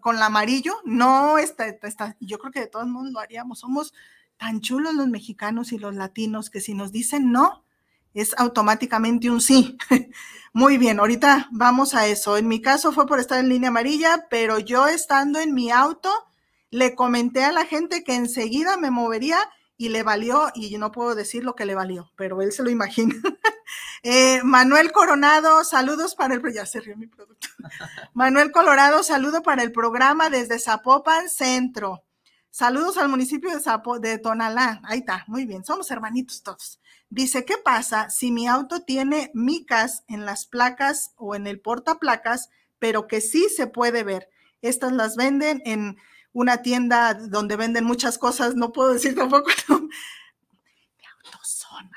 con 0.02 0.16
el 0.16 0.22
amarillo, 0.22 0.74
no 0.86 1.38
está, 1.38 1.68
está, 1.68 2.16
yo 2.20 2.40
creo 2.40 2.52
que 2.52 2.62
de 2.62 2.68
todos 2.68 2.88
modos 2.88 3.12
lo 3.12 3.20
haríamos. 3.20 3.60
Somos 3.60 3.94
tan 4.38 4.62
chulos 4.62 4.96
los 4.96 5.08
mexicanos 5.08 5.72
y 5.72 5.78
los 5.78 5.96
latinos 5.96 6.50
que 6.50 6.62
si 6.62 6.74
nos 6.74 6.92
dicen 6.92 7.32
no, 7.32 7.64
es 8.14 8.34
automáticamente 8.38 9.30
un 9.30 9.42
sí. 9.42 9.78
Muy 10.54 10.78
bien, 10.78 11.00
ahorita 11.00 11.48
vamos 11.52 11.94
a 11.94 12.08
eso. 12.08 12.38
En 12.38 12.48
mi 12.48 12.62
caso 12.62 12.92
fue 12.92 13.06
por 13.06 13.20
estar 13.20 13.40
en 13.40 13.50
línea 13.50 13.70
amarilla, 13.70 14.28
pero 14.30 14.60
yo 14.60 14.88
estando 14.88 15.40
en 15.40 15.54
mi 15.54 15.72
auto, 15.72 16.12
le 16.70 16.96
comenté 16.96 17.44
a 17.44 17.52
la 17.52 17.66
gente 17.66 18.04
que 18.04 18.16
enseguida 18.16 18.78
me 18.78 18.92
movería 18.92 19.38
y 19.78 19.90
le 19.90 20.04
valió, 20.04 20.52
y 20.54 20.78
no 20.78 20.92
puedo 20.92 21.16
decir 21.16 21.44
lo 21.44 21.56
que 21.56 21.66
le 21.66 21.74
valió, 21.74 22.12
pero 22.16 22.42
él 22.42 22.52
se 22.52 22.64
lo 22.64 22.70
imagina. 22.70 23.16
Eh, 24.04 24.42
Manuel 24.44 24.92
Coronado, 24.92 25.64
saludos 25.64 26.16
para 26.16 26.34
el, 26.34 26.42
ya 26.54 26.66
se 26.66 26.82
rió 26.82 26.98
mi 26.98 27.08
producto. 27.08 27.48
Manuel 28.14 28.52
Colorado, 28.52 29.04
saludo 29.04 29.44
para 29.44 29.64
el 29.64 29.72
programa 29.72 30.30
desde 30.30 30.60
Zapopan 30.60 31.30
Centro. 31.30 32.04
Saludos 32.50 32.98
al 32.98 33.08
municipio 33.08 33.50
de, 33.50 33.62
Zapo, 33.62 34.00
de 34.00 34.18
Tonalá. 34.18 34.82
Ahí 34.84 35.00
está, 35.00 35.24
muy 35.28 35.46
bien, 35.46 35.64
somos 35.64 35.90
hermanitos 35.90 36.44
todos. 36.44 36.82
Dice, 37.10 37.46
¿qué 37.46 37.58
pasa 37.58 38.10
si 38.10 38.32
mi 38.32 38.48
auto 38.48 38.82
tiene 38.82 39.32
micas 39.34 40.04
en 40.08 40.26
las 40.26 40.46
placas 40.46 41.14
o 41.16 41.36
en 41.36 41.48
el 41.48 41.62
portaplacas, 41.62 42.50
pero 42.78 43.08
que 43.08 43.22
sí 43.22 43.48
se 43.50 43.68
puede 43.68 44.04
ver? 44.04 44.30
Estas 44.62 44.92
las 44.92 45.16
venden 45.16 45.62
en 45.66 45.98
una 46.34 46.62
tienda 46.62 47.14
donde 47.14 47.56
venden 47.56 47.86
muchas 47.86 48.18
cosas, 48.18 48.56
no 48.56 48.72
puedo 48.74 48.94
decir 48.94 49.16
tampoco. 49.16 49.50
¿Qué 49.68 51.06
autos 51.06 51.48
son, 51.48 51.90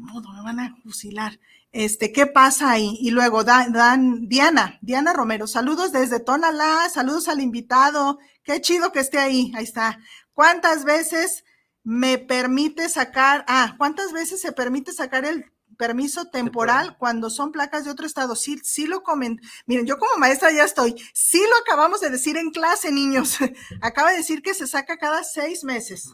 modo, 0.00 0.32
me 0.32 0.42
van 0.42 0.60
a 0.60 0.76
fusilar. 0.82 1.38
Este, 1.72 2.12
¿qué 2.12 2.26
pasa 2.26 2.70
ahí? 2.70 2.98
Y 3.00 3.10
luego 3.10 3.44
Dan, 3.44 4.28
Diana, 4.28 4.78
Diana 4.82 5.12
Romero, 5.12 5.46
saludos 5.46 5.92
desde 5.92 6.18
Tonalá, 6.18 6.88
saludos 6.92 7.28
al 7.28 7.40
invitado, 7.40 8.18
qué 8.42 8.60
chido 8.60 8.90
que 8.90 8.98
esté 8.98 9.18
ahí, 9.18 9.52
ahí 9.54 9.64
está. 9.64 10.00
¿Cuántas 10.32 10.84
veces 10.84 11.44
me 11.84 12.18
permite 12.18 12.88
sacar, 12.88 13.44
ah, 13.46 13.74
cuántas 13.78 14.12
veces 14.12 14.40
se 14.40 14.52
permite 14.52 14.92
sacar 14.92 15.24
el 15.24 15.52
permiso 15.76 16.26
temporal 16.26 16.96
cuando 16.98 17.30
son 17.30 17.52
placas 17.52 17.84
de 17.84 17.92
otro 17.92 18.04
estado? 18.04 18.34
Sí, 18.34 18.58
sí 18.64 18.86
lo 18.86 19.04
comen. 19.04 19.40
Miren, 19.66 19.86
yo 19.86 19.96
como 19.96 20.18
maestra 20.18 20.50
ya 20.50 20.64
estoy, 20.64 20.96
sí 21.14 21.40
lo 21.48 21.56
acabamos 21.58 22.00
de 22.00 22.10
decir 22.10 22.36
en 22.36 22.50
clase, 22.50 22.90
niños. 22.90 23.38
Acaba 23.80 24.10
de 24.10 24.18
decir 24.18 24.42
que 24.42 24.54
se 24.54 24.66
saca 24.66 24.96
cada 24.96 25.22
seis 25.22 25.62
meses. 25.62 26.10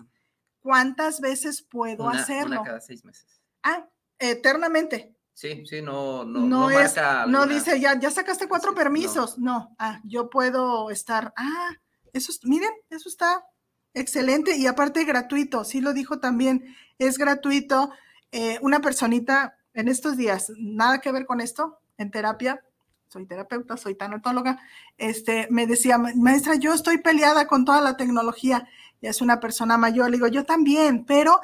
¿Cuántas 0.60 1.20
veces 1.20 1.62
puedo 1.62 2.08
hacerlo? 2.08 2.62
cada 2.64 2.80
seis 2.80 3.04
meses. 3.04 3.35
Ah, 3.66 3.84
eternamente. 4.20 5.16
Sí, 5.32 5.66
sí, 5.66 5.82
no, 5.82 6.24
no, 6.24 6.40
no, 6.40 6.70
es, 6.70 6.94
no 7.26 7.46
dice, 7.46 7.80
ya, 7.80 7.98
ya 7.98 8.10
sacaste 8.12 8.48
cuatro 8.48 8.74
permisos. 8.74 9.38
No. 9.38 9.74
ah, 9.78 10.00
yo 10.04 10.30
puedo 10.30 10.88
estar, 10.90 11.34
ah, 11.36 11.70
eso, 12.12 12.32
miren, 12.44 12.70
eso 12.90 13.08
está 13.08 13.44
excelente 13.92 14.56
y 14.56 14.68
aparte 14.68 15.04
gratuito, 15.04 15.64
sí 15.64 15.80
lo 15.80 15.92
dijo 15.92 16.20
también, 16.20 16.76
es 16.98 17.18
gratuito. 17.18 17.90
Eh, 18.30 18.58
una 18.62 18.80
personita 18.80 19.58
en 19.74 19.88
estos 19.88 20.16
días, 20.16 20.52
nada 20.58 21.00
que 21.00 21.12
ver 21.12 21.26
con 21.26 21.40
esto, 21.40 21.80
en 21.98 22.10
terapia, 22.10 22.62
soy 23.08 23.26
terapeuta, 23.26 23.76
soy 23.76 23.94
tanatóloga, 23.94 24.60
este, 24.96 25.48
me 25.50 25.66
decía, 25.66 25.98
maestra, 25.98 26.54
yo 26.54 26.72
estoy 26.72 26.98
peleada 26.98 27.46
con 27.46 27.64
toda 27.64 27.80
la 27.80 27.96
tecnología, 27.96 28.68
y 29.00 29.06
es 29.06 29.20
una 29.20 29.40
persona 29.40 29.76
mayor, 29.76 30.10
le 30.10 30.16
digo, 30.16 30.28
yo 30.28 30.44
también, 30.44 31.04
pero 31.04 31.40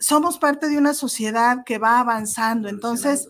somos 0.00 0.38
parte 0.38 0.68
de 0.68 0.78
una 0.78 0.94
sociedad 0.94 1.62
que 1.64 1.78
va 1.78 2.00
avanzando. 2.00 2.68
Entonces, 2.68 3.28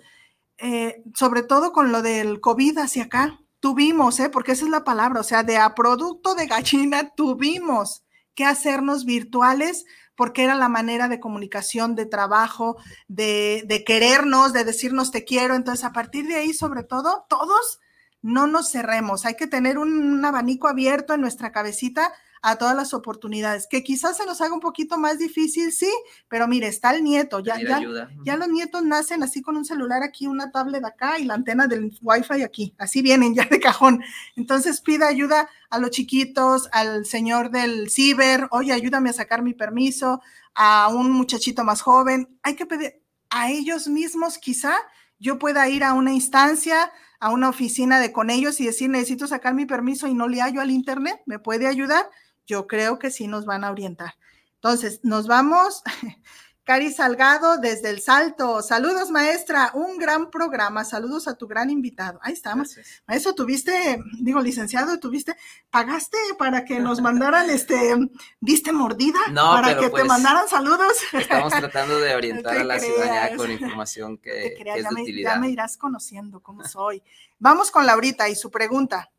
eh, 0.57 1.03
sobre 1.15 1.43
todo 1.43 1.73
con 1.73 1.93
lo 1.93 2.01
del 2.01 2.41
COVID 2.41 2.79
hacia 2.79 3.05
acá, 3.05 3.41
tuvimos, 3.59 4.21
¿eh? 4.21 4.31
porque 4.31 4.53
esa 4.53 4.65
es 4.65 4.71
la 4.71 4.85
palabra, 4.85 5.21
o 5.21 5.25
sea, 5.25 5.43
de 5.43 5.59
a 5.59 5.75
producto 5.75 6.35
de 6.35 6.47
gallina 6.47 7.11
tuvimos 7.17 8.05
que 8.35 8.45
hacernos 8.45 9.05
virtuales 9.05 9.85
porque 10.15 10.45
era 10.45 10.55
la 10.55 10.69
manera 10.69 11.09
de 11.09 11.19
comunicación, 11.19 11.95
de 11.95 12.07
trabajo, 12.07 12.77
de, 13.09 13.65
de 13.67 13.85
querernos, 13.85 14.53
de 14.53 14.65
decirnos 14.65 15.11
te 15.11 15.25
quiero. 15.25 15.55
Entonces, 15.55 15.85
a 15.85 15.93
partir 15.93 16.27
de 16.27 16.37
ahí, 16.37 16.53
sobre 16.53 16.85
todo, 16.85 17.27
todos 17.29 17.81
no 18.21 18.47
nos 18.47 18.71
cerremos. 18.71 19.25
Hay 19.25 19.35
que 19.35 19.47
tener 19.47 19.79
un 19.79 20.23
abanico 20.23 20.69
abierto 20.69 21.15
en 21.15 21.23
nuestra 21.23 21.53
cabecita 21.53 22.13
a 22.42 22.57
todas 22.57 22.74
las 22.74 22.94
oportunidades, 22.94 23.66
que 23.68 23.83
quizás 23.83 24.16
se 24.16 24.24
nos 24.24 24.40
haga 24.40 24.55
un 24.55 24.61
poquito 24.61 24.96
más 24.98 25.18
difícil, 25.18 25.72
sí, 25.72 25.90
pero 26.29 26.48
mire, 26.48 26.68
está 26.68 26.94
el 26.94 27.05
nieto, 27.05 27.40
ya, 27.40 27.61
ya, 27.61 27.81
ya 28.24 28.37
los 28.37 28.48
nietos 28.48 28.83
nacen 28.83 29.22
así 29.22 29.42
con 29.42 29.57
un 29.57 29.64
celular 29.64 30.03
aquí, 30.03 30.26
una 30.26 30.50
tablet 30.50 30.85
acá 30.85 31.18
y 31.18 31.24
la 31.24 31.35
antena 31.35 31.66
del 31.66 31.92
wifi 32.00 32.42
aquí, 32.42 32.74
así 32.79 33.03
vienen 33.03 33.35
ya 33.35 33.44
de 33.44 33.61
cajón. 33.61 34.03
Entonces 34.37 34.81
pida 34.81 35.09
ayuda 35.09 35.48
a 35.68 35.79
los 35.79 35.90
chiquitos, 35.90 36.68
al 36.72 37.05
señor 37.07 37.50
del 37.50 37.90
ciber, 37.90 38.48
oye, 38.50 38.72
ayúdame 38.72 39.11
a 39.11 39.14
sacar 39.14 39.42
mi 39.42 39.55
permiso, 39.55 40.20
a 40.55 40.88
un 40.88 41.11
muchachito 41.11 41.64
más 41.64 41.83
joven, 41.83 42.38
hay 42.42 42.57
que 42.57 42.66
pedir 42.66 43.03
a 43.31 43.50
ellos 43.50 43.87
mismos 43.87 44.38
quizá 44.38 44.74
yo 45.20 45.38
pueda 45.38 45.68
ir 45.68 45.85
a 45.85 45.92
una 45.92 46.12
instancia, 46.12 46.90
a 47.20 47.31
una 47.31 47.50
oficina 47.50 48.00
de 48.00 48.11
con 48.11 48.31
ellos 48.31 48.59
y 48.61 48.66
decir, 48.66 48.88
necesito 48.88 49.26
sacar 49.26 49.55
mi 49.55 49.66
permiso 49.66 50.09
y 50.09 50.14
no 50.14 50.26
le 50.26 50.40
hallo 50.40 50.62
al 50.62 50.70
internet, 50.70 51.20
¿me 51.26 51.38
puede 51.38 51.66
ayudar? 51.66 52.09
Yo 52.51 52.67
creo 52.67 52.99
que 52.99 53.11
sí 53.11 53.29
nos 53.29 53.47
van 53.47 53.63
a 53.63 53.71
orientar. 53.71 54.15
Entonces, 54.57 55.01
nos 55.05 55.29
vamos. 55.29 55.83
Cari 56.65 56.93
Salgado 56.93 57.57
desde 57.57 57.91
El 57.91 58.01
Salto. 58.01 58.61
Saludos, 58.61 59.11
maestra. 59.11 59.71
Un 59.75 59.99
gran 59.99 60.31
programa. 60.31 60.85
Saludos 60.85 61.27
a 61.27 61.35
tu 61.35 61.47
gran 61.47 61.71
invitado. 61.71 62.19
Ahí 62.23 62.33
estamos. 62.33 62.77
Maestro, 63.07 63.35
tuviste, 63.35 63.99
digo, 64.21 64.41
licenciado, 64.41 64.99
tuviste, 64.99 65.35
pagaste 65.71 66.19
para 66.39 66.65
que 66.65 66.79
nos 66.81 67.01
mandaran 67.09 67.51
este, 67.51 67.97
¿viste 68.41 68.73
mordida? 68.73 69.19
No, 69.31 69.53
para 69.53 69.77
que 69.77 69.87
te 69.87 69.91
pues, 69.91 70.05
mandaran 70.07 70.49
saludos. 70.49 70.99
Estamos 71.13 71.53
tratando 71.59 71.99
de 71.99 72.15
orientar 72.15 72.59
a 72.59 72.65
la 72.65 72.79
ciudadanía 72.79 73.37
con 73.37 73.51
información 73.51 74.19
que, 74.19 74.47
es 74.47 74.65
ya 74.65 74.75
de 74.75 75.03
utilidad. 75.03 75.35
ya 75.35 75.41
me 75.41 75.51
irás 75.51 75.77
conociendo 75.77 76.41
cómo 76.41 76.65
soy. 76.65 77.03
Vamos 77.39 77.71
con 77.71 77.87
Laurita 77.87 78.29
y 78.29 78.35
su 78.35 78.51
pregunta. 78.51 79.11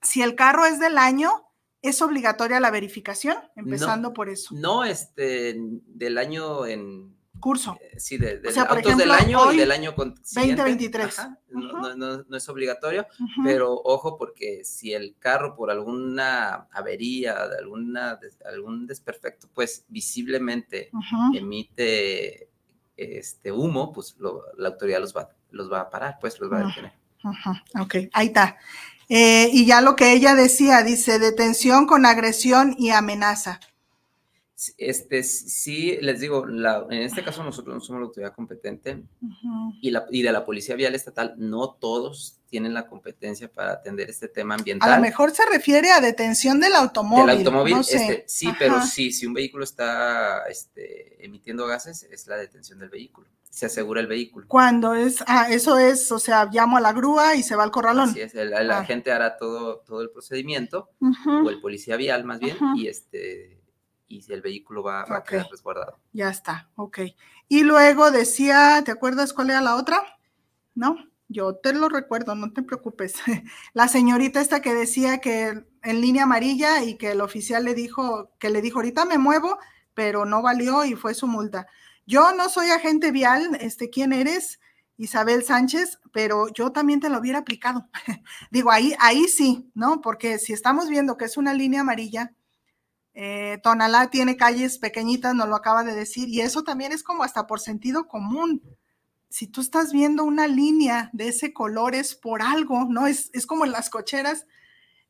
Si 0.00 0.22
el 0.22 0.36
carro 0.36 0.64
es 0.64 0.78
del 0.78 0.96
año, 0.96 1.47
¿Es 1.82 2.02
obligatoria 2.02 2.60
la 2.60 2.70
verificación? 2.70 3.36
Empezando 3.54 4.12
por 4.12 4.28
eso. 4.28 4.54
No, 4.54 4.84
este, 4.84 5.56
del 5.86 6.18
año 6.18 6.66
en... 6.66 7.16
Curso. 7.40 7.78
Eh, 7.80 8.00
sí, 8.00 8.18
de, 8.18 8.40
de 8.40 8.50
del 8.50 9.10
año 9.12 9.52
y 9.52 9.58
del 9.58 9.70
año 9.70 9.94
con, 9.94 10.16
2023. 10.16 11.18
no, 11.96 12.36
es 12.36 12.48
obligatorio, 12.48 13.06
pero 13.44 13.74
ojo 13.74 14.18
porque 14.18 14.64
si 14.64 14.92
el 14.92 15.14
carro 15.20 15.54
por 15.54 15.70
alguna 15.70 16.66
avería, 16.72 17.46
de 17.46 17.58
alguna, 17.58 18.18
algún 18.44 18.88
desperfecto, 18.88 19.48
pues 19.54 19.84
visiblemente 19.88 20.90
emite 21.32 22.50
este 22.96 23.52
humo, 23.52 23.92
pues 23.92 24.16
la 24.56 24.68
autoridad 24.68 24.98
los 24.98 25.16
va, 25.16 25.30
los 25.52 25.72
va 25.72 25.82
a 25.82 25.90
parar, 25.90 26.18
pues 26.20 26.40
los 26.40 26.50
va 26.50 26.58
a 26.58 26.66
detener. 26.66 26.92
Ok, 27.80 27.94
ahí 28.12 28.26
está. 28.26 28.56
Eh, 29.08 29.48
y 29.52 29.64
ya 29.64 29.80
lo 29.80 29.96
que 29.96 30.12
ella 30.12 30.34
decía, 30.34 30.82
dice 30.82 31.18
detención 31.18 31.86
con 31.86 32.04
agresión 32.04 32.74
y 32.78 32.90
amenaza. 32.90 33.60
Este, 34.76 35.22
sí, 35.22 35.98
les 36.00 36.18
digo, 36.18 36.44
en 36.48 37.02
este 37.02 37.22
caso 37.22 37.44
nosotros 37.44 37.76
no 37.76 37.80
somos 37.80 38.00
la 38.00 38.06
autoridad 38.06 38.34
competente 38.34 39.04
y, 39.80 39.92
la, 39.92 40.06
y 40.10 40.22
de 40.22 40.32
la 40.32 40.44
Policía 40.44 40.74
Vial 40.74 40.96
Estatal, 40.96 41.34
no 41.36 41.74
todos 41.74 42.40
tienen 42.48 42.74
la 42.74 42.88
competencia 42.88 43.52
para 43.52 43.72
atender 43.72 44.10
este 44.10 44.26
tema 44.26 44.56
ambiental. 44.56 44.90
A 44.90 44.96
lo 44.96 45.02
mejor 45.02 45.30
se 45.30 45.46
refiere 45.46 45.92
a 45.92 46.00
detención 46.00 46.58
del 46.58 46.74
automóvil. 46.74 47.26
Del 47.26 47.38
automóvil, 47.38 47.76
este, 47.78 48.24
sí, 48.26 48.48
pero 48.58 48.82
sí, 48.82 49.12
si 49.12 49.26
un 49.26 49.34
vehículo 49.34 49.62
está 49.62 50.42
este, 50.48 51.24
emitiendo 51.24 51.64
gases, 51.68 52.02
es 52.10 52.26
la 52.26 52.36
detención 52.36 52.80
del 52.80 52.88
vehículo 52.88 53.28
se 53.50 53.66
asegura 53.66 54.00
el 54.00 54.06
vehículo. 54.06 54.46
Cuando 54.46 54.94
es, 54.94 55.24
ah, 55.26 55.48
eso 55.50 55.78
es, 55.78 56.12
o 56.12 56.20
sea, 56.20 56.48
llamo 56.52 56.76
a 56.76 56.80
la 56.80 56.92
grúa 56.92 57.34
y 57.34 57.42
se 57.42 57.56
va 57.56 57.64
al 57.64 57.72
corralón. 57.72 58.10
Así 58.10 58.20
es, 58.20 58.34
el, 58.34 58.50
la 58.50 58.78
ah. 58.78 58.84
gente 58.84 59.10
hará 59.10 59.36
todo, 59.36 59.78
todo 59.80 60.02
el 60.02 60.10
procedimiento, 60.10 60.90
o 61.00 61.50
el 61.50 61.60
policía 61.60 61.96
vial 61.96 62.24
más 62.24 62.38
bien, 62.38 62.56
y 62.76 62.86
este 62.86 63.57
y 64.08 64.24
el 64.32 64.40
vehículo 64.40 64.82
va, 64.82 65.04
va 65.04 65.18
a 65.18 65.24
quedar 65.24 65.46
resguardado. 65.50 65.98
Ya 66.12 66.30
está, 66.30 66.70
ok. 66.76 67.00
Y 67.48 67.62
luego 67.62 68.10
decía, 68.10 68.82
¿te 68.84 68.90
acuerdas 68.90 69.32
cuál 69.32 69.50
era 69.50 69.60
la 69.60 69.76
otra? 69.76 70.02
¿No? 70.74 70.96
Yo 71.28 71.56
te 71.56 71.74
lo 71.74 71.90
recuerdo, 71.90 72.34
no 72.34 72.52
te 72.52 72.62
preocupes. 72.62 73.16
La 73.74 73.86
señorita 73.88 74.40
esta 74.40 74.62
que 74.62 74.74
decía 74.74 75.18
que 75.18 75.62
en 75.82 76.00
línea 76.00 76.22
amarilla 76.22 76.82
y 76.82 76.96
que 76.96 77.10
el 77.10 77.20
oficial 77.20 77.64
le 77.64 77.74
dijo, 77.74 78.32
que 78.38 78.48
le 78.48 78.62
dijo, 78.62 78.78
ahorita 78.78 79.04
me 79.04 79.18
muevo, 79.18 79.58
pero 79.92 80.24
no 80.24 80.40
valió 80.40 80.84
y 80.84 80.94
fue 80.94 81.12
su 81.12 81.26
multa. 81.26 81.66
Yo 82.06 82.32
no 82.32 82.48
soy 82.48 82.70
agente 82.70 83.10
vial, 83.10 83.58
este, 83.60 83.90
¿quién 83.90 84.14
eres? 84.14 84.58
Isabel 84.96 85.44
Sánchez, 85.44 86.00
pero 86.12 86.48
yo 86.48 86.72
también 86.72 87.00
te 87.00 87.10
lo 87.10 87.18
hubiera 87.18 87.40
aplicado. 87.40 87.86
Digo, 88.50 88.70
ahí, 88.70 88.94
ahí 88.98 89.28
sí, 89.28 89.70
¿no? 89.74 90.00
Porque 90.00 90.38
si 90.38 90.54
estamos 90.54 90.88
viendo 90.88 91.16
que 91.16 91.26
es 91.26 91.36
una 91.36 91.52
línea 91.52 91.82
amarilla, 91.82 92.32
eh, 93.20 93.58
Tonalá 93.64 94.10
tiene 94.10 94.36
calles 94.36 94.78
pequeñitas, 94.78 95.34
nos 95.34 95.48
lo 95.48 95.56
acaba 95.56 95.82
de 95.82 95.92
decir, 95.92 96.28
y 96.28 96.40
eso 96.40 96.62
también 96.62 96.92
es 96.92 97.02
como 97.02 97.24
hasta 97.24 97.48
por 97.48 97.58
sentido 97.58 98.06
común. 98.06 98.62
Si 99.28 99.48
tú 99.48 99.60
estás 99.60 99.92
viendo 99.92 100.22
una 100.22 100.46
línea 100.46 101.10
de 101.12 101.26
ese 101.26 101.52
color 101.52 101.96
es 101.96 102.14
por 102.14 102.42
algo, 102.42 102.84
¿no? 102.88 103.08
Es, 103.08 103.30
es 103.32 103.44
como 103.44 103.64
en 103.64 103.72
las 103.72 103.90
cocheras, 103.90 104.46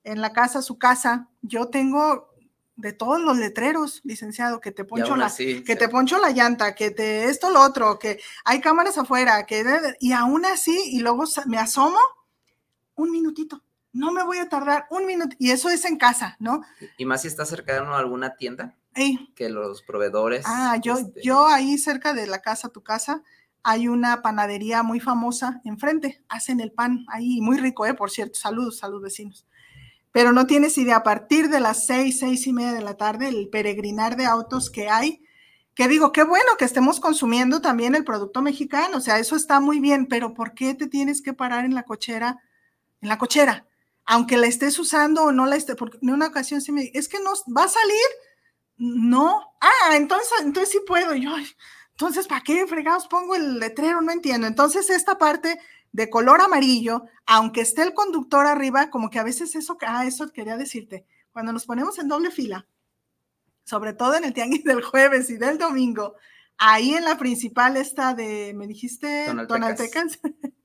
en 0.05 0.23
la 0.23 0.33
casa, 0.33 0.63
su 0.63 0.79
casa. 0.79 1.29
Yo 1.43 1.69
tengo 1.69 2.31
de 2.77 2.95
todos 2.95 3.21
los 3.21 3.37
letreros, 3.37 4.01
licenciado, 4.05 4.59
que 4.59 4.73
te 4.73 4.87
poncho 4.87 5.15
la, 5.15 5.31
que 5.37 5.77
te 5.77 5.89
poncho 5.91 6.19
la 6.19 6.31
llanta, 6.31 6.75
que 6.75 6.91
te 6.91 7.25
esto 7.25 7.51
lo 7.51 7.61
otro, 7.61 7.99
que 7.99 8.19
hay 8.47 8.63
cámaras 8.63 8.97
afuera, 8.97 9.45
que 9.45 9.63
y 10.01 10.13
aún 10.13 10.47
así, 10.47 10.81
y 10.93 11.01
luego 11.01 11.25
me 11.45 11.59
asomo 11.59 11.99
un 12.95 13.11
minutito. 13.11 13.63
No 13.99 14.13
me 14.13 14.23
voy 14.23 14.39
a 14.39 14.49
tardar 14.49 14.87
un 14.91 15.07
minuto, 15.07 15.37
y 15.39 15.51
eso 15.51 15.69
es 15.69 15.85
en 15.85 15.97
casa, 15.97 16.37
¿no? 16.39 16.63
Y 16.97 17.05
más 17.05 17.23
si 17.23 17.29
está 17.29 17.45
cercano 17.45 17.95
a 17.95 17.99
alguna 17.99 18.37
tienda, 18.37 18.75
que 19.35 19.49
los 19.49 19.83
proveedores. 19.83 20.45
Ah, 20.47 20.77
yo, 20.83 20.99
este 20.99 21.23
yo 21.23 21.47
ahí 21.47 21.79
cerca 21.79 22.15
de 22.15 22.27
la 22.27 22.41
casa, 22.41 22.69
tu 22.69 22.83
casa, 22.83 23.23
hay 23.63 23.89
una 23.89 24.23
panadería 24.23 24.83
muy 24.83 25.01
famosa 25.01 25.61
enfrente, 25.65 26.23
hacen 26.29 26.61
el 26.61 26.73
pan 26.73 27.05
ahí, 27.09 27.41
muy 27.41 27.59
rico, 27.59 27.87
¿eh? 27.87 27.95
Por 27.95 28.11
cierto, 28.11 28.39
saludos, 28.39 28.79
saludos 28.79 29.03
vecinos 29.03 29.47
pero 30.19 30.33
no 30.33 30.49
tienes 30.49 30.77
idea, 30.79 30.97
a 30.97 31.03
partir 31.05 31.49
de 31.49 31.61
las 31.61 31.87
seis, 31.87 32.19
seis 32.19 32.45
y 32.49 32.53
media 32.53 32.73
de 32.73 32.83
la 32.83 32.97
tarde, 32.97 33.29
el 33.29 33.49
peregrinar 33.51 34.17
de 34.17 34.27
autos 34.27 34.69
que 34.69 34.89
hay, 34.89 35.23
que 35.77 35.87
digo, 35.87 36.11
qué 36.11 36.25
bueno 36.25 36.57
que 36.59 36.65
estemos 36.65 36.99
consumiendo 36.99 37.61
también 37.61 37.95
el 37.95 38.03
producto 38.03 38.43
mexicano, 38.43 38.97
o 38.97 39.01
sea, 39.01 39.21
eso 39.21 39.37
está 39.37 39.61
muy 39.61 39.79
bien, 39.79 40.07
pero 40.07 40.35
¿por 40.35 40.55
qué 40.55 40.75
te 40.75 40.89
tienes 40.89 41.23
que 41.23 41.35
parar 41.35 41.65
en 41.65 41.73
la 41.73 41.85
cochera? 41.85 42.43
En 43.01 43.09
la 43.09 43.17
cochera, 43.17 43.68
aunque 44.11 44.39
la 44.39 44.47
estés 44.47 44.79
usando 44.79 45.23
o 45.23 45.33
no 45.33 45.47
la 45.47 45.57
estés, 45.57 45.77
porque 45.77 45.99
en 46.01 46.11
una 46.11 46.29
ocasión 46.29 46.63
sí 46.63 46.73
me 46.73 46.91
es 46.95 47.09
que 47.09 47.21
no, 47.21 47.33
¿va 47.55 47.65
a 47.65 47.69
salir? 47.69 47.97
No, 48.79 49.55
ah, 49.61 49.97
entonces, 49.97 50.33
entonces 50.41 50.73
sí 50.73 50.81
puedo, 50.87 51.15
yo, 51.15 51.31
entonces, 51.91 52.27
¿para 52.27 52.43
qué 52.43 52.67
fregados 52.67 53.07
pongo 53.09 53.35
el 53.35 53.59
letrero? 53.59 54.01
No 54.01 54.13
entiendo. 54.13 54.47
Entonces, 54.47 54.89
esta 54.89 55.19
parte 55.19 55.59
de 55.91 56.09
color 56.09 56.41
amarillo, 56.41 57.05
aunque 57.27 57.61
esté 57.61 57.83
el 57.83 57.93
conductor 57.93 58.47
arriba, 58.47 58.89
como 58.89 59.11
que 59.11 59.19
a 59.19 59.25
veces 59.25 59.55
eso, 59.57 59.77
ah, 59.85 60.07
eso 60.07 60.31
quería 60.33 60.57
decirte, 60.57 61.05
cuando 61.33 61.53
nos 61.53 61.67
ponemos 61.67 61.99
en 61.99 62.07
doble 62.07 62.31
fila, 62.31 62.67
sobre 63.65 63.93
todo 63.93 64.15
en 64.15 64.25
el 64.25 64.33
tianguis 64.33 64.65
del 64.65 64.81
jueves 64.81 65.29
y 65.29 65.37
del 65.37 65.59
domingo, 65.59 66.15
ahí 66.57 66.95
en 66.95 67.05
la 67.05 67.19
principal 67.19 67.77
esta 67.77 68.15
de, 68.15 68.55
me 68.55 68.67
dijiste, 68.67 69.27
Tonaltecas, 69.49 70.21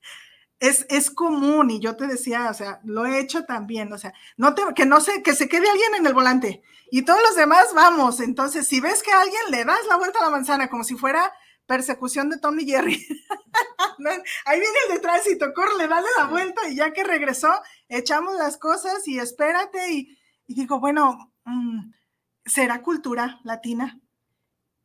es, 0.63 0.85
es 0.89 1.11
común 1.11 1.69
y 1.71 1.81
yo 1.81 1.97
te 1.97 2.07
decía, 2.07 2.49
o 2.49 2.53
sea, 2.53 2.79
lo 2.85 3.05
he 3.05 3.19
hecho 3.19 3.43
también, 3.43 3.91
o 3.91 3.97
sea, 3.97 4.13
no 4.37 4.55
te, 4.55 4.61
que 4.73 4.85
no 4.85 5.01
sé, 5.01 5.21
que 5.21 5.35
se 5.35 5.49
quede 5.49 5.69
alguien 5.69 5.95
en 5.95 6.07
el 6.07 6.13
volante 6.13 6.63
y 6.89 7.01
todos 7.01 7.19
los 7.21 7.35
demás 7.35 7.73
vamos, 7.75 8.21
entonces 8.21 8.65
si 8.65 8.79
ves 8.79 9.03
que 9.03 9.11
a 9.11 9.19
alguien 9.19 9.41
le 9.51 9.65
das 9.65 9.85
la 9.89 9.97
vuelta 9.97 10.19
a 10.19 10.23
la 10.23 10.29
manzana 10.29 10.69
como 10.69 10.85
si 10.85 10.95
fuera 10.95 11.33
persecución 11.65 12.29
de 12.29 12.39
Tom 12.39 12.57
y 12.59 12.65
Jerry. 12.65 12.93
Ahí 14.45 14.59
viene 14.59 14.77
el 14.87 14.95
de 14.95 14.99
tránsito, 15.01 15.53
corre, 15.53 15.87
dale 15.87 16.07
la 16.17 16.25
vuelta 16.27 16.69
y 16.69 16.75
ya 16.77 16.93
que 16.93 17.03
regresó, 17.03 17.51
echamos 17.89 18.37
las 18.37 18.57
cosas 18.57 19.05
y 19.05 19.19
espérate 19.19 19.91
y, 19.91 20.17
digo, 20.47 20.79
bueno, 20.79 21.33
mm, 21.43 21.91
¿será 22.45 22.81
cultura 22.81 23.41
latina? 23.43 23.99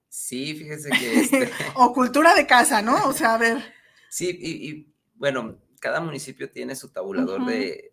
Sí, 0.08 0.54
fíjese 0.56 0.90
que... 0.90 1.20
Este 1.20 1.50
o 1.74 1.92
cultura 1.92 2.34
de 2.34 2.46
casa, 2.46 2.82
¿no? 2.82 3.04
O 3.04 3.12
sea, 3.12 3.34
a 3.34 3.38
ver. 3.38 3.74
Sí, 4.10 4.30
y, 4.30 4.92
bueno, 5.14 5.58
cada 5.78 6.00
municipio 6.00 6.50
tiene 6.50 6.74
su 6.74 6.90
tabulador 6.90 7.44
de, 7.46 7.92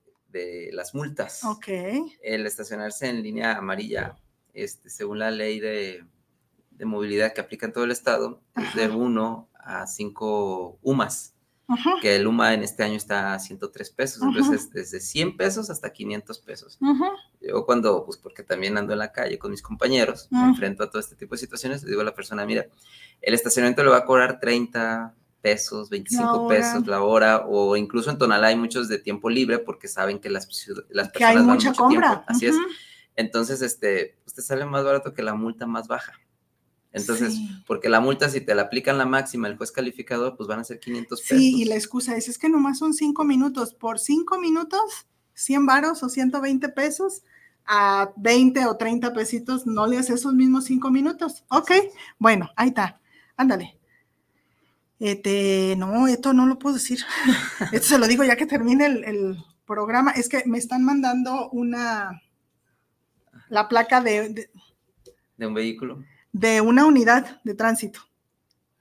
las 0.73 0.93
multas. 0.93 1.45
Ok. 1.45 1.67
El 2.21 2.45
estacionarse 2.45 3.07
en 3.07 3.23
línea 3.23 3.55
amarilla, 3.55 4.17
este, 4.53 4.89
según 4.89 5.19
la 5.19 5.31
ley 5.31 5.61
de 5.61 6.03
de 6.77 6.85
movilidad 6.85 7.33
que 7.33 7.41
aplica 7.41 7.65
en 7.65 7.73
todo 7.73 7.83
el 7.83 7.91
estado 7.91 8.41
es 8.55 8.75
de 8.75 8.89
1 8.89 9.49
a 9.53 9.87
5 9.87 10.79
UMAS, 10.81 11.33
que 12.01 12.15
el 12.15 12.27
UMA 12.27 12.53
en 12.53 12.63
este 12.63 12.83
año 12.83 12.95
está 12.95 13.33
a 13.33 13.39
103 13.39 13.89
pesos, 13.91 14.21
entonces 14.21 14.69
desde 14.71 14.99
100 14.99 15.37
pesos 15.37 15.69
hasta 15.69 15.91
500 15.91 16.39
pesos. 16.39 16.77
Yo 17.41 17.65
cuando, 17.65 18.05
pues 18.05 18.17
porque 18.17 18.43
también 18.43 18.77
ando 18.77 18.93
en 18.93 18.99
la 18.99 19.11
calle 19.11 19.39
con 19.39 19.51
mis 19.51 19.61
compañeros, 19.61 20.27
me 20.29 20.43
enfrento 20.43 20.83
a 20.83 20.89
todo 20.89 20.99
este 20.99 21.15
tipo 21.15 21.35
de 21.35 21.39
situaciones, 21.39 21.83
le 21.83 21.89
digo 21.89 22.01
a 22.01 22.05
la 22.05 22.15
persona, 22.15 22.45
mira, 22.45 22.67
el 23.21 23.33
estacionamiento 23.33 23.83
le 23.83 23.89
va 23.89 23.97
a 23.97 24.05
cobrar 24.05 24.39
30 24.39 25.15
pesos, 25.45 25.91
25 25.91 26.47
pesos 26.47 26.87
la 26.87 27.03
hora, 27.03 27.45
o 27.47 27.77
incluso 27.77 28.09
en 28.09 28.17
Tonalá 28.17 28.47
hay 28.47 28.55
muchos 28.55 28.87
de 28.87 28.97
tiempo 28.97 29.29
libre 29.29 29.59
porque 29.59 29.87
saben 29.87 30.17
que 30.17 30.27
las, 30.31 30.47
las 30.89 31.09
personas 31.09 31.11
que 31.11 31.23
hay 31.23 31.37
mucha 31.37 31.71
compra. 31.71 32.25
Así 32.27 32.47
es. 32.47 32.55
Entonces, 33.15 33.61
este, 33.61 34.17
usted 34.25 34.41
sale 34.41 34.65
más 34.65 34.83
barato 34.83 35.13
que 35.13 35.21
la 35.21 35.35
multa 35.35 35.67
más 35.67 35.87
baja. 35.87 36.13
Entonces, 36.93 37.35
porque 37.67 37.89
la 37.89 37.99
multa, 37.99 38.27
si 38.27 38.41
te 38.41 38.55
la 38.55 38.63
aplican 38.63 38.97
la 38.97 39.05
máxima, 39.05 39.47
el 39.47 39.55
juez 39.55 39.71
calificador, 39.71 40.35
pues 40.35 40.47
van 40.47 40.61
a 40.61 40.63
ser 40.63 40.79
500 40.79 41.21
pesos. 41.21 41.37
Sí, 41.37 41.61
y 41.61 41.65
la 41.65 41.75
excusa 41.75 42.15
es, 42.15 42.27
es 42.27 42.39
que 42.39 42.49
nomás 42.49 42.79
son 42.79 42.95
cinco 42.95 43.23
minutos. 43.23 43.75
Por 43.75 43.99
cinco 43.99 44.39
minutos, 44.39 45.05
100 45.35 45.67
varos 45.67 46.01
o 46.01 46.09
120 46.09 46.69
pesos, 46.69 47.21
a 47.67 48.11
20 48.15 48.65
o 48.65 48.77
30 48.77 49.13
pesitos, 49.13 49.67
no 49.67 49.85
le 49.85 49.99
haces 49.99 50.21
esos 50.21 50.33
mismos 50.33 50.65
cinco 50.65 50.89
minutos. 50.89 51.43
Ok, 51.49 51.69
bueno, 52.17 52.49
ahí 52.55 52.69
está. 52.69 52.99
Ándale. 53.37 53.74
Este, 54.99 55.75
no, 55.77 56.07
esto 56.07 56.33
no 56.33 56.45
lo 56.45 56.57
puedo 56.57 56.75
decir. 56.75 56.99
esto 57.71 57.87
se 57.87 57.99
lo 57.99 58.07
digo 58.07 58.23
ya 58.23 58.35
que 58.35 58.45
termine 58.45 58.85
el, 58.85 59.37
programa. 59.65 60.11
Es 60.11 60.29
que 60.29 60.43
me 60.45 60.59
están 60.59 60.83
mandando 60.83 61.49
una, 61.49 62.21
la 63.49 63.67
placa 63.67 63.99
de, 63.99 64.47
de 65.37 65.47
un 65.47 65.55
vehículo 65.55 66.03
de 66.35 66.59
una 66.59 66.85
unidad 66.85 67.39
de 67.45 67.55
tránsito. 67.55 68.01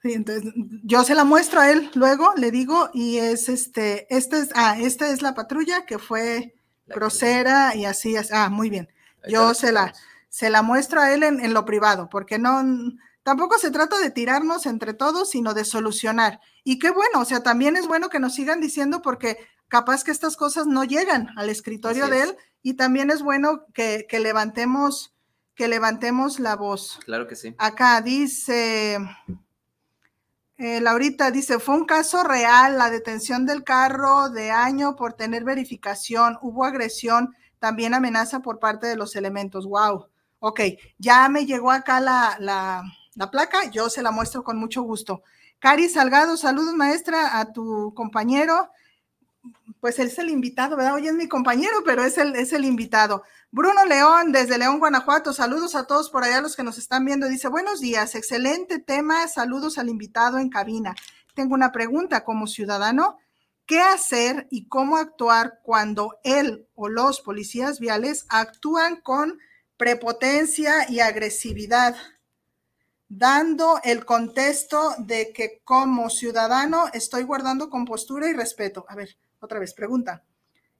entonces, 0.03 0.51
yo 0.83 1.05
se 1.05 1.15
la 1.15 1.23
muestro 1.23 1.61
a 1.61 1.71
él 1.71 1.89
luego, 1.95 2.33
le 2.35 2.51
digo, 2.51 2.89
y 2.93 3.17
es 3.17 3.47
este, 3.47 4.13
este 4.13 4.39
es, 4.39 4.49
ah, 4.55 4.77
esta 4.77 5.09
es 5.09 5.21
la 5.21 5.33
patrulla 5.33 5.85
que 5.85 5.97
fue 5.97 6.53
grosera 6.85 7.73
y 7.73 7.85
así, 7.85 8.15
ah, 8.33 8.49
muy 8.49 8.69
bien. 8.69 8.89
yo 9.29 9.53
se 9.53 9.71
la, 9.71 9.93
se 10.27 10.49
la 10.49 10.63
muestro 10.63 10.99
a 10.99 11.13
él 11.13 11.23
en, 11.23 11.53
lo 11.53 11.63
privado, 11.63 12.09
porque 12.09 12.37
no, 12.37 12.61
tampoco 13.25 13.57
se 13.57 13.71
trata 13.71 13.97
de 13.97 14.11
tirarnos 14.11 14.67
entre 14.67 14.93
todos, 14.93 15.31
sino 15.31 15.55
de 15.55 15.65
solucionar. 15.65 16.39
Y 16.63 16.77
qué 16.77 16.91
bueno, 16.91 17.21
o 17.21 17.25
sea, 17.25 17.41
también 17.41 17.75
es 17.75 17.87
bueno 17.87 18.09
que 18.09 18.19
nos 18.19 18.35
sigan 18.35 18.61
diciendo 18.61 19.01
porque 19.01 19.39
capaz 19.67 20.03
que 20.03 20.11
estas 20.11 20.37
cosas 20.37 20.67
no 20.67 20.83
llegan 20.83 21.29
al 21.35 21.49
escritorio 21.49 22.07
de 22.07 22.21
él 22.21 22.37
y 22.61 22.75
también 22.75 23.09
es 23.09 23.23
bueno 23.23 23.65
que, 23.73 24.05
que 24.07 24.19
levantemos 24.19 25.11
que 25.55 25.67
levantemos 25.67 26.39
la 26.39 26.55
voz. 26.55 26.99
Claro 27.05 27.27
que 27.27 27.35
sí. 27.35 27.55
Acá 27.57 28.01
dice, 28.01 28.99
eh, 30.57 30.81
Laurita 30.81 31.31
dice, 31.31 31.59
fue 31.59 31.75
un 31.75 31.85
caso 31.85 32.23
real, 32.23 32.77
la 32.77 32.91
detención 32.91 33.45
del 33.45 33.63
carro 33.63 34.29
de 34.29 34.51
año 34.51 34.95
por 34.97 35.13
tener 35.13 35.45
verificación, 35.45 36.37
hubo 36.41 36.65
agresión, 36.65 37.33
también 37.57 37.93
amenaza 37.93 38.41
por 38.41 38.59
parte 38.59 38.85
de 38.85 38.97
los 38.97 39.15
elementos. 39.15 39.65
Wow. 39.65 40.09
Ok, 40.39 40.59
ya 40.97 41.27
me 41.29 41.45
llegó 41.45 41.71
acá 41.71 42.01
la, 42.01 42.35
la, 42.39 42.83
la 43.15 43.31
placa, 43.31 43.69
yo 43.71 43.89
se 43.89 44.03
la 44.03 44.11
muestro 44.11 44.43
con 44.43 44.57
mucho 44.57 44.83
gusto. 44.83 45.23
Cari 45.59 45.89
Salgado, 45.89 46.37
saludos 46.37 46.73
maestra 46.75 47.39
a 47.39 47.51
tu 47.51 47.93
compañero 47.95 48.69
pues 49.79 49.99
él 49.99 50.07
es 50.07 50.17
el 50.19 50.29
invitado, 50.29 50.75
¿verdad? 50.75 50.95
Hoy 50.95 51.07
es 51.07 51.13
mi 51.13 51.27
compañero, 51.27 51.83
pero 51.85 52.03
es 52.03 52.17
el, 52.17 52.35
es 52.35 52.53
el 52.53 52.65
invitado. 52.65 53.23
Bruno 53.51 53.85
León, 53.85 54.31
desde 54.31 54.57
León, 54.57 54.79
Guanajuato, 54.79 55.33
saludos 55.33 55.75
a 55.75 55.85
todos 55.85 56.09
por 56.09 56.23
allá 56.23 56.41
los 56.41 56.55
que 56.55 56.63
nos 56.63 56.77
están 56.77 57.05
viendo. 57.05 57.27
Dice, 57.27 57.47
buenos 57.47 57.81
días, 57.81 58.15
excelente 58.15 58.79
tema, 58.79 59.27
saludos 59.27 59.77
al 59.77 59.89
invitado 59.89 60.39
en 60.39 60.49
cabina. 60.49 60.95
Tengo 61.33 61.53
una 61.53 61.71
pregunta 61.71 62.23
como 62.23 62.47
ciudadano, 62.47 63.17
¿qué 63.65 63.79
hacer 63.79 64.47
y 64.49 64.67
cómo 64.67 64.97
actuar 64.97 65.59
cuando 65.63 66.17
él 66.23 66.67
o 66.73 66.89
los 66.89 67.21
policías 67.21 67.79
viales 67.79 68.25
actúan 68.29 69.01
con 69.01 69.37
prepotencia 69.77 70.89
y 70.89 70.99
agresividad? 70.99 71.95
Dando 73.07 73.79
el 73.83 74.05
contexto 74.05 74.95
de 74.97 75.31
que 75.31 75.61
como 75.63 76.09
ciudadano 76.09 76.85
estoy 76.93 77.23
guardando 77.23 77.69
compostura 77.69 78.29
y 78.29 78.33
respeto. 78.33 78.85
A 78.89 78.95
ver, 78.95 79.17
otra 79.39 79.59
vez, 79.59 79.73
pregunta. 79.73 80.23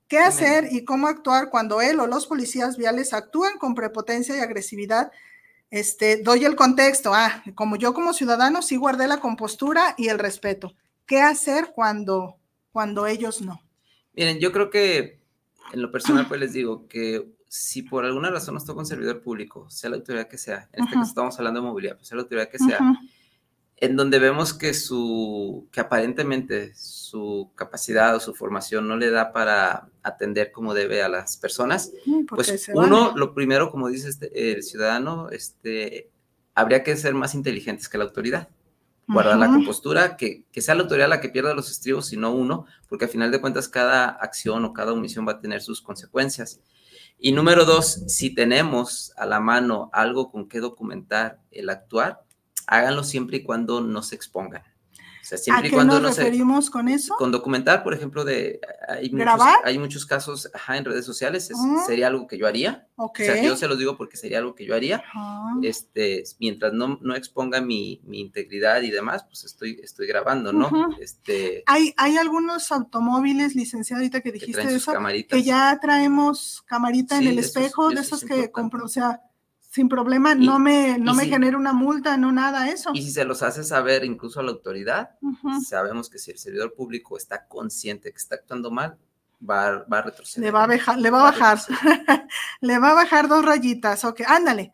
¿Qué 0.08 0.20
hacer 0.20 0.68
y 0.72 0.86
cómo 0.86 1.08
actuar 1.08 1.50
cuando 1.50 1.82
él 1.82 2.00
o 2.00 2.06
los 2.06 2.28
policías 2.28 2.78
viales 2.78 3.14
actúan 3.14 3.58
con 3.58 3.74
prepotencia 3.74 4.38
y 4.38 4.40
agresividad 4.40 5.12
Este, 5.72 6.18
doy 6.18 6.46
el 6.46 6.56
contexto. 6.56 7.12
Ah, 7.14 7.44
como 7.56 7.76
yo 7.76 7.94
como 7.94 8.14
ciudadano 8.14 8.62
sí 8.62 8.76
guardé 8.76 9.08
la 9.08 9.20
compostura 9.20 9.96
y 9.98 10.10
el 10.10 10.20
respeto. 10.20 10.76
¿Qué 11.08 11.22
hacer 11.22 11.72
cuando, 11.74 12.38
cuando 12.72 13.08
ellos 13.08 13.42
no? 13.42 13.62
Miren, 14.14 14.40
yo 14.40 14.52
creo 14.52 14.70
que 14.70 15.20
en 15.74 15.82
lo 15.82 15.92
personal 15.92 16.28
pues 16.28 16.40
les 16.40 16.54
digo 16.54 16.88
que 16.88 17.36
si 17.56 17.84
por 17.84 18.04
alguna 18.04 18.30
razón 18.30 18.54
nos 18.54 18.66
toca 18.66 18.82
un 18.82 18.86
servidor 18.86 19.22
público, 19.22 19.70
sea 19.70 19.90
la 19.90 19.96
autoridad 19.96 20.28
que 20.28 20.38
sea, 20.38 20.68
en 20.74 20.84
este 20.84 20.96
caso 20.96 21.08
estamos 21.08 21.38
hablando 21.40 21.62
de 21.62 21.68
movilidad, 21.68 21.96
pues 21.96 22.10
sea 22.10 22.18
la 22.18 22.24
autoridad 22.24 22.50
que 22.50 22.60
sea, 22.60 22.80
en 23.78 23.96
donde 23.96 24.20
vemos 24.20 24.54
que 24.54 24.74
su, 24.74 25.66
que 25.72 25.80
aparentemente 25.80 26.74
su 26.76 27.52
capacidad 27.56 28.14
o 28.14 28.20
su 28.20 28.36
formación 28.36 28.90
no 28.90 28.98
le 28.98 29.10
da 29.10 29.32
para 29.32 29.88
atender 30.04 30.52
como 30.52 30.74
debe 30.74 31.02
a 31.02 31.08
las 31.08 31.38
personas, 31.38 31.94
pues 32.28 32.70
uno, 32.74 33.16
lo 33.16 33.34
primero, 33.34 33.72
como 33.72 33.88
dice 33.88 34.10
este, 34.10 34.52
el 34.52 34.62
ciudadano, 34.62 35.30
este, 35.30 36.12
habría 36.56 36.84
que 36.84 36.98
ser 36.98 37.14
más 37.14 37.36
inteligentes 37.36 37.88
que 37.88 37.98
la 37.98 38.04
autoridad. 38.04 38.50
Guardar 39.08 39.38
la 39.38 39.48
compostura, 39.48 40.18
que, 40.18 40.44
que, 40.52 40.62
sea 40.62 40.76
la 40.76 40.82
autoridad 40.82 41.08
la 41.08 41.22
que 41.22 41.30
pierda 41.30 41.54
los 41.54 41.70
estribos 41.72 42.12
y 42.12 42.18
no 42.18 42.34
uno, 42.34 42.66
porque 42.90 43.06
al 43.06 43.12
final 43.12 43.32
de 43.32 43.40
cuentas 43.40 43.70
cada 43.70 44.08
acción 44.10 44.66
o 44.66 44.74
cada 44.74 44.92
omisión 44.92 45.26
va 45.28 45.34
a 45.34 45.40
tener 45.40 45.62
sus 45.62 45.80
consecuencias. 45.80 46.60
Y 47.18 47.32
número 47.32 47.66
dos, 47.66 48.04
si 48.08 48.34
tenemos 48.34 49.14
a 49.16 49.26
la 49.26 49.40
mano 49.40 49.90
algo 49.94 50.32
con 50.32 50.48
que 50.50 50.60
documentar 50.60 51.40
el 51.52 51.70
actuar, 51.70 52.24
háganlo 52.68 53.04
siempre 53.04 53.38
y 53.38 53.44
cuando 53.44 53.82
no 53.82 54.04
se 54.04 54.16
expongan. 54.16 54.64
O 55.26 55.28
sea, 55.28 55.40
siempre 55.40 55.64
¿A 55.64 55.68
y 55.68 55.70
qué 55.72 55.76
cuando 55.76 56.00
nos 56.00 56.18
referimos 56.18 56.70
con 56.70 56.88
eso? 56.88 57.16
Con 57.18 57.32
documentar, 57.32 57.84
por 57.84 57.96
ejemplo, 57.96 58.24
de 58.24 58.60
hay 58.88 59.10
muchos, 59.10 59.42
hay 59.64 59.80
muchos 59.80 60.06
casos 60.06 60.52
en 60.70 60.86
redes 60.86 61.04
sociales, 61.04 61.50
ah. 61.52 61.84
sería 61.88 62.08
algo 62.08 62.28
que 62.28 62.38
yo 62.38 62.46
haría. 62.46 62.88
O 62.96 63.12
sea, 63.16 63.42
yo 63.42 63.58
se 63.58 63.68
los 63.68 63.80
digo 63.80 63.98
porque 63.98 64.18
sería 64.18 64.38
algo 64.38 64.54
que 64.54 64.68
yo 64.68 64.76
haría. 64.76 65.04
Este, 65.64 66.24
mientras 66.40 66.74
no, 66.74 67.00
no 67.02 67.16
exponga 67.16 67.60
mi, 67.60 68.02
mi, 68.04 68.20
integridad 68.20 68.84
y 68.84 68.92
demás, 68.92 69.24
pues 69.24 69.46
estoy, 69.46 69.80
estoy 69.82 70.06
grabando, 70.06 70.54
¿no? 70.54 70.70
este, 71.00 71.64
hay, 71.66 71.96
hay 71.98 72.18
algunos 72.18 72.72
automóviles, 72.72 73.56
licenciado, 73.56 74.02
ahorita 74.02 74.22
que 74.22 74.32
dijiste 74.32 74.62
que 74.62 74.76
eso, 74.76 74.94
que 75.28 75.44
ya 75.44 75.80
traemos 75.82 76.64
camarita 76.68 77.18
en 77.18 77.28
el 77.30 77.40
espejo, 77.40 77.90
de 77.90 78.02
esos 78.02 78.24
que 78.24 78.52
compro, 78.52 78.86
o 78.86 78.90
sea, 78.90 79.24
sin 79.76 79.90
problema, 79.90 80.36
no 80.36 80.58
me, 80.58 80.98
no 80.98 81.14
me 81.14 81.26
genera 81.26 81.58
una 81.58 81.74
multa, 81.74 82.16
no 82.16 82.32
nada 82.32 82.70
eso. 82.70 82.92
Y 82.94 83.02
si 83.02 83.12
se 83.12 83.26
los 83.26 83.44
hace 83.44 83.62
saber 83.62 84.06
incluso 84.06 84.40
a 84.40 84.44
la 84.44 84.52
autoridad, 84.52 85.10
sabemos 85.68 86.10
que 86.10 86.18
si 86.18 86.32
el 86.32 86.38
servidor 86.38 86.74
público 86.74 87.18
está 87.18 87.46
consciente 87.46 88.10
que 88.10 88.18
está 88.18 88.36
actuando 88.36 88.72
mal, 88.72 88.98
va, 89.42 89.84
va 89.92 89.98
a 89.98 90.02
retroceder. 90.04 90.46
Le 90.46 90.52
va 90.52 90.64
a, 90.64 90.68
bajar, 90.68 90.98
le 90.98 91.10
va 91.10 91.20
a 91.20 91.24
bajar, 91.24 91.60
le 92.62 92.80
va 92.80 92.92
a 92.92 92.94
bajar 92.94 93.28
dos 93.28 93.44
rayitas, 93.44 94.06
ok, 94.06 94.22
ándale. 94.26 94.72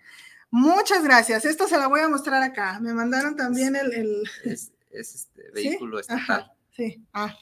Muchas 0.52 1.04
gracias, 1.04 1.45
esto 1.45 1.68
se 1.68 1.80
la 1.80 1.88
voy 1.88 2.02
a 2.02 2.08
mostrar 2.08 2.43
acá. 2.43 2.80
Me 2.80 2.93
mandaron 2.93 3.36
también 3.36 3.76
el... 3.76 3.91
el... 3.93 4.24
Es, 4.43 4.72
este 4.91 5.49
vehículo 5.52 5.99
estatal. 5.99 6.52
sí, 6.70 7.04
ah, 7.14 7.36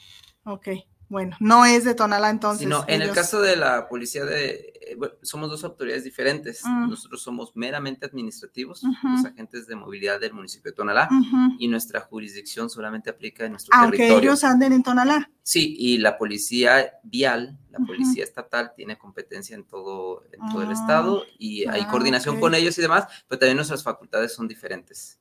ok. 0.46 0.70
Bueno, 1.10 1.36
no 1.40 1.66
es 1.66 1.86
de 1.86 1.96
Tonalá 1.96 2.30
entonces. 2.30 2.62
Sino, 2.62 2.86
en 2.88 3.02
el 3.02 3.12
caso 3.12 3.42
de 3.42 3.56
la 3.56 3.90
policía 3.90 4.26
de, 4.26 4.74
eh, 4.80 4.98
somos 5.24 5.50
dos 5.50 5.64
autoridades 5.64 6.04
diferentes. 6.04 6.62
Mm. 6.64 6.88
Nosotros 6.88 7.24
somos 7.24 7.52
meramente 7.56 8.06
administrativos, 8.06 8.84
los 8.84 9.26
agentes 9.26 9.66
de 9.66 9.76
movilidad 9.76 10.20
del 10.20 10.34
municipio 10.34 10.72
de 10.72 10.76
Tonalá, 10.76 11.10
y 11.58 11.68
nuestra 11.68 12.02
jurisdicción 12.02 12.70
solamente 12.70 13.10
aplica 13.10 13.46
en 13.46 13.54
nuestro 13.54 13.76
Aunque 13.76 13.98
territorio. 13.98 14.30
ellos 14.30 14.44
anden 14.44 14.72
en 14.72 14.84
Tonalá. 14.84 15.32
Sí, 15.42 15.76
y 15.80 15.98
la 15.98 16.16
policía 16.16 16.94
vial, 17.02 17.58
la 17.72 17.80
policía 17.80 18.24
estatal, 18.24 18.74
tiene 18.76 19.00
competencia 19.00 19.56
en 19.56 19.64
todo, 19.64 20.24
en 20.32 20.48
todo 20.52 20.62
el 20.62 20.70
ah, 20.70 20.74
estado 20.74 21.24
y 21.40 21.68
hay 21.68 21.82
ah, 21.82 21.88
coordinación 21.90 22.40
con 22.40 22.54
ellos 22.54 22.78
y 22.78 22.82
demás, 22.82 23.06
pero 23.28 23.40
también 23.40 23.56
nuestras 23.56 23.82
facultades 23.82 24.34
son 24.36 24.48
diferentes. 24.48 25.20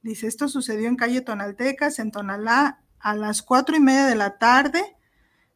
Dice, 0.00 0.26
esto 0.26 0.48
sucedió 0.48 0.88
en 0.88 0.96
calle 0.96 1.20
Tonaltecas, 1.20 1.98
en 1.98 2.10
Tonalá, 2.10 2.82
a 2.98 3.14
las 3.14 3.42
cuatro 3.42 3.76
y 3.76 3.80
media 3.80 4.06
de 4.06 4.14
la 4.14 4.38
tarde 4.38 4.96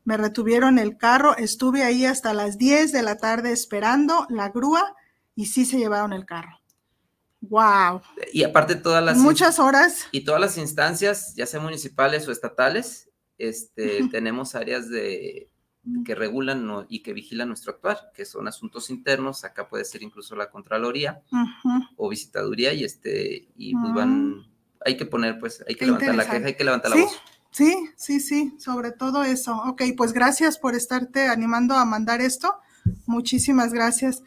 me 0.07 0.17
retuvieron 0.17 0.79
el 0.79 0.97
carro, 0.97 1.37
estuve 1.37 1.83
ahí 1.83 2.07
hasta 2.07 2.33
las 2.33 2.57
10 2.59 2.93
de 2.93 3.03
la 3.03 3.19
tarde 3.19 3.51
esperando 3.51 4.27
la 4.31 4.49
grúa 4.51 4.95
y 5.35 5.47
sí 5.47 5.65
se 5.65 5.79
llevaron 5.79 6.13
el 6.13 6.25
carro. 6.25 6.61
Wow. 7.41 8.01
Y 8.33 8.45
aparte 8.45 8.77
todas 8.77 9.05
las 9.05 9.19
muchas 9.19 9.59
horas 9.59 10.07
y 10.13 10.23
todas 10.23 10.41
las 10.41 10.59
instancias, 10.59 11.35
ya 11.35 11.45
sean 11.45 11.65
municipales 11.65 12.27
o 12.29 12.33
estatales, 12.33 13.11
este, 13.37 14.09
tenemos 14.09 14.55
áreas 14.55 14.89
de 14.89 15.51
que 16.05 16.15
regulan 16.15 16.87
y 16.89 17.03
que 17.03 17.13
vigilan 17.13 17.49
nuestro 17.49 17.73
actuar, 17.73 18.13
que 18.15 18.25
son 18.25 18.47
asuntos 18.47 18.91
internos, 18.91 19.45
acá 19.45 19.69
puede 19.69 19.85
ser 19.85 20.03
incluso 20.03 20.37
la 20.37 20.51
contraloría 20.51 21.23
o 21.97 22.09
visitaduría 22.09 22.73
y 22.73 22.85
este 22.85 23.49
y 23.57 23.73
pues 23.75 23.95
van 23.95 24.47
hay 24.85 24.97
que 24.97 25.07
poner 25.07 25.39
pues 25.39 25.65
hay 25.67 25.75
que 25.75 25.87
levantar 25.87 26.15
la 26.15 26.25
queja, 26.25 26.47
hay 26.47 26.55
que 26.55 26.65
levantar 26.65 26.91
la 26.93 27.03
voz. 27.03 27.21
Sí, 27.57 27.89
sí, 27.97 28.21
sí, 28.21 28.55
sobre 28.59 28.93
todo 28.93 29.25
eso. 29.25 29.57
Ok, 29.67 29.81
pues 29.97 30.13
gracias 30.13 30.59
por 30.59 30.75
estarte 30.75 31.29
animando 31.29 31.73
a 31.75 31.87
mandar 31.87 32.21
esto. 32.21 32.55
Muchísimas 33.07 33.73
gracias. 33.73 34.23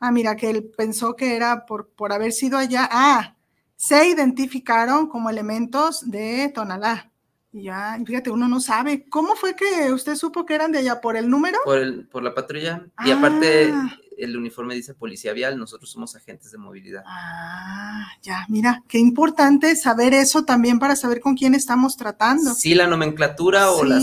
Ah, 0.00 0.10
mira, 0.10 0.34
que 0.34 0.50
él 0.50 0.68
pensó 0.76 1.14
que 1.14 1.36
era 1.36 1.64
por, 1.64 1.90
por 1.90 2.12
haber 2.12 2.32
sido 2.32 2.58
allá. 2.58 2.88
Ah, 2.90 3.36
se 3.76 4.08
identificaron 4.08 5.06
como 5.06 5.30
elementos 5.30 6.10
de 6.10 6.50
Tonalá. 6.52 7.12
Y 7.52 7.64
ya, 7.64 7.96
fíjate, 8.04 8.32
uno 8.32 8.48
no 8.48 8.58
sabe. 8.58 9.08
¿Cómo 9.08 9.36
fue 9.36 9.54
que 9.54 9.92
usted 9.92 10.16
supo 10.16 10.44
que 10.44 10.56
eran 10.56 10.72
de 10.72 10.78
allá? 10.78 11.00
¿Por 11.00 11.16
el 11.16 11.30
número? 11.30 11.58
Por, 11.64 11.78
el, 11.78 12.08
por 12.08 12.24
la 12.24 12.34
patrulla. 12.34 12.84
Y 13.04 13.12
aparte, 13.12 13.70
ah 13.72 13.96
el 14.18 14.36
uniforme 14.36 14.74
dice 14.74 14.94
policía 14.94 15.32
vial, 15.32 15.58
nosotros 15.58 15.90
somos 15.90 16.14
agentes 16.16 16.50
de 16.50 16.58
movilidad. 16.58 17.02
Ah, 17.06 18.06
ya, 18.22 18.46
mira, 18.48 18.82
qué 18.88 18.98
importante 18.98 19.74
saber 19.76 20.14
eso 20.14 20.44
también 20.44 20.78
para 20.78 20.96
saber 20.96 21.20
con 21.20 21.34
quién 21.34 21.54
estamos 21.54 21.96
tratando. 21.96 22.54
Sí, 22.54 22.74
la 22.74 22.86
nomenclatura 22.86 23.70
o 23.70 23.84
las, 23.84 24.02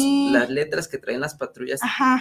letras 0.49 0.88
que 0.88 0.97
traen 0.97 1.20
las 1.20 1.36
patrullas 1.36 1.80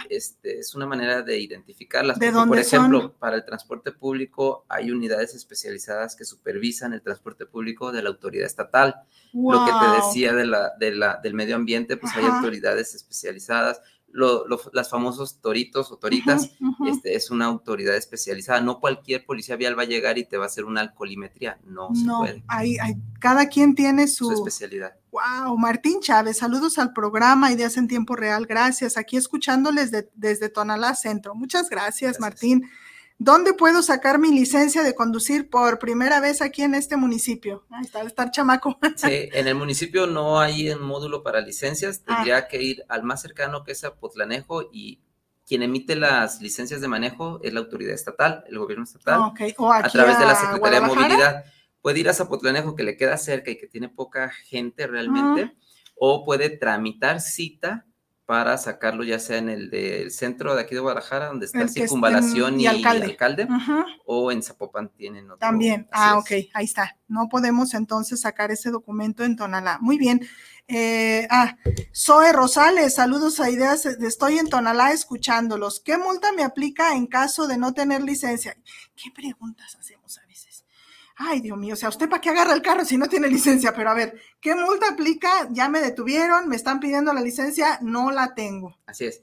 este, 0.09 0.59
es 0.59 0.75
una 0.75 0.85
manera 0.85 1.21
de 1.21 1.39
identificarlas. 1.39 2.19
¿De 2.19 2.31
dónde 2.31 2.49
por 2.49 2.59
ejemplo, 2.59 3.13
para 3.17 3.35
el 3.35 3.45
transporte 3.45 3.91
público 3.91 4.65
hay 4.67 4.91
unidades 4.91 5.35
especializadas 5.35 6.15
que 6.15 6.25
supervisan 6.25 6.93
el 6.93 7.01
transporte 7.01 7.45
público 7.45 7.91
de 7.91 8.03
la 8.03 8.09
autoridad 8.09 8.45
estatal. 8.45 8.95
Lo 9.33 9.65
que 9.65 9.71
te 9.71 10.05
decía 10.05 10.33
de 10.33 10.45
la, 10.45 10.73
de 10.79 10.91
la, 10.91 11.19
del 11.21 11.33
medio 11.33 11.55
ambiente, 11.55 11.97
pues 11.97 12.15
hay 12.15 12.25
autoridades 12.25 12.95
especializadas 12.95 13.81
las 14.11 14.89
famosos 14.89 15.39
toritos 15.41 15.91
o 15.91 15.97
toritas, 15.97 16.51
Este, 16.87 17.15
es 17.15 17.29
una 17.29 17.45
autoridad 17.45 17.95
especializada. 17.95 18.61
No 18.61 18.79
cualquier 18.79 19.25
policía 19.25 19.55
vial 19.55 19.77
va 19.77 19.83
a 19.83 19.87
llegar 19.87 20.17
y 20.17 20.25
te 20.25 20.37
va 20.37 20.45
a 20.45 20.47
hacer 20.47 20.65
una 20.65 20.81
alcoholimetría. 20.81 21.59
No, 21.65 21.89
se 21.93 22.05
puede. 22.05 22.43
Hay, 22.47 22.77
cada 23.19 23.47
quien 23.47 23.75
tiene 23.75 24.07
su... 24.07 24.31
especialidad. 24.31 24.95
Wow, 25.11 25.57
Martín 25.57 25.99
Chávez, 26.01 26.37
saludos 26.37 26.77
al 26.77 26.93
programa 26.93 27.51
Ideas 27.51 27.77
en 27.77 27.87
Tiempo 27.87 28.15
Real. 28.15 28.45
Gracias. 28.45 28.97
Aquí 28.97 29.17
escuchándoles 29.17 29.91
desde 30.13 30.49
Tonalá 30.49 30.95
Centro. 30.95 31.35
Muchas 31.35 31.69
gracias. 31.69 32.19
Martín. 32.19 32.69
¿Dónde 33.21 33.53
puedo 33.53 33.83
sacar 33.83 34.17
mi 34.17 34.31
licencia 34.31 34.81
de 34.81 34.95
conducir 34.95 35.49
por 35.49 35.77
primera 35.77 36.21
vez 36.21 36.41
aquí 36.41 36.61
en 36.61 36.73
este 36.73 36.95
municipio? 36.95 37.65
Ahí 37.69 37.83
está, 37.83 38.01
estar 38.03 38.31
chamaco. 38.31 38.79
Sí, 38.95 39.07
en 39.33 39.45
el 39.45 39.55
municipio 39.55 40.07
no 40.07 40.39
hay 40.39 40.69
un 40.69 40.81
módulo 40.81 41.21
para 41.21 41.41
licencias, 41.41 42.01
ah. 42.07 42.15
tendría 42.15 42.47
que 42.47 42.63
ir 42.63 42.85
al 42.87 43.03
más 43.03 43.21
cercano 43.21 43.65
que 43.65 43.73
es 43.73 43.83
a 43.83 43.93
Potlanejo 43.95 44.69
y 44.71 45.01
quien 45.45 45.63
emite 45.63 45.97
las 45.97 46.41
licencias 46.41 46.79
de 46.79 46.87
manejo 46.87 47.41
es 47.43 47.51
la 47.51 47.59
autoridad 47.59 47.93
estatal, 47.93 48.45
el 48.47 48.57
gobierno 48.57 48.85
estatal, 48.85 49.19
ah, 49.21 49.81
a 49.83 49.89
través 49.89 50.17
de 50.17 50.25
la 50.25 50.35
Secretaría 50.35 50.79
de 50.79 50.87
Movilidad. 50.87 51.43
Puede 51.81 51.99
ir 51.99 52.07
a 52.07 52.13
Zapotlanejo 52.13 52.73
que 52.73 52.83
le 52.83 52.95
queda 52.95 53.17
cerca 53.17 53.51
y 53.51 53.57
que 53.57 53.67
tiene 53.67 53.89
poca 53.89 54.29
gente 54.29 54.87
realmente, 54.87 55.57
o 55.95 56.23
puede 56.23 56.49
tramitar 56.49 57.19
cita 57.19 57.85
para 58.29 58.59
sacarlo 58.59 59.03
ya 59.03 59.17
sea 59.17 59.39
en 59.39 59.49
el 59.49 59.71
del 59.71 60.11
centro 60.11 60.53
de 60.53 60.61
aquí 60.61 60.75
de 60.75 60.81
Guadalajara, 60.81 61.29
donde 61.29 61.47
está 61.47 61.67
circunvalación 61.67 62.61
y, 62.61 62.67
alcalde, 62.67 63.47
o 64.05 64.31
en 64.31 64.43
Zapopan 64.43 64.89
tienen 64.89 65.25
otro. 65.25 65.39
También, 65.39 65.87
ah, 65.91 66.19
ok, 66.19 66.29
ahí 66.53 66.65
está. 66.65 66.95
No 67.07 67.27
podemos 67.27 67.73
entonces 67.73 68.21
sacar 68.21 68.51
ese 68.51 68.69
documento 68.69 69.23
en 69.23 69.35
Tonalá. 69.35 69.79
Muy 69.81 69.97
bien. 69.97 70.21
Eh, 70.67 71.25
ah, 71.31 71.57
Zoe 71.91 72.31
Rosales, 72.31 72.93
saludos 72.93 73.39
a 73.39 73.49
ideas, 73.49 73.87
estoy 73.87 74.37
en 74.37 74.47
Tonalá 74.47 74.91
escuchándolos. 74.91 75.79
¿Qué 75.79 75.97
multa 75.97 76.31
me 76.31 76.43
aplica 76.43 76.93
en 76.93 77.07
caso 77.07 77.47
de 77.47 77.57
no 77.57 77.73
tener 77.73 78.03
licencia? 78.03 78.55
¿Qué 78.95 79.09
preguntas 79.09 79.75
hacemos 79.79 80.19
a? 80.19 80.28
Ay 81.19 81.41
Dios 81.41 81.57
mío, 81.57 81.73
o 81.73 81.77
sea, 81.77 81.89
¿usted 81.89 82.09
para 82.09 82.21
qué 82.21 82.29
agarra 82.29 82.53
el 82.53 82.61
carro 82.61 82.85
si 82.85 82.97
no 82.97 83.07
tiene 83.07 83.27
licencia? 83.27 83.73
Pero 83.73 83.89
a 83.91 83.93
ver, 83.93 84.19
¿qué 84.39 84.55
multa 84.55 84.89
aplica? 84.89 85.49
Ya 85.51 85.69
me 85.69 85.81
detuvieron, 85.81 86.47
me 86.47 86.55
están 86.55 86.79
pidiendo 86.79 87.13
la 87.13 87.21
licencia, 87.21 87.77
no 87.81 88.09
la 88.09 88.33
tengo. 88.33 88.77
Así 88.85 89.05
es. 89.05 89.21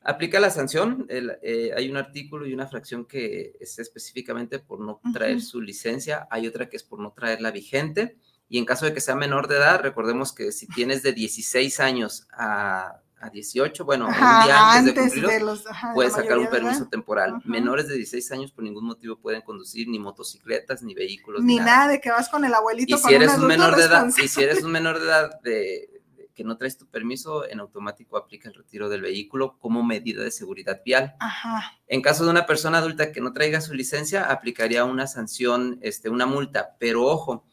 Aplica 0.00 0.40
la 0.40 0.50
sanción, 0.50 1.06
eh, 1.08 1.70
hay 1.76 1.88
un 1.88 1.96
artículo 1.96 2.46
y 2.46 2.54
una 2.54 2.66
fracción 2.66 3.04
que 3.04 3.56
es 3.60 3.78
específicamente 3.78 4.58
por 4.58 4.80
no 4.80 5.00
traer 5.12 5.40
su 5.40 5.60
licencia, 5.60 6.26
hay 6.30 6.48
otra 6.48 6.68
que 6.68 6.76
es 6.76 6.82
por 6.82 6.98
no 6.98 7.12
traerla 7.12 7.52
vigente, 7.52 8.16
y 8.48 8.58
en 8.58 8.64
caso 8.64 8.84
de 8.84 8.94
que 8.94 9.00
sea 9.00 9.14
menor 9.14 9.46
de 9.46 9.56
edad, 9.56 9.80
recordemos 9.80 10.32
que 10.32 10.50
si 10.50 10.66
tienes 10.66 11.02
de 11.02 11.12
16 11.12 11.78
años 11.80 12.26
a, 12.32 13.01
a 13.22 13.30
18, 13.30 13.84
bueno, 13.84 14.08
un 14.08 14.12
día 14.12 14.72
antes, 14.72 14.94
de 14.94 15.00
cumplirlos, 15.00 15.64
puede 15.94 16.10
sacar 16.10 16.38
un 16.38 16.48
permiso 16.48 16.88
temporal. 16.88 17.40
Menores 17.44 17.86
de 17.86 17.94
16 17.94 18.32
años 18.32 18.50
por 18.50 18.64
ningún 18.64 18.84
motivo 18.84 19.16
pueden 19.16 19.42
conducir 19.42 19.88
ni 19.88 20.00
motocicletas, 20.00 20.82
ni 20.82 20.92
vehículos. 20.92 21.42
Ni, 21.42 21.56
nada. 21.56 21.86
de 21.86 22.00
que 22.00 22.10
vas 22.10 22.28
con 22.28 22.44
el 22.44 22.52
abuelito. 22.52 22.96
Y 22.96 22.98
si 22.98 23.14
eres 23.14 23.38
un, 23.38 23.46
menor 23.46 23.76
de 23.76 23.84
edad, 23.84 24.08
y 24.08 24.26
si 24.26 24.42
eres 24.42 24.64
un 24.64 24.72
menor 24.72 24.98
de 24.98 25.04
edad 25.06 25.40
de, 25.40 26.02
que 26.34 26.42
no 26.42 26.56
traes 26.56 26.76
tu 26.76 26.86
permiso, 26.88 27.48
en 27.48 27.60
automático 27.60 28.16
aplica 28.16 28.48
el 28.48 28.56
retiro 28.56 28.88
del 28.88 29.02
vehículo 29.02 29.56
como 29.60 29.84
medida 29.84 30.24
de 30.24 30.32
seguridad 30.32 30.82
vial. 30.84 31.14
Ajá. 31.20 31.78
En 31.86 32.02
caso 32.02 32.24
de 32.24 32.30
una 32.30 32.44
persona 32.44 32.78
adulta 32.78 33.12
que 33.12 33.20
no 33.20 33.32
traiga 33.32 33.60
su 33.60 33.72
licencia, 33.72 34.24
aplicaría 34.24 34.84
una 34.84 35.06
sanción, 35.06 35.78
este, 35.80 36.10
una 36.10 36.26
multa. 36.26 36.76
Pero 36.80 37.04
ojo, 37.04 37.44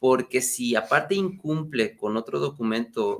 porque 0.00 0.40
si 0.40 0.74
aparte 0.74 1.14
incumple 1.14 1.96
con 1.96 2.16
otro 2.16 2.40
documento 2.40 3.18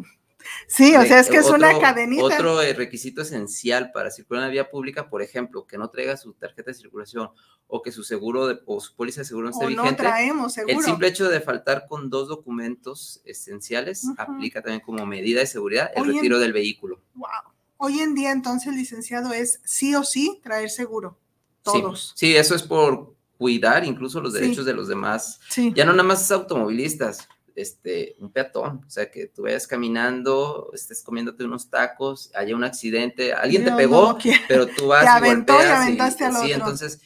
Sí, 0.67 0.95
o 0.97 1.03
sea, 1.03 1.21
es 1.21 1.29
que 1.29 1.37
es 1.37 1.51
una 1.51 1.79
cadenita. 1.79 2.25
Otro 2.25 2.63
eh, 2.63 2.73
requisito 2.73 3.23
esencial 3.23 3.93
para 3.93 4.11
circular 4.11 4.43
en 4.43 4.49
la 4.49 4.53
vía 4.53 4.71
pública, 4.71 5.09
por 5.09 5.23
ejemplo, 5.23 5.67
que 5.67 5.79
no 5.79 5.91
traiga 5.91 6.17
su 6.17 6.33
tarjeta 6.35 6.71
de 6.71 6.75
circulación 6.75 7.31
o 7.67 7.83
que 7.83 7.93
su 7.93 8.05
seguro 8.05 8.47
de, 8.47 8.61
o 8.67 8.81
su 8.81 8.95
póliza 8.95 9.23
de 9.23 9.25
seguro 9.25 9.47
no 9.47 9.53
esté 9.53 9.67
vigente. 9.67 9.91
No 9.91 9.97
traemos 9.97 10.53
seguro. 10.53 10.77
El 10.77 10.85
simple 10.85 11.09
hecho 11.09 11.29
de 11.29 11.41
faltar 11.41 11.87
con 11.89 12.11
dos 12.11 12.29
documentos 12.29 13.21
esenciales 13.25 14.07
aplica 14.17 14.63
también 14.63 14.81
como 14.81 15.05
medida 15.07 15.41
de 15.41 15.47
seguridad 15.47 15.91
el 15.95 16.07
retiro 16.07 16.39
del 16.39 16.53
vehículo. 16.53 17.01
Wow. 17.15 17.29
Hoy 17.77 18.01
en 18.01 18.15
día, 18.15 18.33
entonces, 18.33 18.75
licenciado, 18.75 19.33
es 19.33 19.61
sí 19.65 19.95
o 19.95 20.05
sí 20.05 20.41
traer 20.43 20.71
seguro. 20.71 21.19
Todos. 21.63 22.13
Sí, 22.15 22.37
eso 22.37 22.55
es 22.55 22.63
por 22.63 23.15
cuidar 23.39 23.85
incluso 23.85 24.21
los 24.21 24.33
derechos 24.33 24.65
de 24.65 24.75
los 24.75 24.89
demás. 24.89 25.41
Ya 25.75 25.85
no 25.85 25.93
nada 25.93 26.05
más 26.05 26.31
automovilistas, 26.31 27.29
este, 27.55 28.17
un 28.19 28.31
peatón, 28.31 28.83
o 28.87 28.91
sea, 28.91 29.11
que 29.11 29.27
tú 29.27 29.43
vayas 29.43 29.67
caminando, 29.67 30.71
estés 30.73 31.03
comiéndote 31.03 31.45
unos 31.45 31.71
tacos, 31.71 32.31
haya 32.35 32.57
un 32.57 32.65
accidente, 32.65 33.33
alguien 33.33 33.65
te 33.65 33.73
pegó, 33.73 34.19
pero 34.49 34.67
tú 34.67 34.89
vas 34.89 35.05
te 35.05 35.09
aventó 35.09 35.55
y, 35.55 35.65
aventaste 35.65 36.25
al 36.25 36.35
sí, 36.35 36.53
entonces 36.53 37.01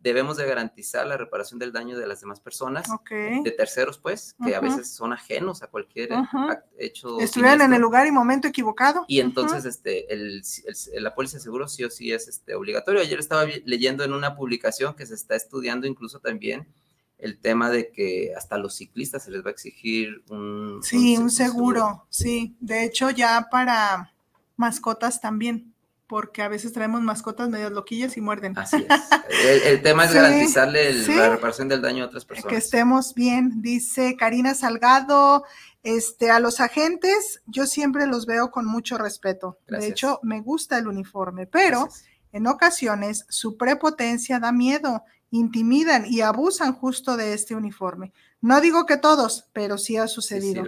debemos 0.00 0.36
de 0.36 0.46
garantizar 0.46 1.06
la 1.06 1.16
reparación 1.16 1.58
del 1.58 1.72
daño 1.72 1.98
de 1.98 2.06
las 2.06 2.20
demás 2.20 2.40
personas, 2.40 2.86
de 3.10 3.54
terceros, 3.56 3.98
pues, 3.98 4.36
que 4.44 4.54
a 4.54 4.60
veces 4.60 4.94
son 4.94 5.12
ajenos 5.12 5.62
a 5.62 5.66
cualquier 5.66 6.10
hecho. 6.78 7.18
Estuvieron 7.20 7.62
en 7.62 7.74
el 7.74 7.80
lugar 7.80 8.06
y 8.06 8.12
momento 8.12 8.46
equivocado. 8.46 9.04
Y 9.08 9.20
entonces, 9.20 9.64
este, 9.64 10.12
el, 10.12 10.42
la 10.98 11.14
póliza 11.14 11.38
de 11.38 11.42
seguro 11.42 11.68
sí 11.68 11.84
o 11.84 11.90
sí 11.90 12.12
es 12.12 12.28
este, 12.28 12.54
obligatorio. 12.54 13.00
Ayer 13.00 13.18
estaba 13.18 13.44
leyendo 13.64 14.04
en 14.04 14.12
una 14.12 14.36
publicación 14.36 14.94
que 14.94 15.06
se 15.06 15.14
está 15.14 15.34
estudiando 15.34 15.86
incluso 15.86 16.20
también 16.20 16.68
el 17.18 17.38
tema 17.38 17.70
de 17.70 17.90
que 17.90 18.32
hasta 18.36 18.56
a 18.56 18.58
los 18.58 18.74
ciclistas 18.74 19.24
se 19.24 19.30
les 19.30 19.44
va 19.44 19.48
a 19.48 19.52
exigir 19.52 20.22
un... 20.28 20.80
Sí, 20.82 21.16
un, 21.16 21.30
seguro, 21.30 22.06
sí. 22.10 22.56
De 22.60 22.84
hecho, 22.84 23.10
ya 23.10 23.48
para 23.50 24.12
mascotas 24.56 25.20
también, 25.20 25.72
porque 26.06 26.42
a 26.42 26.48
veces 26.48 26.72
traemos 26.72 27.02
mascotas 27.02 27.48
medio 27.48 27.70
loquillas 27.70 28.16
y 28.16 28.20
muerden. 28.20 28.58
Así 28.58 28.76
es. 28.76 28.86
El, 29.64 29.82
tema 29.82 30.04
es 30.04 30.12
garantizarle 30.12 30.92
la 30.92 31.30
reparación 31.30 31.68
del 31.68 31.80
daño 31.80 32.04
a 32.04 32.06
otras 32.08 32.24
personas. 32.24 32.50
Que 32.50 32.58
estemos 32.58 33.14
bien, 33.14 33.62
dice 33.62 34.16
Karina 34.16 34.54
Salgado. 34.54 35.44
Este, 35.82 36.30
a 36.30 36.40
los 36.40 36.60
agentes 36.60 37.42
yo 37.46 37.66
siempre 37.66 38.06
los 38.06 38.26
veo 38.26 38.50
con 38.50 38.66
mucho 38.66 38.96
respeto. 38.96 39.58
De 39.68 39.86
hecho, 39.86 40.18
me 40.22 40.40
gusta 40.40 40.78
el 40.78 40.88
uniforme, 40.88 41.46
pero 41.46 41.88
en 42.32 42.46
ocasiones 42.46 43.26
su 43.28 43.56
prepotencia 43.56 44.40
da 44.40 44.50
miedo 44.50 45.04
intimidan 45.34 46.06
y 46.06 46.20
abusan 46.20 46.72
justo 46.74 47.16
de 47.16 47.34
este 47.34 47.56
uniforme. 47.56 48.12
No 48.40 48.60
digo 48.60 48.86
que 48.86 48.96
todos, 48.96 49.48
pero 49.52 49.78
sí 49.78 49.96
ha 49.96 50.06
sucedido. 50.06 50.64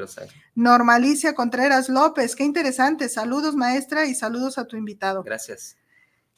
Normalicia 0.55 1.35
Contreras 1.35 1.89
López, 1.89 2.35
qué 2.35 2.43
interesante. 2.43 3.09
Saludos, 3.09 3.55
maestra, 3.55 4.07
y 4.07 4.14
saludos 4.14 4.59
a 4.59 4.64
tu 4.64 4.77
invitado. 4.77 5.23
Gracias. 5.23 5.77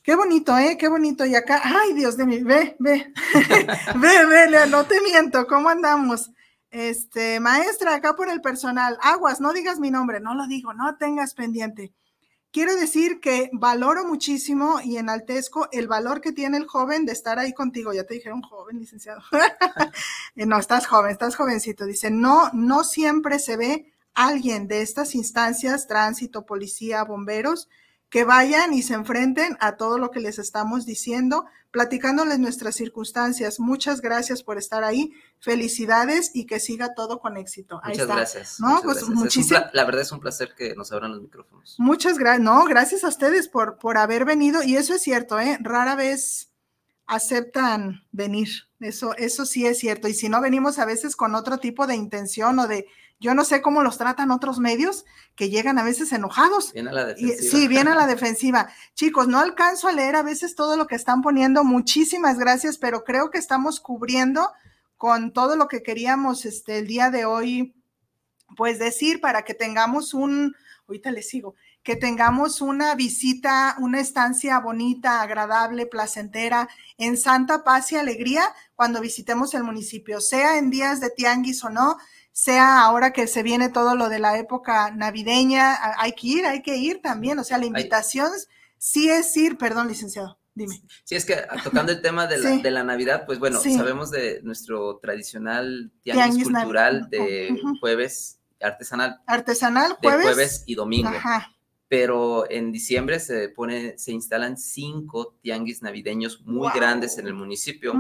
Qué 0.03 0.15
bonito, 0.15 0.57
¿eh? 0.59 0.77
Qué 0.79 0.89
bonito. 0.89 1.25
Y 1.25 1.35
acá, 1.35 1.63
ay, 1.65 1.95
Dios 1.95 2.17
de 2.17 2.27
mí, 2.27 2.43
ve, 2.43 2.77
ve, 2.79 3.13
ve, 3.97 4.27
ve, 4.27 4.67
no 4.69 4.85
te 4.85 5.01
miento, 5.01 5.47
¿cómo 5.47 5.71
andamos? 5.71 6.31
Este, 6.71 7.41
maestra, 7.41 7.95
acá 7.95 8.15
por 8.15 8.29
el 8.29 8.43
personal, 8.43 8.99
aguas, 9.01 9.41
no 9.41 9.55
digas 9.55 9.79
mi 9.79 9.91
nombre, 9.91 10.21
no 10.21 10.35
lo 10.35 10.47
digo, 10.47 10.75
no 10.75 10.97
tengas 10.97 11.33
pendiente. 11.33 11.95
Quiero 12.51 12.75
decir 12.77 13.21
que 13.21 13.51
valoro 13.53 14.07
muchísimo 14.07 14.81
y 14.83 14.97
enaltezco 14.97 15.69
el 15.71 15.87
valor 15.87 16.23
que 16.23 16.33
tiene 16.33 16.57
el 16.57 16.67
joven 16.67 17.05
de 17.05 17.13
estar 17.13 17.39
ahí 17.39 17.53
contigo. 17.53 17.93
Ya 17.93 18.05
te 18.05 18.15
dijeron 18.15 18.41
joven, 18.41 18.79
licenciado. 18.79 19.21
no, 20.35 20.59
estás 20.59 20.87
joven, 20.87 21.11
estás 21.11 21.37
jovencito. 21.37 21.85
Dice, 21.85 22.11
no, 22.11 22.51
no 22.55 22.85
siempre 22.85 23.39
se 23.39 23.59
ve 23.59 23.93
alguien 24.15 24.67
de 24.67 24.81
estas 24.81 25.15
instancias, 25.15 25.87
tránsito, 25.87 26.47
policía, 26.47 27.05
bomberos, 27.05 27.69
que 28.11 28.25
vayan 28.25 28.73
y 28.73 28.83
se 28.83 28.95
enfrenten 28.95 29.57
a 29.61 29.77
todo 29.77 29.99
lo 29.99 30.11
que 30.11 30.21
les 30.21 30.39
estamos 30.39 30.87
diciendo, 30.87 31.47
platicándoles 31.71 32.39
nuestras 32.39 32.75
circunstancias. 32.75 33.61
Muchas 33.61 34.01
gracias 34.01 34.43
por 34.43 34.57
estar 34.57 34.83
ahí. 34.83 35.13
Felicidades 35.41 36.31
y 36.35 36.47
que 36.47 36.59
siga 36.59 36.95
todo 36.95 37.21
con 37.21 37.37
éxito. 37.37 37.81
Muchas 37.85 38.07
gracias. 38.07 38.61
¿No? 38.61 38.81
pues 38.83 39.05
la 39.73 39.85
verdad 39.85 40.01
es 40.01 40.13
un 40.13 40.21
placer 40.21 40.55
que 40.57 40.75
nos 40.75 40.91
abran 40.93 41.13
los 41.13 41.21
micrófonos. 41.21 41.77
Muchas 41.79 42.19
gracias. 42.19 42.43
No, 42.43 42.65
gracias 42.65 43.05
a 43.05 43.09
ustedes 43.09 43.49
por, 43.49 43.79
por 43.79 43.99
haber 43.99 44.25
venido. 44.25 44.63
Y 44.63 44.77
eso 44.77 44.95
es 44.95 45.03
cierto, 45.03 45.39
¿eh? 45.39 45.59
Rara 45.61 45.95
vez 45.95 46.51
aceptan 47.07 48.05
venir. 48.13 48.49
Eso, 48.81 49.15
eso 49.17 49.45
sí 49.45 49.67
es 49.67 49.79
cierto. 49.79 50.09
Y 50.09 50.15
si 50.15 50.29
no 50.29 50.41
venimos 50.41 50.79
a 50.79 50.87
veces 50.87 51.15
con 51.15 51.35
otro 51.35 51.59
tipo 51.59 51.87
de 51.87 51.97
intención 51.97 52.59
o 52.59 52.69
de 52.69 52.87
yo 53.21 53.35
no 53.35 53.45
sé 53.45 53.63
cómo 53.63 53.83
los 53.83 53.99
tratan 53.99 54.31
otros 54.31 54.59
medios 54.59 55.05
que 55.35 55.51
llegan 55.51 55.79
a 55.79 55.83
veces 55.83 56.13
enojados. 56.13 56.73
Viene 56.73 56.91
a 56.91 56.93
la 56.93 57.07
defensiva. 57.07 57.51
sí, 57.51 57.69
viene 57.69 57.91
a 57.91 57.95
la 57.95 58.07
defensiva. 58.07 58.69
Chicos, 58.95 59.27
no 59.27 59.41
alcanzo 59.41 59.89
a 59.89 59.93
leer 59.93 60.15
a 60.17 60.23
veces 60.23 60.55
todo 60.55 60.77
lo 60.77 60.87
que 60.87 60.95
están 60.95 61.21
poniendo. 61.21 61.65
Muchísimas 61.65 62.39
gracias, 62.39 62.79
pero 62.79 63.03
creo 63.03 63.31
que 63.31 63.39
estamos 63.39 63.81
cubriendo 63.81 64.49
con 64.97 65.33
todo 65.33 65.57
lo 65.57 65.69
que 65.69 65.83
queríamos 65.83 66.45
este, 66.45 66.79
el 66.79 66.87
día 66.87 67.11
de 67.11 67.25
hoy, 67.25 67.75
pues 68.57 68.79
decir 68.79 69.21
para 69.21 69.43
que 69.43 69.55
tengamos 69.55 70.15
un, 70.15 70.55
ahorita 70.87 71.11
les 71.11 71.29
sigo, 71.29 71.55
que 71.83 71.97
tengamos 71.97 72.61
una 72.61 72.95
visita, 72.95 73.77
una 73.79 74.01
estancia 74.01 74.59
bonita, 74.59 75.23
agradable, 75.23 75.87
placentera, 75.87 76.69
en 76.99 77.17
santa 77.17 77.65
paz 77.65 77.93
y 77.93 77.97
alegría 77.97 78.43
cuando 78.75 79.01
visitemos 79.01 79.55
el 79.55 79.63
municipio, 79.63 80.21
sea 80.21 80.59
en 80.59 80.71
días 80.71 81.01
de 81.01 81.11
tianguis 81.11 81.65
o 81.65 81.71
no 81.71 81.97
sea 82.39 82.83
ahora 82.83 83.13
que 83.13 83.27
se 83.27 83.43
viene 83.43 83.69
todo 83.69 83.97
lo 83.97 84.09
de 84.09 84.21
la 84.21 84.39
época 84.39 84.93
navideña, 84.93 85.77
hay 85.99 86.13
que 86.13 86.27
ir, 86.29 86.47
hay 86.47 86.63
que 86.63 86.77
ir 86.77 87.03
también, 87.03 87.37
o 87.41 87.43
sea, 87.43 87.59
la 87.59 87.67
invitación 87.67 88.31
sí 88.77 89.11
es 89.11 89.37
ir, 89.37 89.59
perdón, 89.59 89.89
licenciado. 89.89 90.39
Dime. 90.55 90.81
Sí, 91.03 91.17
es 91.17 91.25
que 91.25 91.35
ah, 91.35 91.57
tocando 91.65 91.91
el 91.91 92.01
tema 92.01 92.29
de 92.29 92.39
la, 92.39 92.51
de 92.51 92.71
la 92.71 92.85
Navidad, 92.85 93.25
pues 93.27 93.41
bueno, 93.41 93.61
sabemos 93.61 94.13
de 94.13 94.41
nuestro 94.45 94.99
tradicional 94.99 95.91
tianguis, 96.03 96.45
cultural 96.45 97.11
de 97.11 97.61
jueves 97.81 98.39
artesanal. 98.61 99.21
Artesanal, 99.27 99.97
jueves. 100.01 100.19
De 100.19 100.33
jueves 100.33 100.63
y 100.67 100.77
domingo. 100.77 101.09
Ajá 101.09 101.58
pero 101.89 102.49
en 102.51 102.71
diciembre 102.71 103.19
se 103.19 103.49
pone, 103.49 103.97
se 103.97 104.13
instalan 104.13 104.59
cinco 104.59 105.35
tianguis 105.41 105.83
navideños 105.83 106.43
muy 106.45 106.69
grandes 106.75 107.17
en 107.17 107.27
el 107.27 107.35
municipio. 107.35 107.95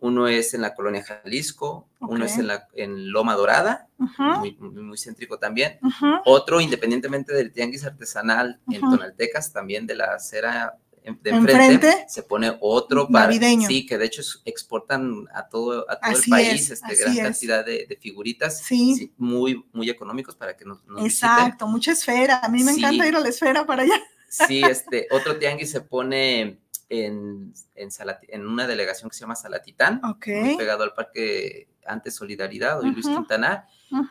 Uno 0.00 0.28
es 0.28 0.54
en 0.54 0.62
la 0.62 0.74
colonia 0.74 1.04
Jalisco, 1.04 1.88
uno 2.00 2.24
es 2.24 2.38
en, 2.38 2.46
la, 2.46 2.66
en 2.72 3.12
Loma 3.12 3.34
Dorada, 3.34 3.88
muy, 3.98 4.56
muy, 4.56 4.96
céntrico 4.96 5.38
también. 5.38 5.78
Otro, 6.24 6.60
independientemente 6.60 7.34
del 7.34 7.52
tianguis 7.52 7.84
artesanal 7.84 8.60
en 8.70 8.80
Tonaltecas, 8.80 9.52
también 9.52 9.86
de 9.86 9.96
la 9.96 10.14
acera 10.14 10.78
de 11.22 11.30
enfrente, 11.30 12.04
se 12.08 12.22
pone 12.22 12.56
otro 12.60 13.08
para, 13.08 13.26
navideño. 13.26 13.68
Sí, 13.68 13.86
que 13.86 13.98
de 13.98 14.06
hecho 14.06 14.22
exportan 14.44 15.26
a 15.32 15.48
todo, 15.48 15.86
a 15.90 15.98
todo 15.98 16.12
el 16.12 16.30
país 16.30 16.70
este, 16.70 16.96
gran 16.96 17.16
cantidad 17.16 17.64
de, 17.64 17.98
figuritas 18.00 18.60
sí. 18.60 19.12
muy, 19.16 19.64
muy 19.72 19.90
económicos 19.90 20.36
para 20.36 20.56
que 20.56 20.64
nos, 20.64 20.80
Exacto, 20.98 21.66
mucha 21.66 21.92
esfera. 21.92 22.40
A 22.40 22.48
mí 22.48 22.62
me 22.62 22.72
encanta 22.72 23.06
ir 23.06 23.16
a 23.16 23.20
la 23.20 23.28
esfera 23.28 23.66
para 23.66 23.82
allá. 23.82 24.00
Sí, 24.28 24.62
este, 24.62 25.08
otro 25.10 25.38
tianguis 25.38 25.70
se 25.70 25.80
pone 25.80 26.60
en, 26.88 27.54
en, 27.74 27.88
en 28.28 28.46
una 28.46 28.66
delegación 28.66 29.10
que 29.10 29.16
se 29.16 29.22
llama 29.22 29.36
Salatitán, 29.36 30.00
muy 30.02 30.56
pegado 30.56 30.82
al 30.82 30.94
parque 30.94 31.68
antes 31.86 32.14
Solidaridad, 32.14 32.80
hoy 32.80 32.90
Luis 32.90 33.06
Quintana. 33.06 33.66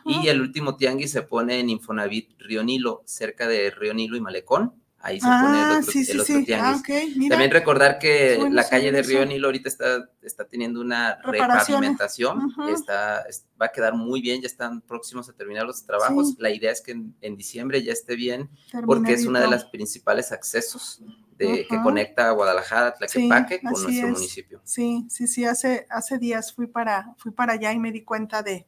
Y 0.06 0.28
el 0.28 0.42
último 0.42 0.76
tianguis 0.76 1.12
se 1.12 1.22
pone 1.22 1.60
en 1.60 1.70
Infonavit 1.70 2.32
Río 2.40 2.64
Nilo, 2.64 3.04
cerca 3.06 3.48
de 3.48 3.70
Río 3.70 3.94
Nilo 3.94 4.18
y 4.18 4.22
Malecón 4.22 4.74
ahí 5.08 5.20
se 5.20 5.26
pone 5.26 5.58
el 5.58 5.66
ah, 5.66 5.78
otro, 5.80 5.92
sí, 5.92 6.06
sí, 6.06 6.20
sí. 6.20 6.54
Ah, 6.54 6.82
También 7.30 7.52
recordar 7.52 7.98
que 7.98 8.38
la 8.52 8.68
calle 8.68 8.92
de 8.92 9.02
Río 9.02 9.26
Nilo 9.26 9.48
ahorita 9.48 9.70
está, 9.70 10.10
está 10.22 10.46
teniendo 10.46 10.82
una 10.82 11.20
repavimentación, 11.24 12.54
está, 12.70 13.26
va 13.60 13.68
a 13.68 13.72
quedar 13.72 13.94
muy 13.94 14.22
bien, 14.22 14.42
ya 14.42 14.48
están 14.48 14.82
próximos 14.82 15.30
a 15.30 15.34
terminar 15.34 15.66
los 15.66 15.86
trabajos. 15.86 16.36
La 16.40 16.50
idea 16.50 16.72
es 16.72 16.82
que 16.82 16.92
en, 16.92 17.38
diciembre 17.38 17.82
ya 17.84 17.94
esté 17.94 18.16
bien, 18.16 18.50
porque 18.86 19.14
es 19.14 19.26
una 19.26 19.40
de 19.40 19.48
las 19.48 19.66
principales 19.66 20.32
accesos 20.32 21.02
de, 21.38 21.66
que 21.68 21.82
conecta 21.82 22.28
a 22.28 22.32
Guadalajara, 22.32 22.94
Tlaquepaque 22.96 23.62
con 23.62 23.82
nuestro 23.82 24.10
municipio. 24.10 24.62
Sí, 24.64 25.06
sí, 25.10 25.28
sí, 25.28 25.46
hace, 25.46 25.86
hace 25.90 26.18
días 26.18 26.54
fui 26.54 26.68
para, 26.68 27.14
fui 27.18 27.32
para 27.32 27.54
allá 27.54 27.72
y 27.72 27.80
me 27.80 27.92
di 27.92 28.04
cuenta 28.04 28.44
de, 28.44 28.66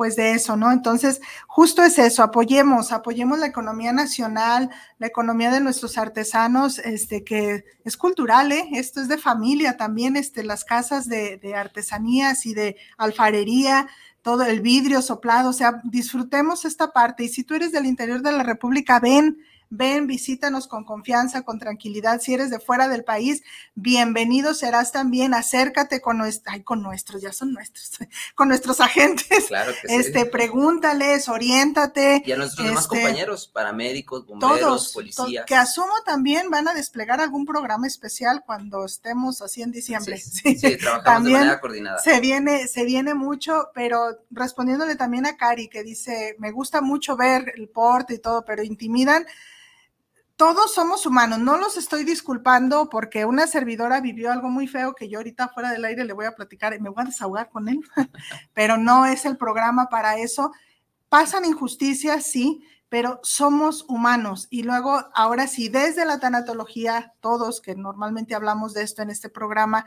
pues 0.00 0.16
de 0.16 0.32
eso, 0.32 0.56
¿no? 0.56 0.72
Entonces, 0.72 1.20
justo 1.46 1.82
es 1.82 1.98
eso, 1.98 2.22
apoyemos, 2.22 2.90
apoyemos 2.90 3.38
la 3.38 3.48
economía 3.48 3.92
nacional, 3.92 4.70
la 4.96 5.06
economía 5.08 5.50
de 5.50 5.60
nuestros 5.60 5.98
artesanos, 5.98 6.78
este, 6.78 7.22
que 7.22 7.66
es 7.84 7.98
cultural, 7.98 8.50
¿eh? 8.50 8.66
Esto 8.72 9.02
es 9.02 9.08
de 9.08 9.18
familia 9.18 9.76
también, 9.76 10.16
este, 10.16 10.42
las 10.42 10.64
casas 10.64 11.06
de, 11.06 11.36
de 11.36 11.54
artesanías 11.54 12.46
y 12.46 12.54
de 12.54 12.78
alfarería, 12.96 13.88
todo 14.22 14.44
el 14.44 14.62
vidrio 14.62 15.02
soplado, 15.02 15.50
o 15.50 15.52
sea, 15.52 15.82
disfrutemos 15.84 16.64
esta 16.64 16.94
parte. 16.94 17.24
Y 17.24 17.28
si 17.28 17.44
tú 17.44 17.52
eres 17.52 17.70
del 17.70 17.84
interior 17.84 18.22
de 18.22 18.32
la 18.32 18.42
República, 18.42 19.00
ven, 19.00 19.36
ven, 19.70 20.08
visítanos 20.08 20.66
con 20.66 20.84
confianza, 20.84 21.42
con 21.42 21.58
tranquilidad. 21.58 22.20
Si 22.20 22.34
eres 22.34 22.50
de 22.50 22.58
fuera 22.58 22.88
del 22.88 23.04
país, 23.04 23.42
bienvenido 23.76 24.52
serás 24.52 24.90
también. 24.90 25.32
Acércate 25.32 26.00
con 26.00 26.18
nuestros, 26.18 26.52
ay, 26.52 26.62
con 26.62 26.82
nuestros, 26.82 27.22
ya 27.22 27.32
son 27.32 27.52
nuestros, 27.52 27.90
con 28.34 28.48
nuestros 28.48 28.80
agentes. 28.80 29.46
Claro 29.46 29.72
que 29.80 29.96
este, 29.96 30.26
pregúntales, 30.26 31.28
oriéntate. 31.28 32.22
Y 32.26 32.32
a 32.32 32.36
nuestros 32.36 32.66
demás 32.66 32.84
este, 32.84 32.96
compañeros, 32.96 33.46
paramédicos, 33.46 34.26
bomberos, 34.26 34.58
Todos, 34.58 34.92
policías. 34.92 35.44
to- 35.44 35.46
que 35.46 35.54
asumo 35.54 35.94
también 36.04 36.50
van 36.50 36.66
a 36.66 36.74
desplegar 36.74 37.20
algún 37.20 37.46
programa 37.46 37.86
especial 37.86 38.42
cuando 38.44 38.84
estemos 38.84 39.40
así 39.40 39.62
en 39.62 39.70
diciembre. 39.70 40.18
Sí, 40.18 40.56
sí, 40.58 40.76
trabajamos 40.78 41.04
También 41.04 41.34
de 41.34 41.40
manera 41.44 41.60
coordinada. 41.60 41.98
Se 41.98 42.18
viene, 42.20 42.66
se 42.66 42.84
viene 42.84 43.14
mucho, 43.14 43.70
pero 43.72 44.18
respondiéndole 44.32 44.96
también 44.96 45.26
a 45.26 45.36
Cari, 45.36 45.68
que 45.68 45.84
dice, 45.84 46.34
me 46.40 46.50
gusta 46.50 46.80
mucho 46.80 47.16
ver 47.16 47.52
el 47.56 47.68
porte 47.68 48.14
y 48.14 48.18
todo, 48.18 48.44
pero 48.44 48.64
intimidan. 48.64 49.24
Todos 50.40 50.72
somos 50.72 51.04
humanos, 51.04 51.38
no 51.38 51.58
los 51.58 51.76
estoy 51.76 52.02
disculpando 52.02 52.88
porque 52.88 53.26
una 53.26 53.46
servidora 53.46 54.00
vivió 54.00 54.32
algo 54.32 54.48
muy 54.48 54.66
feo 54.66 54.94
que 54.94 55.06
yo 55.06 55.18
ahorita 55.18 55.50
fuera 55.50 55.70
del 55.70 55.84
aire 55.84 56.06
le 56.06 56.14
voy 56.14 56.24
a 56.24 56.34
platicar 56.34 56.72
y 56.72 56.78
me 56.78 56.88
voy 56.88 57.02
a 57.02 57.08
desahogar 57.08 57.50
con 57.50 57.68
él, 57.68 57.82
pero 58.54 58.78
no 58.78 59.04
es 59.04 59.26
el 59.26 59.36
programa 59.36 59.90
para 59.90 60.16
eso. 60.16 60.50
Pasan 61.10 61.44
injusticias, 61.44 62.24
sí, 62.24 62.64
pero 62.88 63.20
somos 63.22 63.84
humanos. 63.86 64.46
Y 64.48 64.62
luego, 64.62 65.04
ahora 65.12 65.46
sí, 65.46 65.68
desde 65.68 66.06
la 66.06 66.20
tanatología, 66.20 67.12
todos 67.20 67.60
que 67.60 67.74
normalmente 67.74 68.34
hablamos 68.34 68.72
de 68.72 68.82
esto 68.82 69.02
en 69.02 69.10
este 69.10 69.28
programa, 69.28 69.84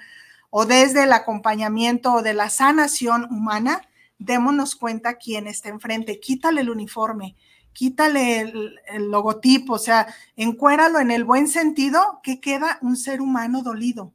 o 0.51 0.67
desde 0.67 1.05
el 1.05 1.13
acompañamiento 1.13 2.13
o 2.13 2.21
de 2.21 2.35
la 2.35 2.51
sanación 2.51 3.23
humana, 3.23 3.81
démonos 4.19 4.75
cuenta 4.75 5.15
quién 5.15 5.47
está 5.47 5.69
enfrente, 5.69 6.19
quítale 6.19 6.61
el 6.61 6.69
uniforme, 6.69 7.37
quítale 7.73 8.39
el, 8.41 9.09
logotipo, 9.09 9.73
o 9.73 9.79
sea, 9.79 10.07
encuéralo 10.35 10.99
en 10.99 11.11
el 11.11 11.23
buen 11.23 11.47
sentido, 11.47 12.21
que 12.23 12.39
queda 12.39 12.77
un 12.81 12.95
ser 12.95 13.21
humano 13.21 13.61
dolido. 13.61 14.13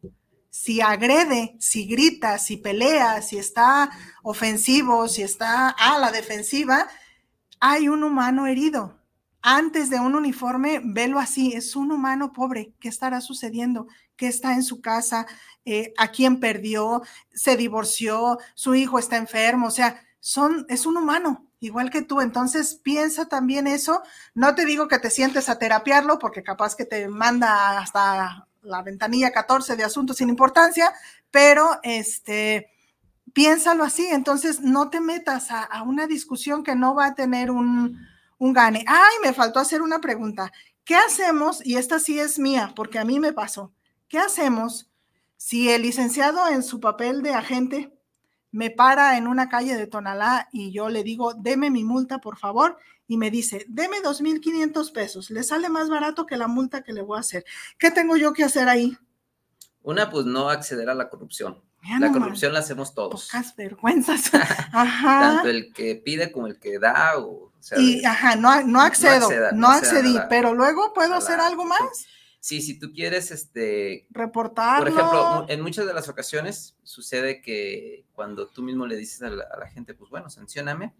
Si 0.50 0.80
agrede, 0.80 1.56
si 1.58 1.86
grita, 1.86 2.38
si 2.38 2.56
pelea, 2.56 3.22
si 3.22 3.38
está 3.38 3.90
ofensivo, 4.22 5.08
si 5.08 5.22
está 5.22 5.68
a 5.68 5.98
la 5.98 6.10
defensiva, 6.10 6.88
hay 7.60 7.88
un 7.88 8.02
humano 8.02 8.46
herido. 8.46 8.98
Antes 9.40 9.88
de 9.88 10.00
un 10.00 10.14
uniforme, 10.14 10.80
velo 10.82 11.18
así, 11.18 11.52
es 11.52 11.76
un 11.76 11.92
humano 11.92 12.32
pobre. 12.32 12.74
¿Qué 12.80 12.88
estará 12.88 13.20
sucediendo? 13.20 13.86
¿Qué 14.16 14.26
está 14.26 14.54
en 14.54 14.64
su 14.64 14.80
casa? 14.80 15.26
Eh, 15.64 15.92
¿A 15.96 16.08
quién 16.08 16.40
perdió? 16.40 17.02
¿Se 17.32 17.56
divorció? 17.56 18.38
¿Su 18.54 18.74
hijo 18.74 18.98
está 18.98 19.16
enfermo? 19.16 19.68
O 19.68 19.70
sea, 19.70 20.02
son, 20.18 20.66
es 20.68 20.86
un 20.86 20.96
humano, 20.96 21.47
igual 21.60 21.90
que 21.90 22.02
tú. 22.02 22.20
Entonces, 22.20 22.74
piensa 22.74 23.26
también 23.26 23.66
eso. 23.66 24.02
No 24.34 24.54
te 24.54 24.64
digo 24.64 24.88
que 24.88 24.98
te 24.98 25.10
sientes 25.10 25.48
a 25.48 25.58
terapiarlo, 25.58 26.18
porque 26.18 26.42
capaz 26.42 26.74
que 26.74 26.84
te 26.84 27.08
manda 27.08 27.78
hasta 27.78 28.46
la 28.62 28.82
ventanilla 28.82 29.32
14 29.32 29.76
de 29.76 29.84
asuntos 29.84 30.16
sin 30.18 30.28
importancia, 30.28 30.92
pero 31.30 31.80
este, 31.82 32.70
piénsalo 33.32 33.84
así. 33.84 34.06
Entonces, 34.06 34.60
no 34.60 34.90
te 34.90 35.00
metas 35.00 35.48
a, 35.50 35.82
una 35.82 36.06
discusión 36.06 36.62
que 36.62 36.74
no 36.74 36.94
va 36.94 37.06
a 37.06 37.14
tener 37.14 37.50
un, 37.50 37.98
un 38.38 38.52
gane. 38.52 38.84
Ay, 38.86 39.16
me 39.22 39.32
faltó 39.32 39.60
hacer 39.60 39.82
una 39.82 40.00
pregunta. 40.00 40.52
¿Qué 40.84 40.96
hacemos? 40.96 41.64
Y 41.66 41.76
esta 41.76 41.98
sí 41.98 42.18
es 42.18 42.38
mía, 42.38 42.72
porque 42.74 42.98
a 42.98 43.04
mí 43.04 43.20
me 43.20 43.32
pasó. 43.32 43.72
¿Qué 44.08 44.18
hacemos 44.18 44.90
si 45.36 45.70
el 45.70 45.82
licenciado 45.82 46.48
en 46.48 46.62
su 46.62 46.80
papel 46.80 47.22
de 47.22 47.34
agente 47.34 47.97
me 48.50 48.70
para 48.70 49.16
en 49.18 49.26
una 49.26 49.48
calle 49.48 49.76
de 49.76 49.86
Tonalá 49.86 50.48
y 50.52 50.72
yo 50.72 50.88
le 50.88 51.02
digo, 51.02 51.34
deme 51.34 51.70
mi 51.70 51.84
multa, 51.84 52.18
por 52.18 52.38
favor, 52.38 52.78
y 53.06 53.16
me 53.16 53.30
dice, 53.30 53.64
deme 53.68 53.98
2.500 54.02 54.92
pesos, 54.92 55.30
le 55.30 55.42
sale 55.42 55.68
más 55.68 55.88
barato 55.88 56.26
que 56.26 56.36
la 56.36 56.46
multa 56.48 56.82
que 56.82 56.92
le 56.92 57.02
voy 57.02 57.16
a 57.16 57.20
hacer. 57.20 57.44
¿Qué 57.78 57.90
tengo 57.90 58.16
yo 58.16 58.32
que 58.32 58.44
hacer 58.44 58.68
ahí? 58.68 58.96
Una, 59.82 60.10
pues 60.10 60.26
no 60.26 60.50
acceder 60.50 60.88
a 60.90 60.94
la 60.94 61.08
corrupción. 61.08 61.62
Mira 61.82 62.00
La 62.00 62.06
nomás, 62.08 62.22
corrupción 62.22 62.52
la 62.52 62.58
hacemos 62.58 62.92
todos. 62.94 63.26
Pocas 63.26 63.54
vergüenzas. 63.56 64.30
Ajá. 64.72 65.20
Tanto 65.20 65.48
el 65.48 65.72
que 65.72 65.94
pide 65.94 66.32
como 66.32 66.46
el 66.48 66.58
que 66.58 66.78
da. 66.78 67.16
O, 67.18 67.44
o 67.46 67.52
sea, 67.60 67.78
Y, 67.78 68.04
ajá, 68.04 68.34
no, 68.36 68.62
no 68.64 68.80
accedo, 68.80 69.26
acceda, 69.26 69.52
no, 69.52 69.68
accedí, 69.68 70.14
la- 70.14 70.28
pero 70.28 70.54
luego 70.54 70.92
puedo 70.92 71.10
la- 71.10 71.16
hacer 71.18 71.38
algo 71.40 71.64
más, 71.64 71.80
Sí, 72.40 72.62
si 72.62 72.78
tú 72.78 72.92
quieres, 72.92 73.30
este, 73.30 74.06
reportarlo. 74.10 74.84
por 74.84 74.92
ejemplo, 74.92 75.46
en 75.48 75.60
muchas 75.60 75.86
de 75.86 75.92
las 75.94 76.08
ocasiones 76.08 76.76
sucede 76.88 77.42
que 77.42 78.06
cuando 78.14 78.48
tú 78.48 78.62
mismo 78.62 78.86
le 78.86 78.96
dices 78.96 79.20
a 79.20 79.28
la, 79.28 79.44
a 79.44 79.58
la 79.58 79.68
gente, 79.68 79.92
pues 79.92 80.10
bueno, 80.10 80.30
sancioname, 80.30 80.94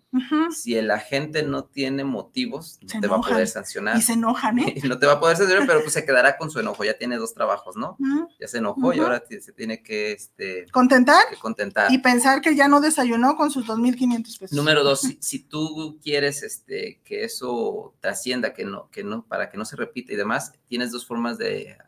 si 0.54 0.76
el 0.76 0.90
agente 0.90 1.42
no 1.42 1.64
tiene 1.64 2.04
motivos, 2.04 2.78
no 2.82 2.88
Se 2.90 3.00
te 3.00 3.06
va 3.06 3.16
a 3.16 3.20
poder 3.22 3.48
sancionar. 3.48 3.96
Y 3.96 4.02
se 4.02 4.12
enojan, 4.12 4.58
¿eh? 4.58 4.74
no 4.84 4.98
te 4.98 5.06
va 5.06 5.14
a 5.14 5.20
poder 5.20 5.38
sancionar, 5.38 5.66
pero 5.66 5.80
pues 5.80 5.94
se 5.94 6.04
quedará 6.04 6.36
con 6.36 6.50
su 6.50 6.60
enojo, 6.60 6.84
ya 6.84 6.98
tiene 6.98 7.16
dos 7.16 7.32
trabajos, 7.32 7.74
¿no? 7.76 7.96
Ya 8.38 8.48
se 8.48 8.58
enojó 8.58 8.92
y 8.92 8.98
ahora 8.98 9.24
se 9.26 9.52
tiene 9.52 9.82
que, 9.82 10.12
este, 10.12 10.66
Contentar 10.70 11.24
que 11.30 11.36
contentar. 11.36 11.90
y 11.90 11.96
pensar 11.98 12.42
que 12.42 12.54
ya 12.54 12.68
no 12.68 12.82
desayunó 12.82 13.34
con 13.36 13.50
sus 13.50 13.66
2.500 13.66 14.38
pesos. 14.38 14.52
Número 14.52 14.84
dos, 14.84 15.00
si, 15.00 15.16
si 15.22 15.38
tú 15.38 15.98
quieres 16.02 16.42
este, 16.42 17.00
que 17.02 17.24
eso 17.24 17.94
trascienda, 18.00 18.52
que 18.52 18.66
no, 18.66 18.90
que 18.90 19.04
no, 19.04 19.24
para 19.24 19.48
que 19.48 19.56
no 19.56 19.64
se 19.64 19.76
repita 19.76 20.12
y 20.12 20.16
demás, 20.16 20.52
tienes 20.68 20.92
dos 20.92 21.06
formas 21.06 21.38
de, 21.38 21.78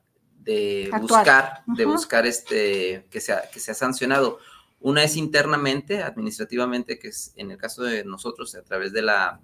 de 0.43 0.91
Actuar. 0.93 1.01
buscar, 1.01 1.63
de 1.67 1.85
buscar 1.85 2.27
este, 2.27 3.07
que 3.11 3.21
sea, 3.21 3.43
que 3.53 3.61
sea 3.61 3.75
sancionado. 3.75 4.39
Una 4.81 5.05
es 5.05 5.17
internamente, 5.17 6.03
administrativamente, 6.03 6.99
que 6.99 7.09
es 7.09 7.33
en 7.37 7.51
el 7.51 7.59
caso 7.59 7.83
de 7.83 8.05
nosotros, 8.05 8.55
a 8.55 8.63
través 8.63 8.93
de 8.93 9.03
la, 9.03 9.41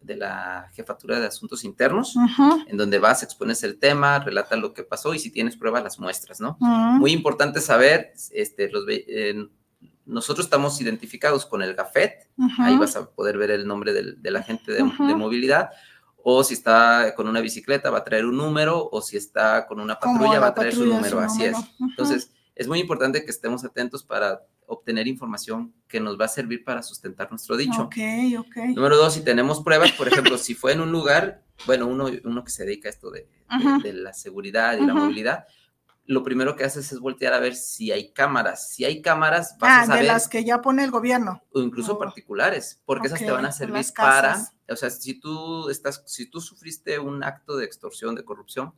de 0.00 0.16
la 0.16 0.70
jefatura 0.72 1.20
de 1.20 1.26
asuntos 1.26 1.64
internos, 1.64 2.14
en 2.66 2.76
donde 2.76 2.98
vas, 2.98 3.22
expones 3.22 3.62
el 3.62 3.78
tema, 3.78 4.18
relata 4.20 4.56
lo 4.56 4.72
que 4.72 4.82
pasó 4.82 5.12
y 5.12 5.18
si 5.18 5.30
tienes 5.30 5.56
pruebas 5.56 5.82
las 5.82 5.98
muestras, 5.98 6.40
¿no? 6.40 6.56
Muy 6.60 7.12
importante 7.12 7.60
saber, 7.60 8.14
este, 8.30 8.70
los, 8.70 8.84
eh, 8.88 9.46
nosotros 10.06 10.46
estamos 10.46 10.80
identificados 10.80 11.44
con 11.44 11.62
el 11.62 11.74
GAFET, 11.74 12.28
ahí 12.58 12.78
vas 12.78 12.96
a 12.96 13.10
poder 13.10 13.36
ver 13.36 13.50
el 13.50 13.66
nombre 13.66 13.92
del, 13.92 14.22
del 14.22 14.36
agente 14.36 14.72
de, 14.72 14.78
de 14.78 15.14
movilidad, 15.14 15.68
o 16.24 16.44
si 16.44 16.54
está 16.54 17.14
con 17.16 17.26
una 17.28 17.40
bicicleta 17.40 17.90
va 17.90 17.98
a 17.98 18.04
traer 18.04 18.24
un 18.26 18.36
número, 18.36 18.88
o 18.90 19.00
si 19.02 19.16
está 19.16 19.66
con 19.66 19.80
una 19.80 19.98
patrulla 19.98 20.34
la 20.34 20.40
va 20.40 20.46
a 20.48 20.54
traer 20.54 20.74
su 20.74 20.84
número, 20.86 21.10
su 21.10 21.18
así 21.20 21.44
es. 21.44 21.52
número. 21.52 21.70
Entonces, 21.80 22.30
es 22.54 22.68
muy 22.68 22.78
importante 22.78 23.24
que 23.24 23.30
estemos 23.30 23.64
atentos 23.64 24.02
para 24.02 24.42
obtener 24.66 25.08
información 25.08 25.72
que 25.88 25.98
nos 25.98 26.20
va 26.20 26.26
a 26.26 26.28
servir 26.28 26.62
para 26.62 26.82
sustentar 26.82 27.28
nuestro 27.30 27.56
dicho. 27.56 27.82
Ok, 27.82 27.96
ok. 28.38 28.56
Número 28.76 28.96
dos, 28.96 29.14
si 29.14 29.24
tenemos 29.24 29.62
pruebas, 29.62 29.90
por 29.92 30.06
ejemplo, 30.08 30.38
si 30.38 30.54
fue 30.54 30.72
en 30.72 30.80
un 30.80 30.92
lugar, 30.92 31.42
bueno, 31.66 31.86
uno, 31.88 32.06
uno 32.24 32.44
que 32.44 32.50
se 32.52 32.64
dedica 32.64 32.88
a 32.88 32.92
esto 32.92 33.10
de, 33.10 33.28
de- 33.82 33.92
la 33.94 34.12
seguridad 34.12 34.76
y 34.78 34.86
la 34.86 34.94
movilidad, 34.94 35.44
lo 36.06 36.22
primero 36.24 36.56
que 36.56 36.64
haces 36.64 36.90
es 36.92 36.98
voltear 36.98 37.32
a 37.34 37.38
ver 37.40 37.54
si 37.54 37.92
hay 37.92 38.12
cámaras. 38.12 38.70
Si 38.70 38.84
hay 38.84 39.00
cámaras, 39.00 39.56
vas 39.60 39.70
Ah, 39.70 39.80
a 39.82 39.86
saber, 39.86 40.02
de 40.02 40.08
las 40.08 40.28
que 40.28 40.44
ya 40.44 40.60
pone 40.60 40.82
el 40.82 40.90
gobierno. 40.90 41.42
o 41.52 41.60
incluso 41.60 41.92
Oh. 41.94 41.98
particulares, 41.98 42.82
porque 42.84 43.06
esas 43.06 43.20
te 43.20 43.30
van 43.30 43.44
a 43.46 43.52
servir 43.52 43.84
para, 43.96 44.40
o 44.68 44.76
sea, 44.76 44.90
si 44.90 45.20
tú 45.20 45.68
estás, 45.70 46.02
si 46.06 46.26
tú 46.28 46.40
sufriste 46.40 46.98
un 46.98 47.22
acto 47.22 47.56
de 47.56 47.64
extorsión, 47.64 48.14
de 48.16 48.24
corrupción, 48.24 48.74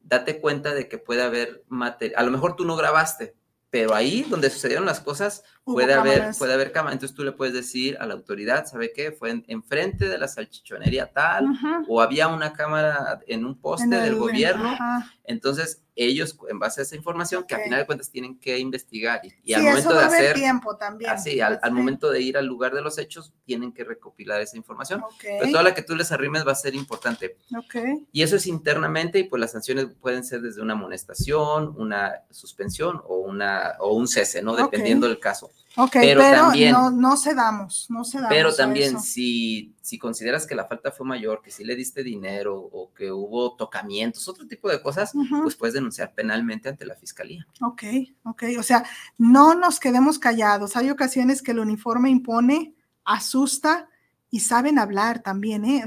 date 0.00 0.40
cuenta 0.40 0.74
de 0.74 0.88
que 0.88 0.98
puede 0.98 1.22
haber 1.22 1.64
material, 1.68 2.20
a 2.20 2.24
lo 2.24 2.30
mejor 2.30 2.54
tú 2.54 2.64
no 2.64 2.76
grabaste, 2.76 3.34
pero 3.70 3.94
ahí 3.94 4.22
donde 4.28 4.48
sucedieron 4.50 4.86
las 4.86 5.00
cosas 5.00 5.42
Puede 5.66 5.94
haber, 5.94 6.30
puede 6.38 6.54
haber 6.54 6.70
cámara. 6.70 6.92
Entonces 6.94 7.16
tú 7.16 7.24
le 7.24 7.32
puedes 7.32 7.52
decir 7.52 7.96
a 7.98 8.06
la 8.06 8.14
autoridad, 8.14 8.66
¿sabe 8.66 8.92
qué? 8.94 9.10
Fue 9.10 9.30
en- 9.32 9.44
enfrente 9.48 10.08
de 10.08 10.16
la 10.16 10.28
salchichonería 10.28 11.12
tal, 11.12 11.44
o 11.88 12.00
había 12.00 12.28
una 12.28 12.52
cámara 12.52 13.18
en 13.26 13.44
un 13.44 13.58
poste 13.60 13.84
En 13.86 13.92
el- 13.94 14.00
del 14.02 14.12
en- 14.12 14.18
gobierno. 14.20 14.76
Entonces 15.24 15.82
ellos, 15.96 16.38
en 16.48 16.58
base 16.58 16.80
a 16.80 16.84
esa 16.84 16.94
información, 16.94 17.44
que 17.48 17.54
a 17.54 17.58
Ok. 17.58 17.64
final 17.64 17.80
de 17.80 17.86
cuentas 17.86 18.10
tienen 18.10 18.38
que 18.38 18.58
investigar 18.58 19.22
y, 19.24 19.28
y 19.28 19.32
sí, 19.46 19.54
al 19.54 19.62
momento 19.64 19.94
de 19.94 20.04
hacer, 20.04 20.34
tiempo 20.34 20.76
también. 20.76 21.10
así, 21.10 21.40
al, 21.40 21.58
al 21.62 21.70
Sí. 21.70 21.76
momento 21.76 22.10
de 22.10 22.20
ir 22.20 22.36
al 22.36 22.44
lugar 22.46 22.72
de 22.74 22.82
los 22.82 22.98
hechos, 22.98 23.32
tienen 23.44 23.72
que 23.72 23.82
recopilar 23.82 24.40
esa 24.42 24.56
información. 24.58 25.02
Pero 25.20 25.50
toda 25.50 25.62
la 25.64 25.74
que 25.74 25.82
tú 25.82 25.96
les 25.96 26.12
arrimes 26.12 26.46
va 26.46 26.52
a 26.52 26.54
ser 26.54 26.74
importante. 26.76 27.36
ok. 27.56 27.76
Y 28.12 28.22
eso 28.22 28.36
es 28.36 28.46
internamente 28.46 29.18
y 29.18 29.24
pues 29.24 29.40
las 29.40 29.52
sanciones 29.52 29.86
pueden 30.00 30.22
ser 30.22 30.42
desde 30.42 30.60
una 30.62 30.74
amonestación, 30.74 31.74
una 31.76 32.12
suspensión 32.30 33.00
o, 33.06 33.16
una, 33.18 33.72
o 33.80 33.94
un 33.96 34.06
cese, 34.06 34.42
¿no? 34.42 34.54
Dependiendo 34.54 35.08
del 35.08 35.18
caso. 35.18 35.50
Ok, 35.78 35.92
Pero 35.92 36.20
pero, 36.22 36.42
también- 36.42 36.72
no, 36.72 36.90
no 36.90 37.16
cedamos, 37.16 37.86
no 37.90 38.04
cedamos. 38.04 38.30
Pero 38.30 38.54
también 38.54 38.98
si, 39.00 39.74
si 39.82 39.98
consideras 39.98 40.46
que 40.46 40.54
la 40.54 40.64
falta 40.66 40.90
fue 40.90 41.06
mayor, 41.06 41.42
que 41.42 41.50
si 41.50 41.64
le 41.64 41.76
diste 41.76 42.02
dinero 42.02 42.56
o 42.56 42.92
que 42.94 43.12
hubo 43.12 43.56
tocamientos, 43.56 44.26
otro 44.26 44.46
tipo 44.46 44.70
de 44.70 44.80
cosas, 44.80 45.12
pues 45.42 45.54
puedes 45.54 45.74
denunciar 45.74 46.14
penalmente 46.14 46.68
ante 46.70 46.86
la 46.86 46.94
fiscalía. 46.94 47.46
Ok, 47.60 47.82
ok. 48.24 48.44
O 48.58 48.62
sea, 48.62 48.84
no 49.18 49.54
nos 49.54 49.78
quedemos 49.78 50.18
callados. 50.18 50.76
Hay 50.76 50.88
ocasiones 50.88 51.42
que 51.42 51.50
el 51.52 51.58
uniforme 51.58 52.08
impone 52.10 52.74
asusta 53.04 53.88
y 54.30 54.40
saben 54.40 54.78
hablar 54.78 55.20
también, 55.20 55.64
¿eh? 55.64 55.84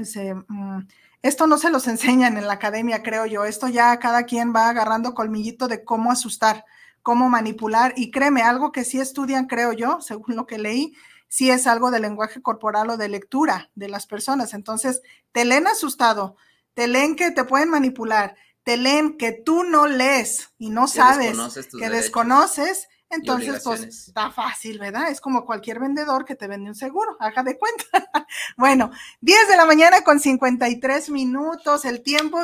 Mm, 0.48 0.80
esto 1.22 1.46
no 1.46 1.58
se 1.58 1.70
los 1.70 1.86
enseñan 1.88 2.36
en 2.38 2.46
la 2.46 2.54
academia, 2.54 3.02
creo 3.02 3.26
yo. 3.26 3.44
Esto 3.44 3.68
ya 3.68 3.98
cada 3.98 4.22
quien 4.24 4.54
va 4.54 4.68
agarrando 4.68 5.14
colmillito 5.14 5.68
de 5.68 5.84
cómo 5.84 6.10
asustar, 6.12 6.64
cómo 7.02 7.28
manipular. 7.28 7.92
Y 7.96 8.10
créeme, 8.10 8.42
algo 8.42 8.72
que 8.72 8.84
sí 8.84 9.00
estudian, 9.00 9.46
creo 9.46 9.72
yo, 9.72 10.00
según 10.00 10.36
lo 10.36 10.46
que 10.46 10.58
leí, 10.58 10.94
sí 11.28 11.50
es 11.50 11.66
algo 11.66 11.90
de 11.90 12.00
lenguaje 12.00 12.42
corporal 12.42 12.90
o 12.90 12.96
de 12.96 13.08
lectura 13.08 13.70
de 13.74 13.88
las 13.88 14.06
personas. 14.06 14.54
Entonces, 14.54 15.02
te 15.32 15.44
leen 15.44 15.66
asustado, 15.66 16.36
te 16.74 16.88
leen 16.88 17.16
que 17.16 17.30
te 17.30 17.44
pueden 17.44 17.70
manipular, 17.70 18.36
te 18.62 18.76
leen 18.76 19.16
que 19.16 19.32
tú 19.32 19.64
no 19.64 19.86
lees 19.86 20.50
y 20.58 20.70
no 20.70 20.86
sabes, 20.86 21.36
que 21.78 21.88
desconoces 21.88 22.88
entonces, 23.10 23.60
pues 23.64 23.82
está 23.82 24.30
fácil, 24.30 24.78
¿verdad? 24.78 25.10
Es 25.10 25.20
como 25.20 25.44
cualquier 25.44 25.80
vendedor 25.80 26.24
que 26.24 26.36
te 26.36 26.46
vende 26.46 26.70
un 26.70 26.76
seguro, 26.76 27.16
haga 27.18 27.42
de 27.42 27.58
cuenta. 27.58 27.84
bueno, 28.56 28.92
10 29.20 29.48
de 29.48 29.56
la 29.56 29.66
mañana 29.66 30.02
con 30.02 30.20
53 30.20 31.10
minutos, 31.10 31.84
el 31.84 32.02
tiempo, 32.02 32.38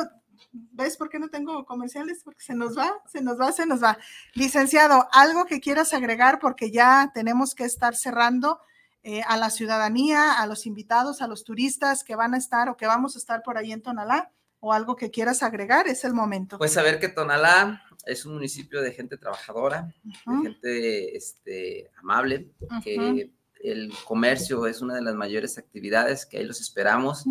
¿ves 0.71 0.97
por 0.97 1.09
qué 1.09 1.19
no 1.19 1.29
tengo 1.29 1.65
comerciales? 1.65 2.21
Porque 2.23 2.41
se 2.41 2.55
nos 2.55 2.77
va, 2.77 3.01
se 3.11 3.21
nos 3.21 3.39
va, 3.39 3.51
se 3.51 3.65
nos 3.65 3.83
va. 3.83 3.97
Licenciado, 4.33 5.07
algo 5.11 5.45
que 5.45 5.59
quieras 5.59 5.93
agregar 5.93 6.39
porque 6.39 6.71
ya 6.71 7.11
tenemos 7.13 7.55
que 7.55 7.65
estar 7.65 7.95
cerrando 7.95 8.59
eh, 9.03 9.21
a 9.27 9.37
la 9.37 9.49
ciudadanía, 9.49 10.33
a 10.33 10.47
los 10.47 10.65
invitados, 10.65 11.21
a 11.21 11.27
los 11.27 11.43
turistas 11.43 12.03
que 12.03 12.15
van 12.15 12.33
a 12.33 12.37
estar 12.37 12.69
o 12.69 12.77
que 12.77 12.87
vamos 12.87 13.15
a 13.15 13.19
estar 13.19 13.41
por 13.43 13.57
ahí 13.57 13.71
en 13.71 13.81
Tonalá 13.81 14.31
o 14.59 14.73
algo 14.73 14.95
que 14.95 15.11
quieras 15.11 15.43
agregar, 15.43 15.87
es 15.87 16.03
el 16.03 16.13
momento. 16.13 16.57
Pues 16.57 16.73
saber 16.73 16.99
que 16.99 17.09
Tonalá 17.09 17.83
es 18.05 18.25
un 18.25 18.33
municipio 18.33 18.81
de 18.81 18.91
gente 18.91 19.17
trabajadora, 19.17 19.93
de 20.03 20.41
gente 20.41 21.15
este, 21.15 21.91
amable, 21.97 22.51
que 22.83 23.31
el 23.63 23.91
comercio 24.05 24.65
es 24.67 24.81
una 24.81 24.95
de 24.95 25.01
las 25.01 25.15
mayores 25.15 25.57
actividades 25.57 26.25
que 26.25 26.37
ahí 26.37 26.45
los 26.45 26.61
esperamos 26.61 27.25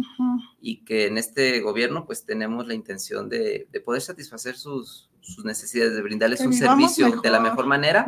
y 0.61 0.85
que 0.85 1.07
en 1.07 1.19
este 1.19 1.61
gobierno 1.61 2.07
pues 2.07 2.25
tenemos 2.25 2.67
la 2.67 2.75
intención 2.75 3.29
de, 3.29 3.69
de 3.71 3.81
poder 3.81 4.03
satisfacer 4.03 4.57
sus, 4.57 5.11
sus 5.27 5.45
necesidades, 5.45 5.95
de 5.95 6.03
brindarles 6.03 6.41
un 6.41 6.53
servicio 6.53 7.21
de 7.21 7.31
la 7.31 7.41
mejor 7.41 7.67
manera 7.67 8.07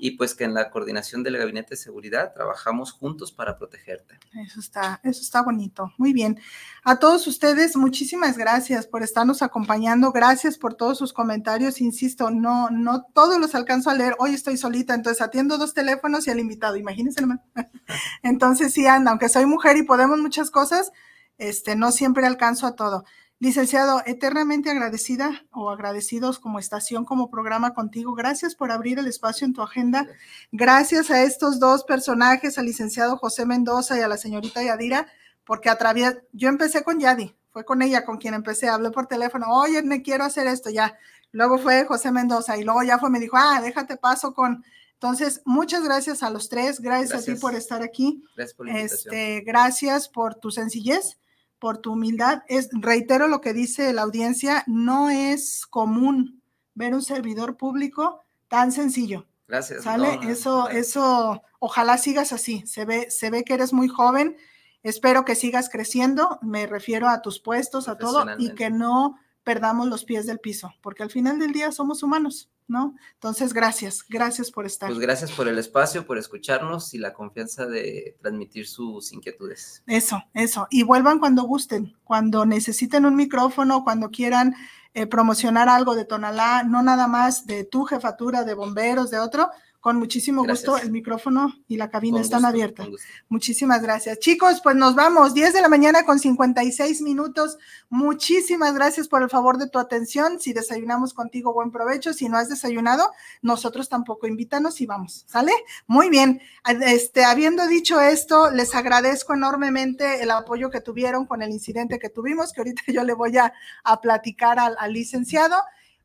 y 0.00 0.12
pues 0.12 0.34
que 0.34 0.44
en 0.44 0.54
la 0.54 0.70
coordinación 0.70 1.22
del 1.22 1.36
Gabinete 1.36 1.70
de 1.70 1.76
Seguridad 1.76 2.32
trabajamos 2.34 2.92
juntos 2.92 3.32
para 3.32 3.58
protegerte. 3.58 4.18
Eso 4.46 4.60
está, 4.60 5.00
eso 5.02 5.20
está 5.20 5.42
bonito. 5.42 5.92
Muy 5.98 6.12
bien. 6.12 6.40
A 6.82 6.98
todos 6.98 7.26
ustedes, 7.26 7.76
muchísimas 7.76 8.36
gracias 8.36 8.86
por 8.86 9.02
estarnos 9.02 9.42
acompañando. 9.42 10.12
Gracias 10.12 10.58
por 10.58 10.74
todos 10.74 10.98
sus 10.98 11.12
comentarios. 11.12 11.80
Insisto, 11.80 12.30
no, 12.30 12.70
no 12.70 13.04
todos 13.14 13.38
los 13.38 13.54
alcanzo 13.54 13.90
a 13.90 13.94
leer. 13.94 14.14
Hoy 14.18 14.34
estoy 14.34 14.56
solita, 14.56 14.94
entonces 14.94 15.22
atiendo 15.22 15.58
dos 15.58 15.74
teléfonos 15.74 16.26
y 16.26 16.30
al 16.30 16.40
invitado. 16.40 16.76
Imagínense. 16.76 17.24
entonces 18.22 18.72
sí, 18.72 18.86
anda, 18.86 19.10
aunque 19.10 19.28
soy 19.28 19.46
mujer 19.46 19.76
y 19.76 19.82
podemos 19.82 20.18
muchas 20.18 20.50
cosas, 20.50 20.92
este, 21.38 21.76
no 21.76 21.92
siempre 21.92 22.26
alcanzo 22.26 22.66
a 22.66 22.74
todo. 22.76 23.04
Licenciado, 23.40 24.00
eternamente 24.06 24.70
agradecida 24.70 25.44
o 25.50 25.68
agradecidos 25.70 26.38
como 26.38 26.58
estación, 26.58 27.04
como 27.04 27.30
programa 27.30 27.74
contigo. 27.74 28.14
Gracias 28.14 28.54
por 28.54 28.70
abrir 28.70 28.98
el 28.98 29.08
espacio 29.08 29.44
en 29.44 29.52
tu 29.52 29.60
agenda. 29.60 30.06
Gracias 30.52 31.10
a 31.10 31.22
estos 31.22 31.58
dos 31.58 31.84
personajes, 31.84 32.58
al 32.58 32.66
licenciado 32.66 33.16
José 33.16 33.44
Mendoza 33.44 33.98
y 33.98 34.02
a 34.02 34.08
la 34.08 34.16
señorita 34.16 34.62
Yadira, 34.62 35.08
porque 35.44 35.68
a 35.68 35.76
través, 35.76 36.16
yo 36.32 36.48
empecé 36.48 36.84
con 36.84 37.00
Yadi, 37.00 37.34
fue 37.50 37.64
con 37.64 37.82
ella 37.82 38.04
con 38.04 38.18
quien 38.18 38.34
empecé, 38.34 38.68
hablé 38.68 38.90
por 38.90 39.06
teléfono, 39.06 39.46
oye, 39.50 39.82
me 39.82 40.00
quiero 40.00 40.24
hacer 40.24 40.46
esto 40.46 40.70
ya. 40.70 40.96
Luego 41.32 41.58
fue 41.58 41.84
José 41.84 42.12
Mendoza 42.12 42.56
y 42.56 42.62
luego 42.62 42.82
ya 42.84 42.98
fue, 42.98 43.10
me 43.10 43.18
dijo, 43.18 43.36
ah, 43.36 43.60
déjate 43.60 43.96
paso 43.96 44.32
con, 44.32 44.64
entonces, 44.94 45.42
muchas 45.44 45.82
gracias 45.82 46.22
a 46.22 46.30
los 46.30 46.48
tres, 46.48 46.80
gracias, 46.80 47.28
a 47.28 47.32
ti 47.32 47.38
por 47.38 47.54
estar 47.54 47.82
aquí. 47.82 48.24
Gracias 48.36 48.54
por 48.56 48.66
la 48.66 48.78
Este, 48.78 49.42
gracias 49.42 50.08
por 50.08 50.36
tu 50.36 50.50
sencillez 50.50 51.18
por 51.64 51.78
tu 51.78 51.92
humildad. 51.92 52.42
Es, 52.46 52.68
reitero 52.72 53.26
lo 53.26 53.40
que 53.40 53.54
dice 53.54 53.94
la 53.94 54.02
audiencia, 54.02 54.64
no 54.66 55.08
es 55.08 55.64
común 55.64 56.42
ver 56.74 56.92
un 56.92 57.00
servidor 57.00 57.56
público 57.56 58.20
tan 58.48 58.70
sencillo. 58.70 59.24
Gracias. 59.48 59.84
¿Sale? 59.84 60.18
eso, 60.28 60.68
eso, 60.68 61.42
ojalá 61.60 61.96
sigas 61.96 62.34
así. 62.34 62.62
Se 62.66 62.84
ve, 62.84 63.10
se 63.10 63.30
ve 63.30 63.44
que 63.44 63.54
eres 63.54 63.72
muy 63.72 63.88
joven. 63.88 64.36
Espero 64.82 65.24
que 65.24 65.36
sigas 65.36 65.70
creciendo. 65.70 66.38
Me 66.42 66.66
refiero 66.66 67.08
a 67.08 67.22
tus 67.22 67.40
puestos, 67.40 67.88
a 67.88 67.96
todo, 67.96 68.26
y 68.36 68.54
que 68.54 68.68
no 68.68 69.18
perdamos 69.42 69.88
los 69.88 70.04
pies 70.04 70.26
del 70.26 70.40
piso, 70.40 70.74
porque 70.82 71.02
al 71.02 71.10
final 71.10 71.38
del 71.38 71.52
día 71.52 71.72
somos 71.72 72.02
humanos. 72.02 72.50
¿No? 72.66 72.94
Entonces, 73.14 73.52
gracias, 73.52 74.04
gracias 74.08 74.50
por 74.50 74.66
estar. 74.66 74.88
Pues 74.88 74.98
gracias 74.98 75.32
por 75.32 75.48
el 75.48 75.58
espacio, 75.58 76.06
por 76.06 76.18
escucharnos 76.18 76.94
y 76.94 76.98
la 76.98 77.12
confianza 77.12 77.66
de 77.66 78.16
transmitir 78.20 78.66
sus 78.66 79.12
inquietudes. 79.12 79.82
Eso, 79.86 80.22
eso. 80.32 80.66
Y 80.70 80.82
vuelvan 80.82 81.18
cuando 81.18 81.42
gusten, 81.42 81.96
cuando 82.04 82.46
necesiten 82.46 83.04
un 83.04 83.16
micrófono, 83.16 83.84
cuando 83.84 84.10
quieran 84.10 84.54
eh, 84.94 85.06
promocionar 85.06 85.68
algo 85.68 85.94
de 85.94 86.04
Tonalá, 86.04 86.62
no 86.62 86.82
nada 86.82 87.06
más 87.06 87.46
de 87.46 87.64
tu 87.64 87.84
jefatura, 87.84 88.44
de 88.44 88.54
bomberos, 88.54 89.10
de 89.10 89.18
otro, 89.18 89.50
con 89.84 89.98
muchísimo 89.98 90.46
gusto, 90.46 90.78
el 90.78 90.90
micrófono 90.90 91.52
y 91.68 91.76
la 91.76 91.90
cabina 91.90 92.18
están 92.18 92.46
abiertas. 92.46 92.88
Muchísimas 93.28 93.82
gracias. 93.82 94.18
Chicos, 94.18 94.62
pues 94.62 94.74
nos 94.76 94.94
vamos, 94.94 95.34
10 95.34 95.52
de 95.52 95.60
la 95.60 95.68
mañana 95.68 96.06
con 96.06 96.18
56 96.18 97.02
minutos. 97.02 97.58
Muchísimas 97.90 98.72
gracias 98.72 99.08
por 99.08 99.22
el 99.22 99.28
favor 99.28 99.58
de 99.58 99.68
tu 99.68 99.78
atención. 99.78 100.40
Si 100.40 100.54
desayunamos 100.54 101.12
contigo, 101.12 101.52
buen 101.52 101.70
provecho. 101.70 102.14
Si 102.14 102.30
no 102.30 102.38
has 102.38 102.48
desayunado, 102.48 103.12
nosotros 103.42 103.90
tampoco 103.90 104.26
invítanos 104.26 104.80
y 104.80 104.86
vamos, 104.86 105.26
¿sale? 105.28 105.52
Muy 105.86 106.08
bien. 106.08 106.40
Este, 106.66 107.26
habiendo 107.26 107.66
dicho 107.66 108.00
esto, 108.00 108.50
les 108.52 108.74
agradezco 108.74 109.34
enormemente 109.34 110.22
el 110.22 110.30
apoyo 110.30 110.70
que 110.70 110.80
tuvieron 110.80 111.26
con 111.26 111.42
el 111.42 111.50
incidente 111.50 111.98
que 111.98 112.08
tuvimos, 112.08 112.54
que 112.54 112.62
ahorita 112.62 112.84
yo 112.90 113.04
le 113.04 113.12
voy 113.12 113.36
a, 113.36 113.52
platicar 114.00 114.58
al 114.58 114.92
licenciado 114.94 115.56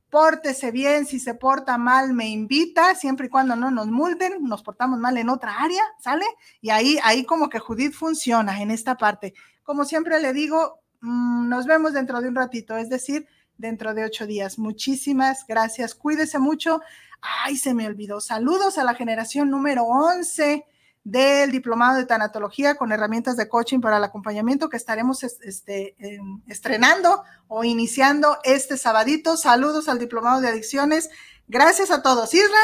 pórtese 0.10 0.72
bien, 0.72 1.06
si 1.06 1.20
se 1.20 1.34
porta 1.34 1.78
mal, 1.78 2.14
me 2.14 2.28
invita, 2.28 2.96
siempre 2.96 3.28
y 3.28 3.30
cuando 3.30 3.56
no 3.56 3.72
nos 3.72 3.88
multen, 3.88 4.44
nos 4.44 4.64
portamos 4.64 5.00
mal 5.00 5.18
en 5.18 5.30
otra 5.30 5.56
área, 5.60 5.84
¿sale? 6.00 6.26
Y 6.62 6.72
ahí, 6.72 6.98
ahí 7.04 7.26
como 7.26 7.50
que 7.50 7.60
Judith 7.60 7.94
funciona 7.94 8.62
en 8.62 8.72
esta 8.72 8.98
parte. 8.98 9.34
Como 9.64 9.86
siempre 9.86 10.20
le 10.20 10.34
digo, 10.34 10.80
mm, 11.02 11.48
nos 11.48 11.66
vemos 11.66 11.94
dentro 11.94 12.22
de 12.22 12.28
un 12.28 12.36
ratito, 12.36 12.78
es 12.78 12.90
decir, 12.90 13.28
dentro 13.58 13.94
de 13.94 14.06
ocho 14.06 14.26
días. 14.26 14.58
Muchísimas 14.58 15.46
gracias, 15.48 15.94
cuídese 15.94 16.40
mucho. 16.40 16.82
Ay, 17.22 17.58
se 17.58 17.74
me 17.74 17.86
olvidó. 17.86 18.22
Saludos 18.22 18.78
a 18.78 18.84
la 18.84 18.96
generación 18.96 19.50
número 19.50 19.84
11 19.84 20.66
del 21.04 21.52
diplomado 21.52 21.98
de 21.98 22.06
tanatología 22.06 22.76
con 22.76 22.92
herramientas 22.92 23.38
de 23.38 23.48
coaching 23.48 23.80
para 23.80 23.98
el 23.98 24.04
acompañamiento 24.04 24.70
que 24.70 24.78
estaremos 24.78 25.24
este, 25.24 25.96
em, 26.00 26.42
estrenando 26.48 27.24
o 27.48 27.64
iniciando 27.64 28.38
este 28.44 28.78
sabadito. 28.78 29.38
Saludos 29.38 29.90
al 29.90 30.00
diplomado 30.00 30.42
de 30.42 30.50
adicciones. 30.50 31.10
Gracias 31.48 31.92
a 31.92 32.02
todos. 32.02 32.34
Isra, 32.34 32.60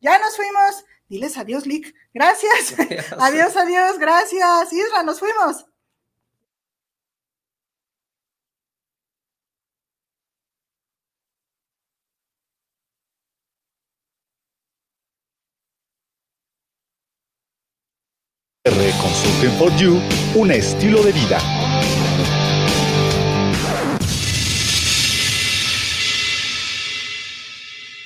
ya 0.00 0.18
nos 0.18 0.36
fuimos. 0.36 0.84
Diles 1.08 1.38
adiós, 1.38 1.66
Lick. 1.66 1.94
Gracias. 2.12 2.74
adiós, 3.18 3.56
adiós. 3.56 3.98
Gracias. 3.98 4.72
Isra, 4.72 5.02
nos 5.02 5.20
fuimos. 5.20 5.66
Reconsulting 18.70 19.52
for 19.58 19.70
You, 19.76 20.00
un 20.34 20.50
estilo 20.50 21.00
de 21.02 21.12
vida. 21.12 21.38